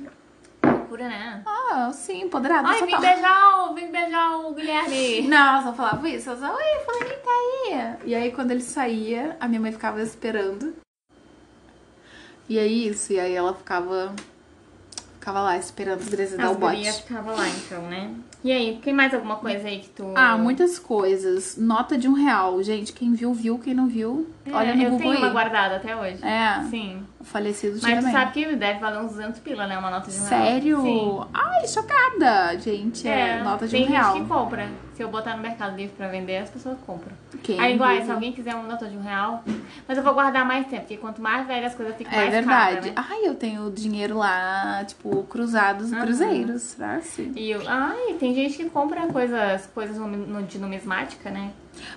Loucura, 0.91 1.07
né? 1.07 1.41
Ah, 1.45 1.89
sim, 1.93 2.23
empoderada. 2.23 2.67
Ai, 2.67 2.79
só 2.79 2.85
vem 2.85 2.95
tá- 2.95 2.99
beijar, 3.01 3.63
o, 3.63 3.73
vem 3.73 3.89
beijar 3.91 4.37
o 4.39 4.53
Guilherme. 4.53 5.21
Não, 5.27 5.37
elas 5.37 5.65
não 5.65 5.73
falavam 5.73 6.05
isso. 6.07 6.29
Elas 6.29 6.41
falavam, 6.41 6.61
oi, 6.61 6.85
fulaninho 6.85 7.19
tá 7.23 7.29
aí. 7.29 8.09
E 8.09 8.15
aí, 8.15 8.31
quando 8.31 8.51
ele 8.51 8.61
saía, 8.61 9.37
a 9.39 9.47
minha 9.47 9.61
mãe 9.61 9.71
ficava 9.71 10.01
esperando. 10.01 10.73
E 12.49 12.59
aí, 12.59 12.89
isso. 12.89 13.13
E 13.13 13.19
aí, 13.19 13.33
ela 13.33 13.53
ficava... 13.53 14.13
Ficava 15.13 15.41
lá, 15.41 15.55
esperando 15.55 16.01
o 16.01 16.55
bote. 16.55 16.75
gurias 16.77 16.99
ficavam 16.99 17.35
lá, 17.35 17.47
então, 17.47 17.83
né? 17.83 18.11
E 18.43 18.51
aí, 18.51 18.81
tem 18.83 18.91
mais 18.91 19.13
alguma 19.13 19.35
coisa 19.35 19.67
aí 19.67 19.79
que 19.79 19.89
tu... 19.89 20.11
Ah, 20.15 20.35
muitas 20.35 20.79
coisas. 20.79 21.55
Nota 21.57 21.95
de 21.95 22.07
um 22.09 22.13
real. 22.13 22.61
Gente, 22.63 22.91
quem 22.91 23.13
viu, 23.13 23.31
viu. 23.31 23.59
Quem 23.59 23.75
não 23.75 23.87
viu, 23.87 24.27
É, 24.45 24.51
olha 24.51 24.75
no 24.75 24.81
Eu 24.81 24.89
Google 24.89 24.97
tenho 24.99 25.11
aí. 25.11 25.17
uma 25.19 25.29
guardada 25.29 25.75
até 25.75 25.95
hoje. 25.95 26.25
É. 26.25 26.63
Sim. 26.71 27.05
O 27.21 27.23
falecido 27.23 27.73
Mas 27.83 27.91
tu 27.93 27.95
também. 27.99 28.11
sabe 28.11 28.31
que 28.31 28.55
deve 28.55 28.79
valer 28.79 28.99
uns 28.99 29.11
200 29.11 29.39
pila, 29.41 29.67
né? 29.67 29.77
Uma 29.77 29.91
nota 29.91 30.09
de 30.09 30.17
um 30.17 30.21
Sério? 30.21 30.81
real. 30.81 31.23
Sim. 31.23 31.29
Ai, 31.31 31.67
chocada, 31.67 32.57
gente. 32.59 33.07
É, 33.07 33.43
nota 33.43 33.67
de 33.67 33.71
tem 33.77 33.85
um 33.87 33.91
real. 33.91 34.13
gente 34.13 34.23
que 34.23 34.27
compra. 34.27 34.67
Se 34.95 35.03
eu 35.03 35.07
botar 35.07 35.35
no 35.37 35.43
Mercado 35.43 35.75
Livre 35.77 35.93
pra 35.95 36.07
vender, 36.07 36.37
as 36.37 36.49
pessoas 36.49 36.77
compram. 36.85 37.11
Quem 37.43 37.59
Aí, 37.59 37.75
igual, 37.75 38.01
se 38.03 38.11
alguém 38.11 38.33
quiser 38.33 38.55
uma 38.55 38.63
nota 38.67 38.87
de 38.87 38.97
um 38.97 39.01
real, 39.01 39.43
mas 39.87 39.97
eu 39.97 40.03
vou 40.03 40.13
guardar 40.15 40.43
mais 40.45 40.65
tempo, 40.67 40.81
porque 40.81 40.97
quanto 40.97 41.21
mais 41.21 41.45
velha 41.45 41.67
as 41.67 41.75
coisas 41.75 41.95
ficam 41.95 42.11
É 42.11 42.15
mais 42.17 42.31
verdade. 42.31 42.75
caras, 42.75 42.85
né? 42.87 42.93
Ai, 42.95 43.27
eu 43.27 43.35
tenho 43.35 43.69
dinheiro 43.71 44.17
lá, 44.17 44.83
tipo, 44.85 45.23
cruzados 45.23 45.91
e 45.91 45.95
Aham. 45.95 46.03
cruzeiros, 46.03 46.73
tá? 46.73 46.95
Assim. 46.95 47.31
E 47.35 47.51
eu, 47.51 47.61
ai, 47.67 48.15
tem 48.19 48.33
gente 48.33 48.57
que 48.57 48.65
compra 48.69 49.05
coisas, 49.07 49.67
coisas 49.67 49.95
de 50.47 50.57
numismática, 50.57 51.29
né? 51.29 51.51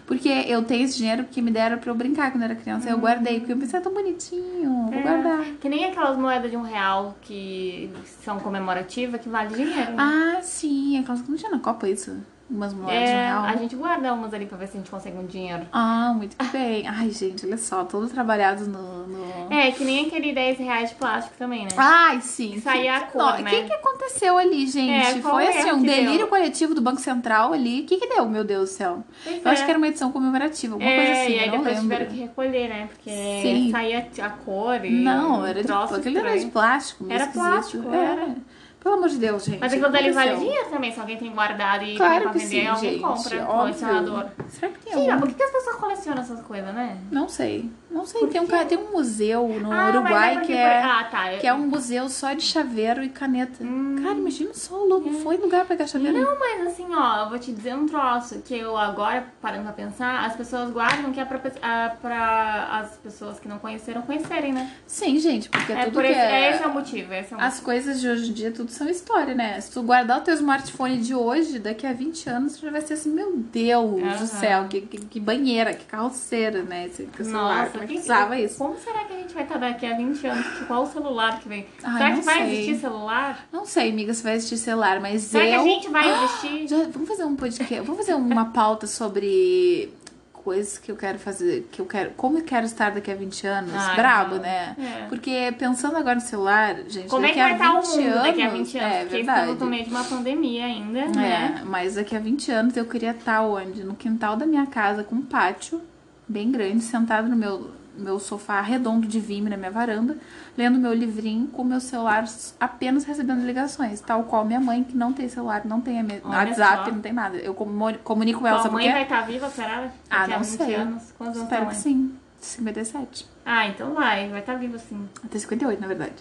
Porque 0.07 0.29
eu 0.29 0.63
tenho 0.63 0.85
esse 0.85 0.97
dinheiro 0.99 1.25
porque 1.25 1.41
me 1.43 1.51
deram 1.51 1.79
pra 1.79 1.91
eu 1.91 1.95
brincar 1.95 2.31
quando 2.31 2.43
eu 2.43 2.51
era 2.51 2.55
criança. 2.55 2.89
Eu 2.89 2.99
guardei, 2.99 3.39
porque 3.41 3.53
eu 3.53 3.57
pensei, 3.57 3.79
é 3.79 3.83
tão 3.83 3.93
bonitinho, 3.93 4.87
vou 4.91 4.95
É, 4.95 5.03
guardar. 5.03 5.45
Que 5.61 5.69
nem 5.69 5.85
aquelas 5.87 6.17
moedas 6.17 6.51
de 6.51 6.57
um 6.57 6.63
real 6.63 7.17
que 7.23 7.91
são 8.23 8.39
comemorativas, 8.39 9.21
que 9.21 9.29
vale 9.29 9.55
dinheiro. 9.55 9.93
né? 9.93 9.97
Ah, 9.99 10.41
sim, 10.43 10.99
aquelas 10.99 11.23
que 11.23 11.31
não 11.31 11.37
tinha 11.37 11.51
na 11.51 11.59
Copa 11.59 11.89
isso. 11.89 12.17
Umas 12.49 12.75
moedas 12.75 13.09
de 13.09 13.15
um 13.15 13.19
é, 13.19 13.27
real. 13.27 13.45
a 13.45 13.57
gente 13.57 13.75
guarda 13.75 14.13
umas 14.13 14.35
ali 14.35 14.45
pra 14.45 14.59
ver 14.59 14.67
se 14.67 14.75
a 14.77 14.77
gente 14.81 14.91
consegue 14.91 15.17
um 15.17 15.25
dinheiro. 15.25 15.67
Ah, 15.73 16.13
muito 16.15 16.37
bem. 16.53 16.87
Ai, 16.87 17.11
gente, 17.11 17.47
olha 17.47 17.57
só, 17.57 17.85
todo 17.85 18.07
trabalhado 18.07 18.67
no. 18.67 19.07
no... 19.07 19.53
É, 19.53 19.71
que 19.73 19.83
nem 19.83 20.07
aquele 20.07 20.33
10 20.35 20.59
reais 20.59 20.91
de 20.91 20.97
plástico 20.97 21.35
também, 21.39 21.63
né? 21.63 21.71
Ai, 21.77 22.21
sim. 22.21 22.63
É 22.67 22.91
a 22.91 23.01
cor, 23.01 23.23
Não, 23.23 23.39
né? 23.39 23.51
O 23.51 23.55
que, 23.55 23.63
que 23.65 23.73
aconteceu 23.73 24.37
ali, 24.37 24.67
gente? 24.67 25.19
É, 25.19 25.23
Foi 25.23 25.47
é 25.47 25.59
assim, 25.59 25.73
um 25.73 25.83
delírio 25.83 26.19
deu? 26.19 26.29
coletivo 26.29 26.75
do 26.75 26.83
Banco 26.83 27.01
Central 27.01 27.55
ali. 27.55 27.81
O 27.81 27.87
que, 27.87 27.97
que 27.97 28.07
deu, 28.09 28.29
meu 28.29 28.45
Deus 28.45 28.71
do 28.71 28.73
céu? 28.75 29.05
Pois 29.25 29.45
Eu 29.45 29.51
acho 29.51 29.63
é. 29.63 29.65
que 29.65 29.71
era 29.71 29.79
uma 29.79 29.89
edição 29.89 30.13
comemorativa, 30.13 30.75
alguma 30.75 30.91
é, 30.91 30.97
coisa 30.97 31.23
assim, 31.23 31.33
e 31.33 31.39
aí 31.39 31.51
depois 31.51 31.67
lembro. 31.67 31.83
tiveram 31.83 32.07
que 32.07 32.21
recolher, 32.21 32.69
né? 32.69 32.89
Porque 32.93 33.11
Sim. 33.11 33.71
saía 33.71 34.07
a 34.23 34.31
cor 34.31 34.85
e 34.85 34.91
Não, 34.91 35.47
era 35.47 35.65
de, 35.65 35.73
aquele 35.73 36.19
era 36.19 36.39
de 36.39 36.47
plástico. 36.47 37.07
Era 37.09 37.25
esquisito. 37.25 37.33
plástico, 37.43 37.95
era. 37.95 38.37
Pelo 38.85 38.97
amor 38.97 39.09
de 39.09 39.17
Deus, 39.17 39.45
gente. 39.47 39.59
Mas 39.59 39.73
aquilo 39.73 39.91
dali 39.91 40.11
vale 40.13 40.37
dinheiro 40.37 40.69
também, 40.69 40.93
se 40.93 41.01
alguém 41.01 41.17
tem 41.17 41.33
guardado 41.33 41.83
e 41.85 41.97
Claro 41.97 42.13
tem 42.15 42.23
pra 42.25 42.33
vender, 42.33 42.47
sim, 42.47 42.67
alguém 42.67 42.91
gente. 42.93 43.01
compra, 43.03 43.37
óbvio. 43.43 43.47
colecionador. 43.59 44.27
Será 44.49 44.73
que 44.73 44.79
tem 44.81 44.93
Sim, 44.93 45.11
algum? 45.11 45.21
por 45.21 45.29
que 45.31 45.35
que 45.37 45.43
as 45.43 45.51
pessoas 45.51 45.77
colecionam 45.77 46.23
essas 46.23 46.41
coisas, 46.43 46.75
né? 46.75 46.99
Não 47.11 47.27
sei. 47.27 47.71
Não 47.95 48.05
sei. 48.05 48.21
Por 48.21 48.29
Tem 48.29 48.41
um, 48.41 48.47
quê? 48.47 48.65
tem 48.65 48.77
um 48.79 48.91
museu 48.93 49.47
no 49.49 49.73
Ah, 49.73 49.77
mas 49.77 49.95
Uruguai 49.95 50.41
que 50.43 50.53
é, 50.53 50.83
Ah, 50.83 51.05
tá. 51.05 51.29
que 51.39 51.47
é 51.47 51.55
um 51.55 51.67
museu 51.69 52.09
só 52.09 52.33
de 52.33 52.43
chaveiro 52.43 53.03
e 53.05 53.09
caneta. 53.09 53.63
Hum. 53.63 53.97
Cara, 54.03 54.17
imagina 54.17 54.53
só, 54.53 54.77
louco. 54.77 55.11
Foi 55.23 55.37
lugar 55.37 55.61
pra 55.65 55.77
pegar 55.77 55.87
chaveiro. 55.87 56.19
Não, 56.19 56.39
mas 56.39 56.67
assim, 56.67 56.87
ó, 56.93 57.23
eu 57.25 57.29
vou 57.31 57.39
te 57.39 57.53
dizer 57.53 57.75
um 57.75 57.87
troço 57.87 58.41
que 58.45 58.55
eu 58.59 58.77
agora, 58.77 59.27
parando 59.41 59.63
pra 59.65 59.73
pensar, 59.73 60.25
as 60.27 60.35
pessoas 60.37 60.71
guardam 60.71 61.13
que 61.13 61.21
é 61.21 61.25
pra, 61.25 61.41
ah, 61.63 61.93
pra 62.03 62.69
as 62.81 62.97
pessoas 62.97 63.39
que 63.39 63.47
não 63.49 63.59
conheceram 63.59 64.03
conhecerem, 64.03 64.53
né? 64.53 64.73
Sim, 64.87 65.19
gente, 65.19 65.49
porque 65.49 65.73
É, 65.73 65.85
tudo 65.85 65.95
por 65.95 66.05
esse, 66.05 66.19
é... 66.19 66.51
esse 66.51 66.63
é 66.63 66.67
o 66.67 66.73
motivo, 66.75 67.15
esse 67.15 67.33
é 67.33 67.37
o 67.37 67.41
As 67.41 67.61
coisas 67.61 68.01
de 68.01 68.09
hoje 68.09 68.31
em 68.31 68.33
dia, 68.33 68.51
tudo 68.51 68.71
são 68.71 68.89
história, 68.89 69.35
né? 69.35 69.61
Se 69.61 69.71
tu 69.73 69.83
guardar 69.83 70.19
o 70.19 70.21
teu 70.23 70.35
smartphone 70.35 70.99
de 70.99 71.15
hoje, 71.15 71.59
daqui 71.59 71.87
a 71.87 71.93
20 71.93 72.29
anos, 72.29 72.57
tu 72.57 72.63
já 72.67 72.71
vai 72.73 72.81
ser 72.81 72.95
assim, 72.95 73.11
meu 73.11 73.37
Deus 73.37 74.19
do 74.19 74.27
céu, 74.27 74.67
que, 74.69 74.81
que, 74.83 74.99
que 74.99 75.21
banheira, 75.21 75.73
que 75.75 75.85
carroceira, 75.85 76.63
né? 76.63 76.87
Esse 76.87 77.05
que 77.05 77.23
Nossa, 77.23 77.79
é 77.93 77.97
usava 77.99 78.39
isso? 78.41 78.57
Como 78.59 78.77
será 78.79 79.05
que 79.05 79.13
a 79.13 79.17
gente 79.19 79.35
vai 79.35 79.43
estar 79.43 79.59
daqui 79.59 79.85
a 79.87 79.97
20 79.97 80.27
anos? 80.27 80.47
Tipo, 80.47 80.67
Qual 80.67 80.83
o 80.85 80.87
celular 80.87 81.41
que 81.41 81.49
vem? 81.49 81.67
Ai, 81.83 81.93
será 81.99 82.13
que 82.17 82.21
vai 82.23 82.35
sei. 82.47 82.53
existir 82.61 82.81
celular? 82.81 83.47
Não 83.53 83.67
sei, 83.67 83.91
amiga, 83.91 84.15
se 84.15 84.23
vai 84.23 84.35
existir 84.37 84.57
celular, 84.57 85.01
mas 85.01 85.23
Será 85.23 85.45
eu... 85.45 85.51
que 85.63 85.69
a 85.69 85.73
gente 85.73 85.89
vai 85.91 86.11
existir? 86.25 86.69
Já- 86.69 86.89
vamos 86.91 87.09
fazer 87.09 87.25
um 87.25 87.37
podcast, 87.37 87.81
vamos 87.81 87.97
fazer 87.99 88.15
uma 88.15 88.47
pauta 88.47 88.87
sobre 88.87 89.93
coisas 90.33 90.77
que 90.77 90.93
eu 90.93 90.97
quero 90.97 91.19
fazer, 91.19 91.67
que 91.73 91.81
eu 91.81 91.87
quero, 91.87 92.11
como 92.19 92.37
eu 92.37 92.45
quero 92.45 92.67
estar 92.67 92.91
daqui 92.91 93.11
a 93.11 93.15
20 93.15 93.47
anos, 93.47 93.73
Ai, 93.75 93.97
brabo, 93.97 94.35
não. 94.35 94.43
né? 94.43 94.77
É. 94.79 95.07
Porque 95.09 95.55
pensando 95.59 95.97
agora 95.97 96.17
no 96.17 96.21
celular, 96.21 96.77
gente, 96.87 97.09
Como 97.09 97.25
é 97.25 97.29
daqui 97.29 97.41
que 97.41 97.43
vai 97.43 97.53
a 97.53 97.55
estar 97.55 97.73
o 97.73 97.81
20 97.81 97.89
mundo 97.97 98.09
anos, 98.13 98.23
daqui 98.25 98.43
a 98.43 98.49
20 98.51 98.79
anos? 98.79 98.93
é 98.95 99.01
Porque 99.01 99.17
verdade. 99.17 99.41
estamos 99.41 99.61
no 99.61 99.67
meio 99.67 99.85
de 99.85 99.91
uma 99.91 100.05
pandemia 100.05 100.65
ainda, 100.67 101.07
né? 101.07 101.57
É, 101.61 101.65
mas 101.65 101.95
daqui 101.95 102.15
a 102.15 102.19
20 102.19 102.53
anos 102.53 102.77
eu 102.77 102.85
queria 102.85 103.13
estar 103.13 103.41
onde? 103.41 103.83
No 103.85 103.95
quintal 103.95 104.37
da 104.37 104.45
minha 104.45 104.67
casa, 104.67 105.03
com 105.03 105.15
um 105.17 105.23
pátio 105.23 105.81
bem 106.29 106.51
grande, 106.51 106.83
sentado 106.83 107.29
no 107.29 107.37
meu, 107.37 107.71
meu 107.97 108.19
sofá 108.19 108.61
redondo 108.61 109.07
de 109.07 109.21
vime 109.21 109.49
na 109.51 109.57
minha 109.57 109.71
varanda, 109.71 110.17
lendo 110.57 110.79
meu 110.79 110.93
livrinho 110.95 111.47
com 111.49 111.63
meu 111.65 111.81
celular 111.81 112.25
apenas 112.59 113.05
recebendo 113.05 113.45
ligações, 113.45 114.01
tal 114.01 114.25
qual 114.25 114.45
minha 114.45 114.61
mãe, 114.61 114.83
que 114.85 114.97
não 114.97 115.13
tem 115.13 115.29
celular, 115.29 115.63
não 115.65 115.81
tem 115.81 116.01
a 116.01 116.05
Olha 116.05 116.21
WhatsApp, 116.49 116.85
só. 116.89 116.93
não 116.95 117.01
tem 117.01 117.13
nada. 117.13 117.37
Eu 117.37 117.55
comu- 117.55 117.99
comunico 118.03 118.41
com 118.41 118.47
ela, 118.47 118.63
por 118.63 118.73
mãe 118.73 118.91
vai 118.91 119.03
estar 119.03 119.23
viva, 119.23 119.49
será? 119.51 119.89
Ah, 120.11 120.27
não 120.27 120.39
20 120.41 120.47
sei. 120.47 120.75
anos? 120.75 121.13
Quantos 121.17 121.37
anos 121.37 121.43
Espero 121.45 121.67
tua 121.67 121.71
que 121.75 121.77
sim. 121.81 122.15
57. 122.41 123.27
Ah, 123.47 123.67
então 123.69 123.95
vai, 123.95 124.29
vai 124.29 124.41
estar 124.41 124.55
viva 124.57 124.79
sim. 124.79 125.09
Até 125.25 125.39
58, 125.39 125.81
na 125.81 125.87
verdade. 125.87 126.13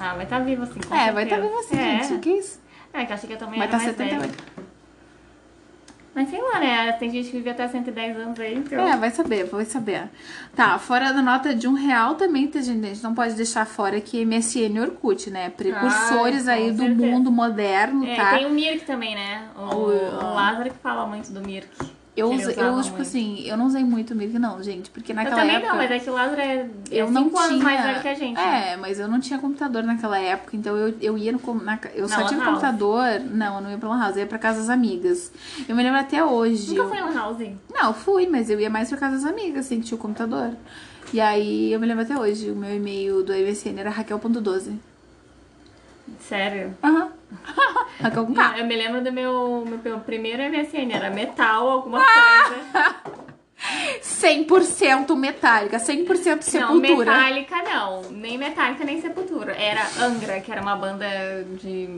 Ah, 0.00 0.14
vai 0.14 0.24
estar 0.24 0.38
viva 0.40 0.64
sim. 0.66 0.80
é, 0.90 1.12
vai 1.12 1.24
estar 1.24 1.36
certeza. 1.36 1.42
vivo 1.42 1.58
assim, 1.60 1.76
é. 1.78 2.02
gente. 2.02 2.14
O 2.14 2.18
que 2.20 2.30
é 2.30 2.38
isso? 2.38 2.60
É, 2.92 3.04
que 3.04 3.12
eu 3.12 3.14
achei 3.16 3.26
que 3.26 3.34
eu 3.34 3.38
também 3.38 3.58
Vai 3.58 3.68
era 3.68 3.76
estar 3.76 3.84
mais 3.84 3.96
78. 3.96 4.20
velha. 4.56 4.67
Mas 6.14 6.30
sei 6.30 6.40
lá, 6.42 6.58
né? 6.58 6.92
Tem 6.92 7.10
gente 7.10 7.26
que 7.30 7.36
vive 7.36 7.50
até 7.50 7.68
110 7.68 8.16
anos 8.16 8.40
aí, 8.40 8.56
então. 8.56 8.80
É, 8.88 8.96
vai 8.96 9.10
saber, 9.10 9.44
vai 9.44 9.64
saber. 9.64 10.08
Tá, 10.56 10.76
fora 10.78 11.12
da 11.12 11.22
nota 11.22 11.54
de 11.54 11.68
um 11.68 11.74
real 11.74 12.16
também, 12.16 12.48
tem 12.48 12.60
gente, 12.62 12.84
a 12.84 12.88
gente 12.88 13.02
não 13.04 13.14
pode 13.14 13.34
deixar 13.34 13.64
fora 13.66 14.00
que 14.00 14.24
MSN 14.24 14.74
e 14.76 14.80
Orkut, 14.80 15.30
né? 15.30 15.50
Precursores 15.50 16.44
com 16.44 16.50
aí 16.50 16.72
do 16.72 16.78
certeza. 16.82 17.06
mundo 17.06 17.30
moderno, 17.30 18.04
É, 18.04 18.16
tá? 18.16 18.36
tem 18.36 18.46
o 18.46 18.50
Mirk 18.50 18.84
também, 18.84 19.14
né? 19.14 19.44
O, 19.56 19.60
O- 19.60 19.84
o 19.86 20.34
Lázaro 20.34 20.70
que 20.70 20.78
fala 20.78 21.06
muito 21.06 21.30
do 21.30 21.40
Mirk. 21.40 21.68
Eu, 22.18 22.30
usei- 22.30 22.46
eu 22.46 22.50
usava 22.72 22.82
tipo 22.82 23.00
assim, 23.02 23.42
eu 23.46 23.56
não 23.56 23.66
usei 23.66 23.84
muito 23.84 24.12
o 24.12 24.16
Mirk, 24.16 24.38
não, 24.38 24.62
gente, 24.62 24.90
porque 24.90 25.12
Eu 25.12 25.16
naquela 25.16 25.36
também 25.36 25.56
época. 25.56 25.70
não, 25.72 25.78
mas 25.78 25.90
é 25.90 25.98
que 25.98 26.10
o 26.10 26.12
Lázaro 26.12 26.40
é, 26.40 26.54
é 26.56 26.68
eu 26.90 27.10
não 27.10 27.24
cinco 27.24 27.38
anos 27.38 27.50
tinha. 27.52 27.64
mais 27.64 27.82
velho 27.82 28.00
que 28.02 28.08
a 28.08 28.14
gente. 28.14 28.38
É, 28.40 28.76
mas 28.76 28.98
eu 28.98 29.06
não 29.08 29.20
tinha 29.20 29.38
computador 29.38 29.82
naquela 29.82 30.18
época, 30.18 30.56
então 30.56 30.76
eu, 30.76 30.94
eu 31.00 31.16
ia 31.18 31.32
no. 31.32 31.40
Na, 31.62 31.78
eu 31.94 32.08
só 32.08 32.20
Lan 32.20 32.26
tive 32.26 32.40
House? 32.40 32.50
computador. 32.50 33.20
Não, 33.20 33.56
eu 33.56 33.60
não 33.62 33.70
ia 33.70 33.78
pra 33.78 33.88
Lan 33.88 34.00
House, 34.00 34.16
eu 34.16 34.20
ia 34.22 34.26
pra 34.26 34.38
casa 34.38 34.58
das 34.60 34.68
amigas. 34.70 35.30
Eu 35.68 35.76
me 35.76 35.82
lembro 35.82 35.98
até 36.00 36.24
hoje. 36.24 36.70
Nunca 36.70 36.82
eu- 36.82 36.88
foi 36.88 37.00
no 37.00 37.12
House. 37.14 37.46
Não, 37.72 37.94
fui, 37.94 38.26
mas 38.26 38.50
eu 38.50 38.58
ia 38.60 38.68
mais 38.70 38.88
pra 38.88 38.98
casa 38.98 39.16
das 39.16 39.24
amigas, 39.24 39.66
assim, 39.66 39.80
que 39.80 39.86
tinha 39.86 39.96
o 39.96 40.00
computador. 40.00 40.50
E 41.12 41.20
aí, 41.20 41.72
eu 41.72 41.80
me 41.80 41.86
lembro 41.86 42.02
até 42.04 42.18
hoje, 42.18 42.50
o 42.50 42.54
meu 42.56 42.74
e-mail 42.74 43.22
do 43.22 43.32
MSN 43.32 43.78
era 43.80 43.90
raquel.12. 43.90 44.72
Sério. 46.20 46.74
Aham. 46.82 47.08
Com 48.14 48.34
K. 48.34 48.58
Eu 48.58 48.66
me 48.66 48.76
lembro 48.76 49.02
do 49.02 49.12
meu, 49.12 49.64
meu, 49.84 49.98
primeiro 50.00 50.42
MSN, 50.42 50.92
era 50.92 51.10
metal, 51.10 51.68
alguma 51.68 52.00
Ah! 52.00 52.44
coisa. 52.48 53.18
100% 54.02 55.16
metálica, 55.16 55.78
100% 55.78 56.36
Não, 56.36 56.42
sepultura. 56.42 57.12
metálica 57.12 57.56
não. 57.62 58.02
Nem 58.10 58.38
metálica, 58.38 58.84
nem 58.84 59.00
sepultura. 59.00 59.52
Era 59.52 59.82
Angra, 60.00 60.40
que 60.40 60.50
era 60.50 60.62
uma 60.62 60.76
banda 60.76 61.04
de 61.60 61.88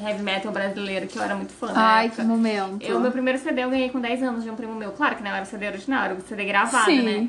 heavy 0.00 0.22
metal 0.22 0.52
brasileira 0.52 1.06
que 1.06 1.18
eu 1.18 1.22
era 1.22 1.34
muito 1.34 1.52
fã. 1.52 1.72
Ai, 1.74 2.10
que 2.10 2.22
momento. 2.22 2.84
Eu, 2.84 3.00
meu 3.00 3.10
primeiro 3.10 3.38
CD 3.38 3.64
eu 3.64 3.70
ganhei 3.70 3.88
com 3.88 4.00
10 4.00 4.22
anos 4.22 4.44
de 4.44 4.50
um 4.50 4.54
primo 4.56 4.74
meu. 4.74 4.92
Claro 4.92 5.16
que 5.16 5.22
não 5.22 5.30
era 5.30 5.42
o 5.42 5.46
CD 5.46 5.66
original, 5.66 6.04
era 6.04 6.14
o 6.14 6.20
CD 6.20 6.44
gravado, 6.44 6.84
Sim. 6.84 7.02
né? 7.02 7.28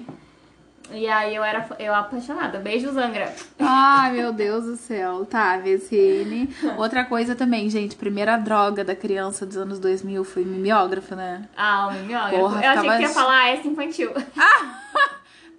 E 0.92 1.08
aí 1.08 1.36
eu 1.36 1.44
era 1.44 1.68
eu 1.80 1.94
apaixonada. 1.94 2.60
Beijos, 2.60 2.98
Angra. 2.98 3.34
Ai, 3.60 4.14
meu 4.14 4.34
Deus 4.34 4.66
do 4.66 4.76
céu. 4.76 5.26
Tá, 5.26 5.58
MSN. 5.58 6.48
Outra 6.78 7.06
coisa 7.06 7.36
também, 7.36 7.70
gente. 7.70 7.96
Primeira 7.96 8.38
droga 8.38 8.84
da 8.84 8.96
criança 8.96 9.46
dos 9.46 9.58
anos 9.58 9.80
2000 9.80 10.24
foi 10.24 10.44
mimeógrafo, 10.44 11.16
né? 11.16 11.48
Ah, 11.56 11.88
o 11.88 11.94
mimeógrafo. 11.94 12.38
Porra, 12.38 12.64
eu 12.64 12.72
achei 12.72 12.90
que 12.90 13.02
ia 13.02 13.10
falar 13.10 13.50
essa 13.50 13.68
infantil. 13.68 14.12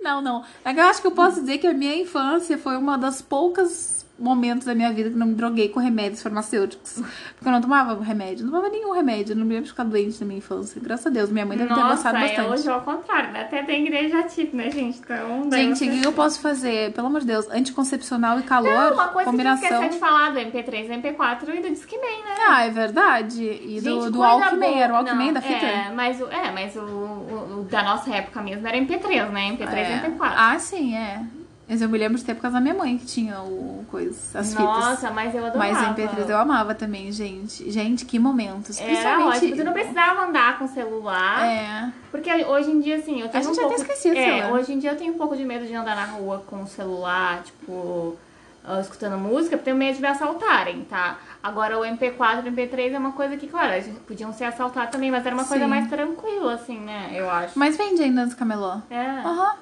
Não, 0.02 0.22
não. 0.22 0.42
É 0.64 0.72
que 0.72 0.80
Eu 0.80 0.84
acho 0.84 1.02
que 1.02 1.06
eu 1.06 1.12
posso 1.12 1.40
dizer 1.40 1.58
que 1.58 1.66
a 1.66 1.74
minha 1.74 1.94
infância 1.94 2.56
foi 2.56 2.74
uma 2.74 2.96
das 2.96 3.20
poucas 3.20 4.06
momentos 4.20 4.66
da 4.66 4.74
minha 4.74 4.92
vida 4.92 5.10
que 5.10 5.16
não 5.16 5.26
me 5.28 5.34
droguei 5.34 5.68
com 5.70 5.80
remédios 5.80 6.22
farmacêuticos. 6.22 7.02
Porque 7.34 7.48
eu 7.48 7.52
não 7.52 7.60
tomava 7.60 8.02
remédio, 8.02 8.44
não 8.44 8.52
tomava 8.52 8.68
nenhum 8.70 8.92
remédio, 8.92 9.32
eu 9.32 9.36
não 9.36 9.44
me 9.44 9.50
lembro 9.54 9.64
de 9.64 9.70
ficar 9.70 9.84
doente 9.84 10.20
na 10.20 10.26
minha 10.26 10.38
infância. 10.38 10.80
Graças 10.82 11.06
a 11.06 11.10
Deus, 11.10 11.30
minha 11.30 11.46
mãe 11.46 11.56
deve 11.56 11.72
ter 11.72 11.80
Nossa, 11.80 11.94
gostado 11.94 12.16
é 12.18 12.20
bastante. 12.20 12.48
hoje 12.50 12.68
ao 12.68 12.82
contrário, 12.82 13.32
né? 13.32 13.40
Até 13.42 13.62
tem 13.62 13.86
igreja 13.86 14.22
tipo, 14.24 14.56
né, 14.56 14.70
gente? 14.70 14.98
Então, 14.98 15.48
daí 15.48 15.74
Gente, 15.74 15.88
o 15.88 16.00
que 16.00 16.06
eu 16.06 16.12
posso 16.12 16.40
fazer? 16.40 16.92
Pelo 16.92 17.06
amor 17.06 17.20
de 17.20 17.26
Deus, 17.26 17.48
anticoncepcional 17.50 18.38
e 18.38 18.42
calor, 18.42 18.70
Não, 18.72 18.92
uma 18.94 19.08
coisa 19.08 19.24
que 19.30 19.36
combinação. 19.36 19.68
você 19.68 19.74
esqueceu 19.74 19.90
de 19.90 19.98
falar 19.98 20.30
do 20.32 20.38
MP3 20.38 20.84
e 20.86 21.00
MP4 21.00 21.54
e 21.56 21.60
do 21.62 21.70
Discman, 21.70 22.00
né? 22.24 22.34
Ah, 22.48 22.64
é 22.66 22.70
verdade. 22.70 23.42
E 23.44 23.80
do, 23.80 23.90
Gente, 24.02 24.10
do 24.12 24.18
coisa 24.18 24.34
Walkman, 24.34 24.70
boa. 24.70 24.80
era 24.82 24.92
o 24.92 24.96
Walkman 24.96 25.26
Não, 25.28 25.34
da 25.34 25.40
fita? 25.40 25.66
É, 25.66 25.90
mas, 25.94 26.20
o, 26.20 26.24
é, 26.26 26.50
mas 26.52 26.76
o, 26.76 26.80
o- 26.80 27.60
o 27.60 27.64
da 27.70 27.82
nossa 27.82 28.10
época 28.14 28.42
mesmo 28.42 28.66
era 28.66 28.76
MP3, 28.76 29.30
né? 29.30 29.56
MP3 29.56 29.72
É. 29.74 29.96
e 29.96 30.00
MP4. 30.10 30.32
Ah, 30.36 30.58
sim, 30.58 30.94
é. 30.96 31.22
Mas 31.70 31.80
eu 31.80 31.88
me 31.88 31.96
lembro 31.96 32.18
de 32.18 32.24
ter 32.24 32.34
por 32.34 32.42
causa 32.42 32.56
da 32.56 32.60
minha 32.60 32.74
mãe 32.74 32.98
que 32.98 33.06
tinha 33.06 33.40
o 33.42 33.84
coisa, 33.88 34.36
as 34.36 34.48
fitas. 34.48 34.64
Nossa, 34.64 35.08
mas 35.12 35.32
eu 35.32 35.46
adorava. 35.46 35.72
Mas 35.72 35.96
MP3 35.96 36.28
eu 36.28 36.36
amava 36.36 36.74
também, 36.74 37.12
gente. 37.12 37.70
Gente, 37.70 38.04
que 38.04 38.18
momentos. 38.18 38.80
Era 38.80 38.88
Principalmente. 38.88 39.36
ótimo, 39.36 39.56
você 39.56 39.62
não 39.64 39.72
precisava 39.72 40.22
andar 40.22 40.58
com 40.58 40.66
celular. 40.66 41.46
É. 41.46 41.92
Porque 42.10 42.28
hoje 42.44 42.72
em 42.72 42.80
dia, 42.80 42.96
assim, 42.96 43.20
eu 43.20 43.28
tenho 43.28 43.44
gente 43.44 43.52
um 43.52 43.66
até 43.66 43.76
pouco... 43.76 43.82
esquecia 43.82 44.12
do 44.12 44.18
é, 44.18 44.40
celular. 44.40 44.52
hoje 44.58 44.72
em 44.72 44.78
dia 44.80 44.90
eu 44.90 44.96
tenho 44.96 45.14
um 45.14 45.16
pouco 45.16 45.36
de 45.36 45.44
medo 45.44 45.64
de 45.64 45.72
andar 45.72 45.94
na 45.94 46.06
rua 46.06 46.42
com 46.44 46.60
o 46.60 46.66
celular, 46.66 47.40
tipo, 47.44 48.16
ah, 48.64 48.80
escutando 48.80 49.16
música, 49.16 49.56
porque 49.56 49.66
tenho 49.66 49.76
medo 49.76 49.94
de 49.94 50.02
me 50.02 50.08
assaltarem, 50.08 50.82
tá? 50.90 51.18
Agora 51.40 51.78
o 51.78 51.82
MP4 51.82 52.46
e 52.46 52.48
o 52.48 52.52
MP3 52.52 52.94
é 52.94 52.98
uma 52.98 53.12
coisa 53.12 53.36
que, 53.36 53.46
claro, 53.46 53.74
a 53.74 53.78
gente- 53.78 54.00
podiam 54.00 54.32
ser 54.32 54.46
assaltados 54.46 54.90
também, 54.90 55.12
mas 55.12 55.24
era 55.24 55.36
uma 55.36 55.44
coisa 55.44 55.62
Sim. 55.62 55.70
mais 55.70 55.88
tranquila, 55.88 56.54
assim, 56.54 56.80
né? 56.80 57.10
Eu 57.14 57.30
acho. 57.30 57.56
Mas 57.56 57.76
vende 57.76 58.02
ainda 58.02 58.24
nos 58.24 58.34
camelô. 58.34 58.78
É. 58.90 59.20
Aham. 59.24 59.54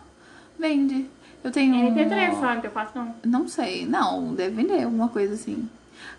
Vende. 0.58 1.17
Eu 1.42 1.51
tenho. 1.51 1.74
MP3 1.74 2.35
só, 2.40 2.55
MP4 2.57 2.88
não. 2.94 3.14
Não 3.24 3.48
sei, 3.48 3.87
não, 3.87 4.35
deve 4.35 4.57
vender 4.57 4.83
alguma 4.83 5.09
coisa 5.09 5.35
assim. 5.35 5.68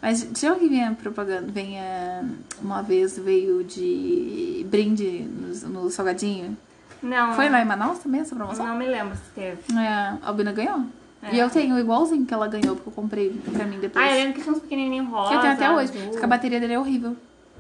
Mas 0.02 0.28
tinha 0.34 0.56
que 0.56 0.68
vinha 0.68 0.96
propaganda, 1.02 1.52
venha 1.52 2.24
uma 2.62 2.82
vez 2.82 3.18
veio 3.18 3.64
de 3.64 4.66
brinde 4.70 5.28
no, 5.30 5.70
no 5.84 5.90
salgadinho. 5.90 6.58
Não. 7.02 7.34
Foi 7.34 7.50
lá 7.50 7.62
em 7.62 7.66
Manaus 7.66 8.00
também 8.00 8.22
essa 8.22 8.36
promoção? 8.36 8.66
Não 8.66 8.76
me 8.78 8.86
lembro 8.88 9.16
se 9.16 9.32
teve. 9.34 9.58
É, 9.78 9.88
a 9.88 10.18
Albina 10.24 10.52
ganhou. 10.52 10.84
É. 11.22 11.36
E 11.36 11.40
eu 11.40 11.50
tenho 11.50 11.78
igualzinho 11.78 12.26
que 12.26 12.34
ela 12.34 12.48
ganhou, 12.48 12.76
porque 12.76 12.90
eu 12.90 12.94
comprei 12.94 13.30
pra 13.54 13.66
mim 13.66 13.80
depois. 13.80 14.06
Ah, 14.06 14.10
eu 14.12 14.16
lembro 14.16 14.34
que 14.36 14.42
tinha 14.42 14.54
uns 14.54 14.62
pequenininhos 14.62 15.10
rosa. 15.10 15.30
que 15.30 15.36
eu 15.36 15.42
tenho 15.42 15.54
até 15.54 15.70
hoje. 15.72 15.98
azul. 15.98 16.14
Só 16.14 16.20
que 16.20 16.26
a 16.26 16.28
bateria 16.28 16.60
dele 16.60 16.74
é 16.74 16.80
horrível. 16.80 17.16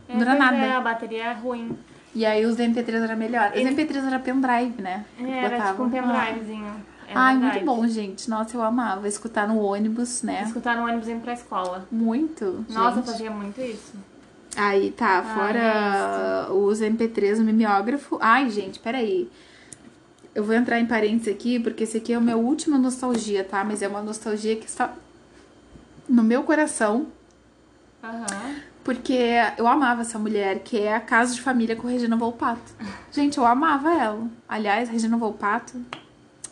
É, 0.07 0.13
Não 0.13 0.19
dura 0.19 0.31
pois 0.31 0.39
nada. 0.43 0.57
É, 0.57 0.71
a 0.73 0.81
bateria 0.81 1.23
é 1.25 1.33
ruim. 1.33 1.77
E 2.15 2.25
aí 2.25 2.45
os 2.45 2.57
MP3 2.57 3.03
era 3.03 3.15
melhor. 3.15 3.51
Os 3.53 3.57
Ele- 3.59 3.69
MP3 3.71 4.07
era 4.07 4.19
pendrive, 4.19 4.81
né? 4.81 5.05
É, 5.19 5.43
era 5.45 5.71
tipo 5.71 5.83
um 5.83 5.89
pendrivezinho. 5.89 6.73
É 7.09 7.13
Ai, 7.15 7.33
verdade. 7.39 7.65
muito 7.65 7.65
bom, 7.65 7.87
gente. 7.87 8.29
Nossa, 8.29 8.55
eu 8.55 8.61
amava 8.61 9.07
escutar 9.07 9.47
no 9.47 9.59
ônibus, 9.59 10.21
né? 10.21 10.43
Escutar 10.45 10.77
no 10.77 10.83
ônibus 10.83 11.07
indo 11.07 11.21
pra 11.21 11.33
escola. 11.33 11.87
Muito. 11.91 12.63
Nossa, 12.69 12.99
eu 12.99 13.03
gente. 13.03 13.11
fazia 13.11 13.31
muito 13.31 13.59
isso. 13.61 13.93
Aí 14.55 14.91
tá, 14.91 15.23
fora 15.23 16.51
os 16.53 16.81
MP3, 16.81 17.39
o 17.39 17.43
mimeógrafo. 17.43 18.17
Ai, 18.21 18.49
gente, 18.49 18.79
peraí. 18.79 19.29
Eu 20.35 20.43
vou 20.43 20.53
entrar 20.53 20.79
em 20.79 20.85
parênteses 20.85 21.33
aqui, 21.33 21.59
porque 21.59 21.83
esse 21.83 21.97
aqui 21.97 22.13
é 22.13 22.17
o 22.17 22.21
meu 22.21 22.39
última 22.39 22.77
nostalgia, 22.77 23.43
tá? 23.43 23.63
Mas 23.63 23.81
é 23.81 23.87
uma 23.87 24.01
nostalgia 24.01 24.55
que 24.55 24.67
está 24.67 24.93
no 26.07 26.23
meu 26.23 26.43
coração, 26.43 27.07
Aham. 28.03 28.55
porque 28.83 29.17
eu 29.57 29.67
amava 29.67 30.01
essa 30.01 30.17
mulher, 30.19 30.59
que 30.59 30.79
é 30.79 30.95
a 30.95 30.99
Casa 30.99 31.33
de 31.33 31.41
Família 31.41 31.75
com 31.75 31.87
Regina 31.87 32.15
Volpato. 32.15 32.73
Gente, 33.11 33.37
eu 33.37 33.45
amava 33.45 33.91
ela. 33.93 34.27
Aliás, 34.47 34.89
Regina 34.89 35.17
Volpato, 35.17 35.79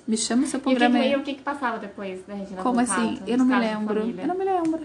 me 0.08 0.18
chama 0.18 0.45
seu 0.45 0.60
E 0.60 0.62
o 0.62 0.64
que, 0.64 0.70
programa 0.76 0.99
que, 0.99 1.16
o 1.16 1.24
que 1.24 1.34
que 1.36 1.41
passava 1.41 1.78
depois 1.78 2.26
da 2.26 2.34
Regina 2.34 2.62
Como 2.62 2.78
Volpato, 2.78 3.01
assim? 3.01 3.20
Eu 3.28 3.38
não 3.38 3.45
me 3.45 3.60
lembro. 3.60 3.99
Eu 3.99 4.28
não 4.28 4.36
me 4.36 4.45
lembro. 4.45 4.82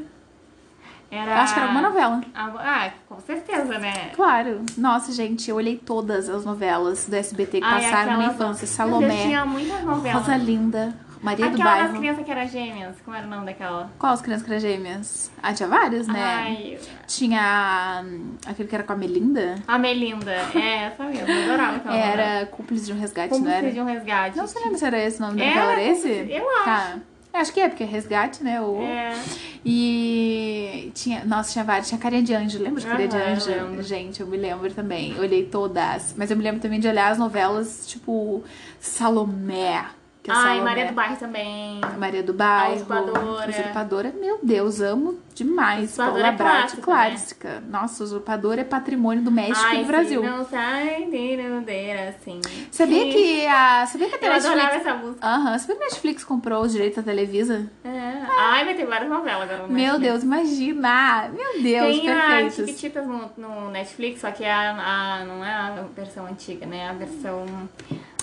Era... 1.10 1.30
Eu 1.30 1.36
acho 1.36 1.52
que 1.52 1.60
era 1.60 1.70
uma 1.70 1.82
novela. 1.82 2.22
Ah, 2.34 2.90
com 3.06 3.20
certeza, 3.20 3.78
né? 3.78 4.10
Claro. 4.14 4.62
Nossa, 4.78 5.12
gente, 5.12 5.48
eu 5.50 5.56
olhei 5.56 5.76
todas 5.76 6.28
as 6.28 6.44
novelas 6.44 7.06
do 7.06 7.14
SBT 7.14 7.60
que 7.60 7.66
Ai, 7.66 7.82
passaram 7.82 8.16
na 8.16 8.26
infância. 8.28 8.66
Deus, 8.66 8.70
Salomé, 8.70 9.22
tinha 9.22 9.44
muitas 9.44 9.84
novelas. 9.84 10.22
Rosa 10.22 10.36
Linda, 10.38 10.94
Maria 11.22 11.46
do 11.48 11.54
Aquela 11.54 11.70
das 11.74 11.82
Bairro. 11.84 11.98
crianças 11.98 12.24
que 12.24 12.30
eram 12.32 12.48
gêmeas. 12.48 12.96
Como 13.04 13.16
era 13.16 13.26
o 13.26 13.30
nome 13.30 13.46
daquela? 13.46 13.90
Qual 13.98 14.12
as 14.12 14.20
crianças 14.20 14.44
que 14.44 14.50
eram 14.50 14.60
gêmeas? 14.60 15.30
Ah, 15.42 15.52
tinha 15.54 15.68
várias, 15.68 16.08
né? 16.08 16.20
Ai, 16.22 16.78
Tinha 17.06 18.02
hum, 18.04 18.34
aquele 18.44 18.68
que 18.68 18.74
era 18.74 18.82
com 18.84 18.92
a 18.92 18.96
Melinda. 18.96 19.54
a 19.66 19.78
Melinda. 19.78 20.32
É, 20.54 20.84
essa 20.86 21.04
mesmo. 21.04 21.28
Eu 21.28 21.42
adorava 21.44 21.76
aquela. 21.76 21.96
Era 21.96 22.46
Cúmplice 22.46 22.86
de 22.86 22.92
um 22.92 22.98
Resgate, 22.98 23.28
Como 23.28 23.44
não 23.44 23.52
era? 23.52 23.70
de 23.70 23.80
um 23.80 23.84
resgate. 23.84 24.36
Não, 24.36 24.44
lembra 24.62 24.78
se 24.78 24.84
era 24.84 24.98
esse 24.98 25.18
o 25.18 25.26
nome 25.26 25.38
da 25.38 25.44
Era, 25.44 25.54
novela? 25.60 25.72
Era 25.80 25.92
esse? 25.92 26.08
eu 26.08 26.50
acho. 26.56 26.64
Tá. 26.64 26.96
Eu 27.34 27.40
acho 27.40 27.52
que 27.54 27.60
é, 27.60 27.68
porque 27.68 27.82
é 27.84 27.86
resgate, 27.86 28.44
né? 28.44 28.60
O... 28.60 28.82
É. 28.82 29.14
E 29.64 30.90
tinha, 30.94 31.24
nossa, 31.24 31.50
tinha 31.52 31.64
vários, 31.64 31.88
tinha 31.88 31.98
Carinha 31.98 32.22
de 32.22 32.34
Anjo, 32.34 32.58
lembra 32.62 32.80
de 32.80 32.86
Carinha 32.86 33.08
de 33.08 33.16
eu 33.16 33.26
Anjo? 33.26 33.50
lembro. 33.50 33.82
Gente, 33.82 34.20
eu 34.20 34.26
me 34.26 34.36
lembro 34.36 34.70
também, 34.74 35.14
eu 35.16 35.22
olhei 35.22 35.46
todas, 35.46 36.14
mas 36.18 36.30
eu 36.30 36.36
me 36.36 36.42
lembro 36.42 36.60
também 36.60 36.78
de 36.78 36.88
olhar 36.88 37.10
as 37.10 37.16
novelas, 37.18 37.86
tipo, 37.86 38.44
Salomé, 38.78 39.82
que 40.22 40.30
é 40.30 40.34
Ai, 40.34 40.40
Salomé. 40.42 40.62
Maria 40.62 40.86
do 40.86 40.92
Bairro 40.94 41.16
também. 41.16 41.80
Maria 41.98 42.22
do 42.22 42.32
Bairro, 42.32 42.74
Usurpadora. 42.76 43.50
Usurpadora, 43.50 44.14
meu 44.20 44.38
Deus, 44.42 44.80
amo 44.80 45.18
demais. 45.34 45.90
Usurpadora 45.92 46.22
Paula 46.22 46.28
é 46.28 46.32
Brat, 46.36 46.60
clássica, 46.76 46.82
clássica. 46.82 47.62
Nossa, 47.68 48.04
Usurpadora 48.04 48.60
é 48.60 48.64
patrimônio 48.64 49.22
do 49.24 49.30
México 49.32 49.66
Ai, 49.66 49.78
e 49.78 49.82
do 49.82 49.86
Brasil. 49.86 50.22
Não 50.22 50.44
sai 50.44 51.06
de 51.06 51.32
assim. 52.08 52.40
Sabia 52.70 53.10
que 53.12 53.46
a, 53.46 53.84
sabia 53.86 54.08
que 54.08 54.24
a 54.24 54.28
Eu 54.28 54.32
adorava 54.34 54.56
Netflix... 54.62 54.86
essa 54.86 54.94
música. 54.96 55.26
Aham, 55.26 55.58
sabia 55.58 55.76
que 55.76 55.82
a 55.82 55.86
Netflix 55.86 56.24
comprou 56.24 56.62
os 56.62 56.72
direitos 56.72 56.96
da 56.96 57.02
Televisa? 57.02 57.68
É. 57.84 58.12
Ai, 58.38 58.64
vai 58.64 58.74
ter 58.74 58.86
várias 58.86 59.10
novelas 59.10 59.42
agora 59.50 59.66
no 59.66 59.72
Meu 59.72 59.98
Netflix. 59.98 60.00
Deus, 60.12 60.22
imagina! 60.22 61.28
Meu 61.34 61.62
Deus, 61.62 61.96
Tem 62.00 62.10
a 62.10 62.14
perfeitos. 62.14 62.54
Chiquititas 62.54 63.06
no, 63.06 63.30
no 63.36 63.70
Netflix, 63.70 64.20
só 64.20 64.30
que 64.30 64.44
a, 64.44 64.70
a- 65.20 65.24
não 65.24 65.44
é 65.44 65.52
a 65.52 65.84
versão 65.96 66.26
antiga, 66.26 66.64
né? 66.66 66.88
A 66.88 66.92
versão 66.92 67.44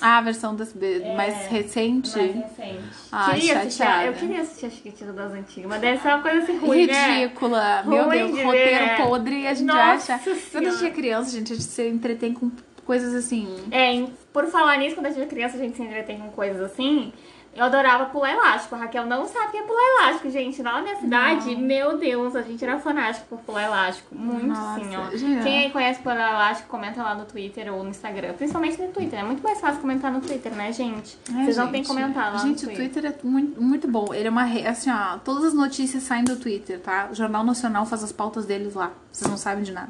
Ah, 0.02 0.18
a 0.18 0.22
versão 0.22 0.56
das, 0.56 0.74
mais 1.16 1.48
recente. 1.48 2.18
É, 2.18 2.22
mais 2.22 2.36
recente. 2.36 2.84
Ai, 3.12 3.40
queria 3.40 3.60
assistir, 3.60 3.78
chateada. 3.84 4.06
eu 4.06 4.14
queria 4.14 4.42
assistir 4.42 4.66
a 4.66 4.70
Chiquititas 4.70 5.16
das 5.16 5.32
antigas, 5.34 5.70
mas 5.70 5.82
deve 5.82 6.02
ser 6.02 6.08
uma 6.10 6.22
coisa 6.22 6.38
assim 6.40 6.58
ruim, 6.58 6.88
né? 6.88 7.18
Ridícula. 7.20 7.84
Meu 7.86 8.06
Ruim 8.06 8.18
Deus, 8.18 8.36
de 8.36 8.44
roteiro 8.44 8.86
ver. 8.86 8.98
podre. 8.98 9.48
A 9.48 9.54
gente 9.54 9.68
Nossa 9.68 10.14
acha. 10.16 10.20
Quando 10.24 10.36
a 10.36 10.40
Senhora. 10.40 10.72
gente 10.72 10.86
é 10.86 10.90
criança, 10.92 11.32
gente, 11.32 11.54
a 11.54 11.56
gente 11.56 11.68
se 11.68 11.88
entretém 11.88 12.34
com 12.34 12.52
coisas 12.86 13.14
assim. 13.14 13.48
É, 13.72 14.06
por 14.34 14.46
falar 14.48 14.78
nisso, 14.78 14.96
quando 14.96 15.08
a 15.08 15.10
gente 15.12 15.22
é 15.22 15.26
criança, 15.28 15.58
a 15.58 15.60
gente 15.60 15.78
se 15.78 15.84
entretém 15.84 16.18
com 16.18 16.30
coisas 16.30 16.62
assim. 16.62 17.14
Eu 17.56 17.66
adorava 17.66 18.06
pular 18.06 18.32
elástico. 18.32 18.76
A 18.76 18.78
Raquel 18.78 19.06
não 19.06 19.26
sabe 19.26 19.48
o 19.48 19.52
que 19.52 19.58
é 19.58 19.64
pular 19.64 19.82
elástico, 20.00 20.30
gente. 20.30 20.62
Lá 20.62 20.74
na 20.74 20.82
minha 20.84 20.96
cidade, 20.98 21.56
meu 21.56 21.98
Deus, 21.98 22.36
a 22.36 22.42
gente 22.42 22.64
era 22.64 22.80
fanático 22.80 23.26
por 23.28 23.40
pular 23.40 23.64
elástico. 23.64 24.16
Muito 24.16 24.48
Nossa, 24.48 24.80
sim, 24.80 24.96
ó. 24.96 25.10
gente. 25.18 25.44
Quem 25.44 25.60
aí 25.66 25.70
conhece 25.72 26.00
pular 26.02 26.16
elástico, 26.32 26.70
comenta 26.70 27.02
lá 27.04 27.16
no 27.16 27.26
Twitter 27.26 27.74
ou 27.74 27.84
no 27.84 27.90
Instagram. 27.90 28.34
Principalmente 28.34 28.80
no 28.82 28.90
Twitter. 28.90 29.20
É 29.20 29.24
muito 29.24 29.44
mais 29.44 29.60
fácil 29.60 29.82
comentar 29.82 30.12
no 30.12 30.22
Twitter, 30.22 30.54
né, 30.54 30.72
gente? 30.72 31.18
É, 31.30 31.44
Vocês 31.44 31.58
não 31.58 31.66
têm 31.68 31.84
gente. 31.84 31.88
que 31.88 31.94
comentar 32.02 32.32
lá 32.32 32.38
Gente, 32.40 32.64
o 32.64 32.68
Twitter. 32.68 32.90
Twitter 32.92 33.12
é 33.12 33.28
muito, 33.28 33.62
muito 33.62 33.88
bom. 33.88 34.14
Ele 34.14 34.28
é 34.28 34.32
uma. 34.32 34.44
re- 34.44 34.66
Assim, 34.68 34.92
ó, 34.92 35.18
todas 35.18 35.44
as 35.46 35.54
notícias 35.54 36.04
saem 36.04 36.24
do 36.24 36.36
Twitter, 36.38 36.80
tá? 36.80 37.10
O 37.12 37.16
Jornal 37.16 37.44
Nacional 37.44 37.86
faz 37.86 38.04
as 38.04 38.12
pautas 38.12 38.46
deles 38.46 38.74
lá. 38.76 38.92
Vocês 39.12 39.30
não 39.30 39.38
sabem 39.38 39.64
de 39.64 39.72
nada. 39.74 39.90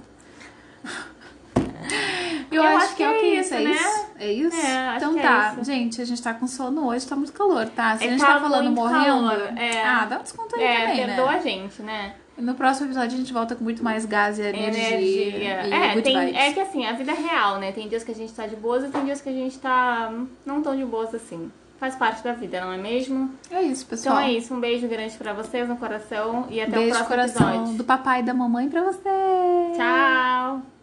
Eu, 2.52 2.64
acho, 2.64 2.96
que 2.96 3.04
é, 3.04 3.10
o 3.10 3.20
que 3.20 3.26
é 3.26 3.40
isso, 3.40 3.54
é 3.54 3.60
né? 3.62 3.72
isso? 3.72 4.06
É 4.20 4.32
isso? 4.32 4.58
É, 4.66 4.78
acho 4.90 4.98
então 4.98 5.14
que 5.14 5.20
é 5.20 5.24
tá, 5.24 5.54
isso. 5.56 5.64
gente, 5.72 6.02
a 6.02 6.06
gente 6.06 6.22
tá 6.22 6.34
com 6.34 6.48
sono 6.48 6.88
hoje, 6.88 7.08
tá 7.08 7.16
muito 7.16 7.32
calor, 7.34 7.68
tá? 7.70 7.98
Se 7.98 8.04
É 8.04 8.08
a 8.08 8.12
gente 8.12 8.20
tá 8.22 8.34
tá 8.36 8.40
falando 8.40 8.72
morrendo. 8.72 9.32
é. 9.60 9.84
Ah, 9.84 10.06
dá 10.06 10.20
um 10.20 10.24
desconto 10.24 10.56
aí 10.56 10.64
É, 10.64 10.82
também, 10.88 11.06
perdoa 11.06 11.32
né? 11.32 11.38
a 11.38 11.42
gente, 11.42 11.82
né? 11.82 12.14
No 12.38 12.54
próximo 12.56 12.88
episódio 12.88 13.16
a 13.16 13.18
gente 13.20 13.34
volta 13.34 13.54
com 13.56 13.64
muito 13.66 13.84
mais 13.84 14.06
gás 14.06 14.40
e 14.40 14.42
energia. 14.44 14.90
Energia. 14.98 15.68
E 15.68 15.74
É, 15.74 16.02
tem, 16.02 16.18
vibes. 16.18 16.36
é 16.40 16.52
que 16.54 16.60
assim, 16.62 16.86
a 16.86 16.94
vida 16.94 17.12
é 17.12 17.16
real, 17.16 17.60
né? 17.60 17.72
Tem 17.74 17.88
dias 17.90 18.04
que 18.04 18.12
a 18.12 18.16
gente 18.16 18.32
tá 18.34 18.48
de 18.48 18.56
boas 18.56 18.84
e 18.84 18.88
tem 18.88 19.04
dias 19.04 19.20
que 19.20 19.28
a 19.28 19.34
gente 19.34 19.60
tá 19.60 20.10
não 20.46 20.62
tão 20.62 20.76
de 20.76 20.86
boas 20.86 21.14
assim. 21.14 21.52
Faz 21.78 21.96
parte 21.96 22.24
da 22.24 22.32
vida, 22.34 22.60
não 22.60 22.72
é 22.74 22.78
mesmo? 22.78 23.34
É 23.52 23.62
isso, 23.62 23.86
pessoal. 23.86 24.16
Então 24.18 24.28
é 24.28 24.32
isso. 24.34 24.54
Um 24.54 24.60
beijo 24.60 24.88
grande 24.88 25.18
pra 25.18 25.34
vocês 25.34 25.68
no 25.68 25.76
coração 25.78 26.46
e 26.50 26.60
até 26.62 26.72
Beijo 26.72 26.88
o 26.88 26.90
próximo 26.92 27.08
coração 27.10 27.50
episódio. 27.50 27.74
do 27.78 27.84
papai 27.84 28.20
e 28.20 28.24
da 28.24 28.34
mamãe 28.34 28.70
pra 28.70 28.84
você. 28.84 29.10
Tchau! 29.78 30.79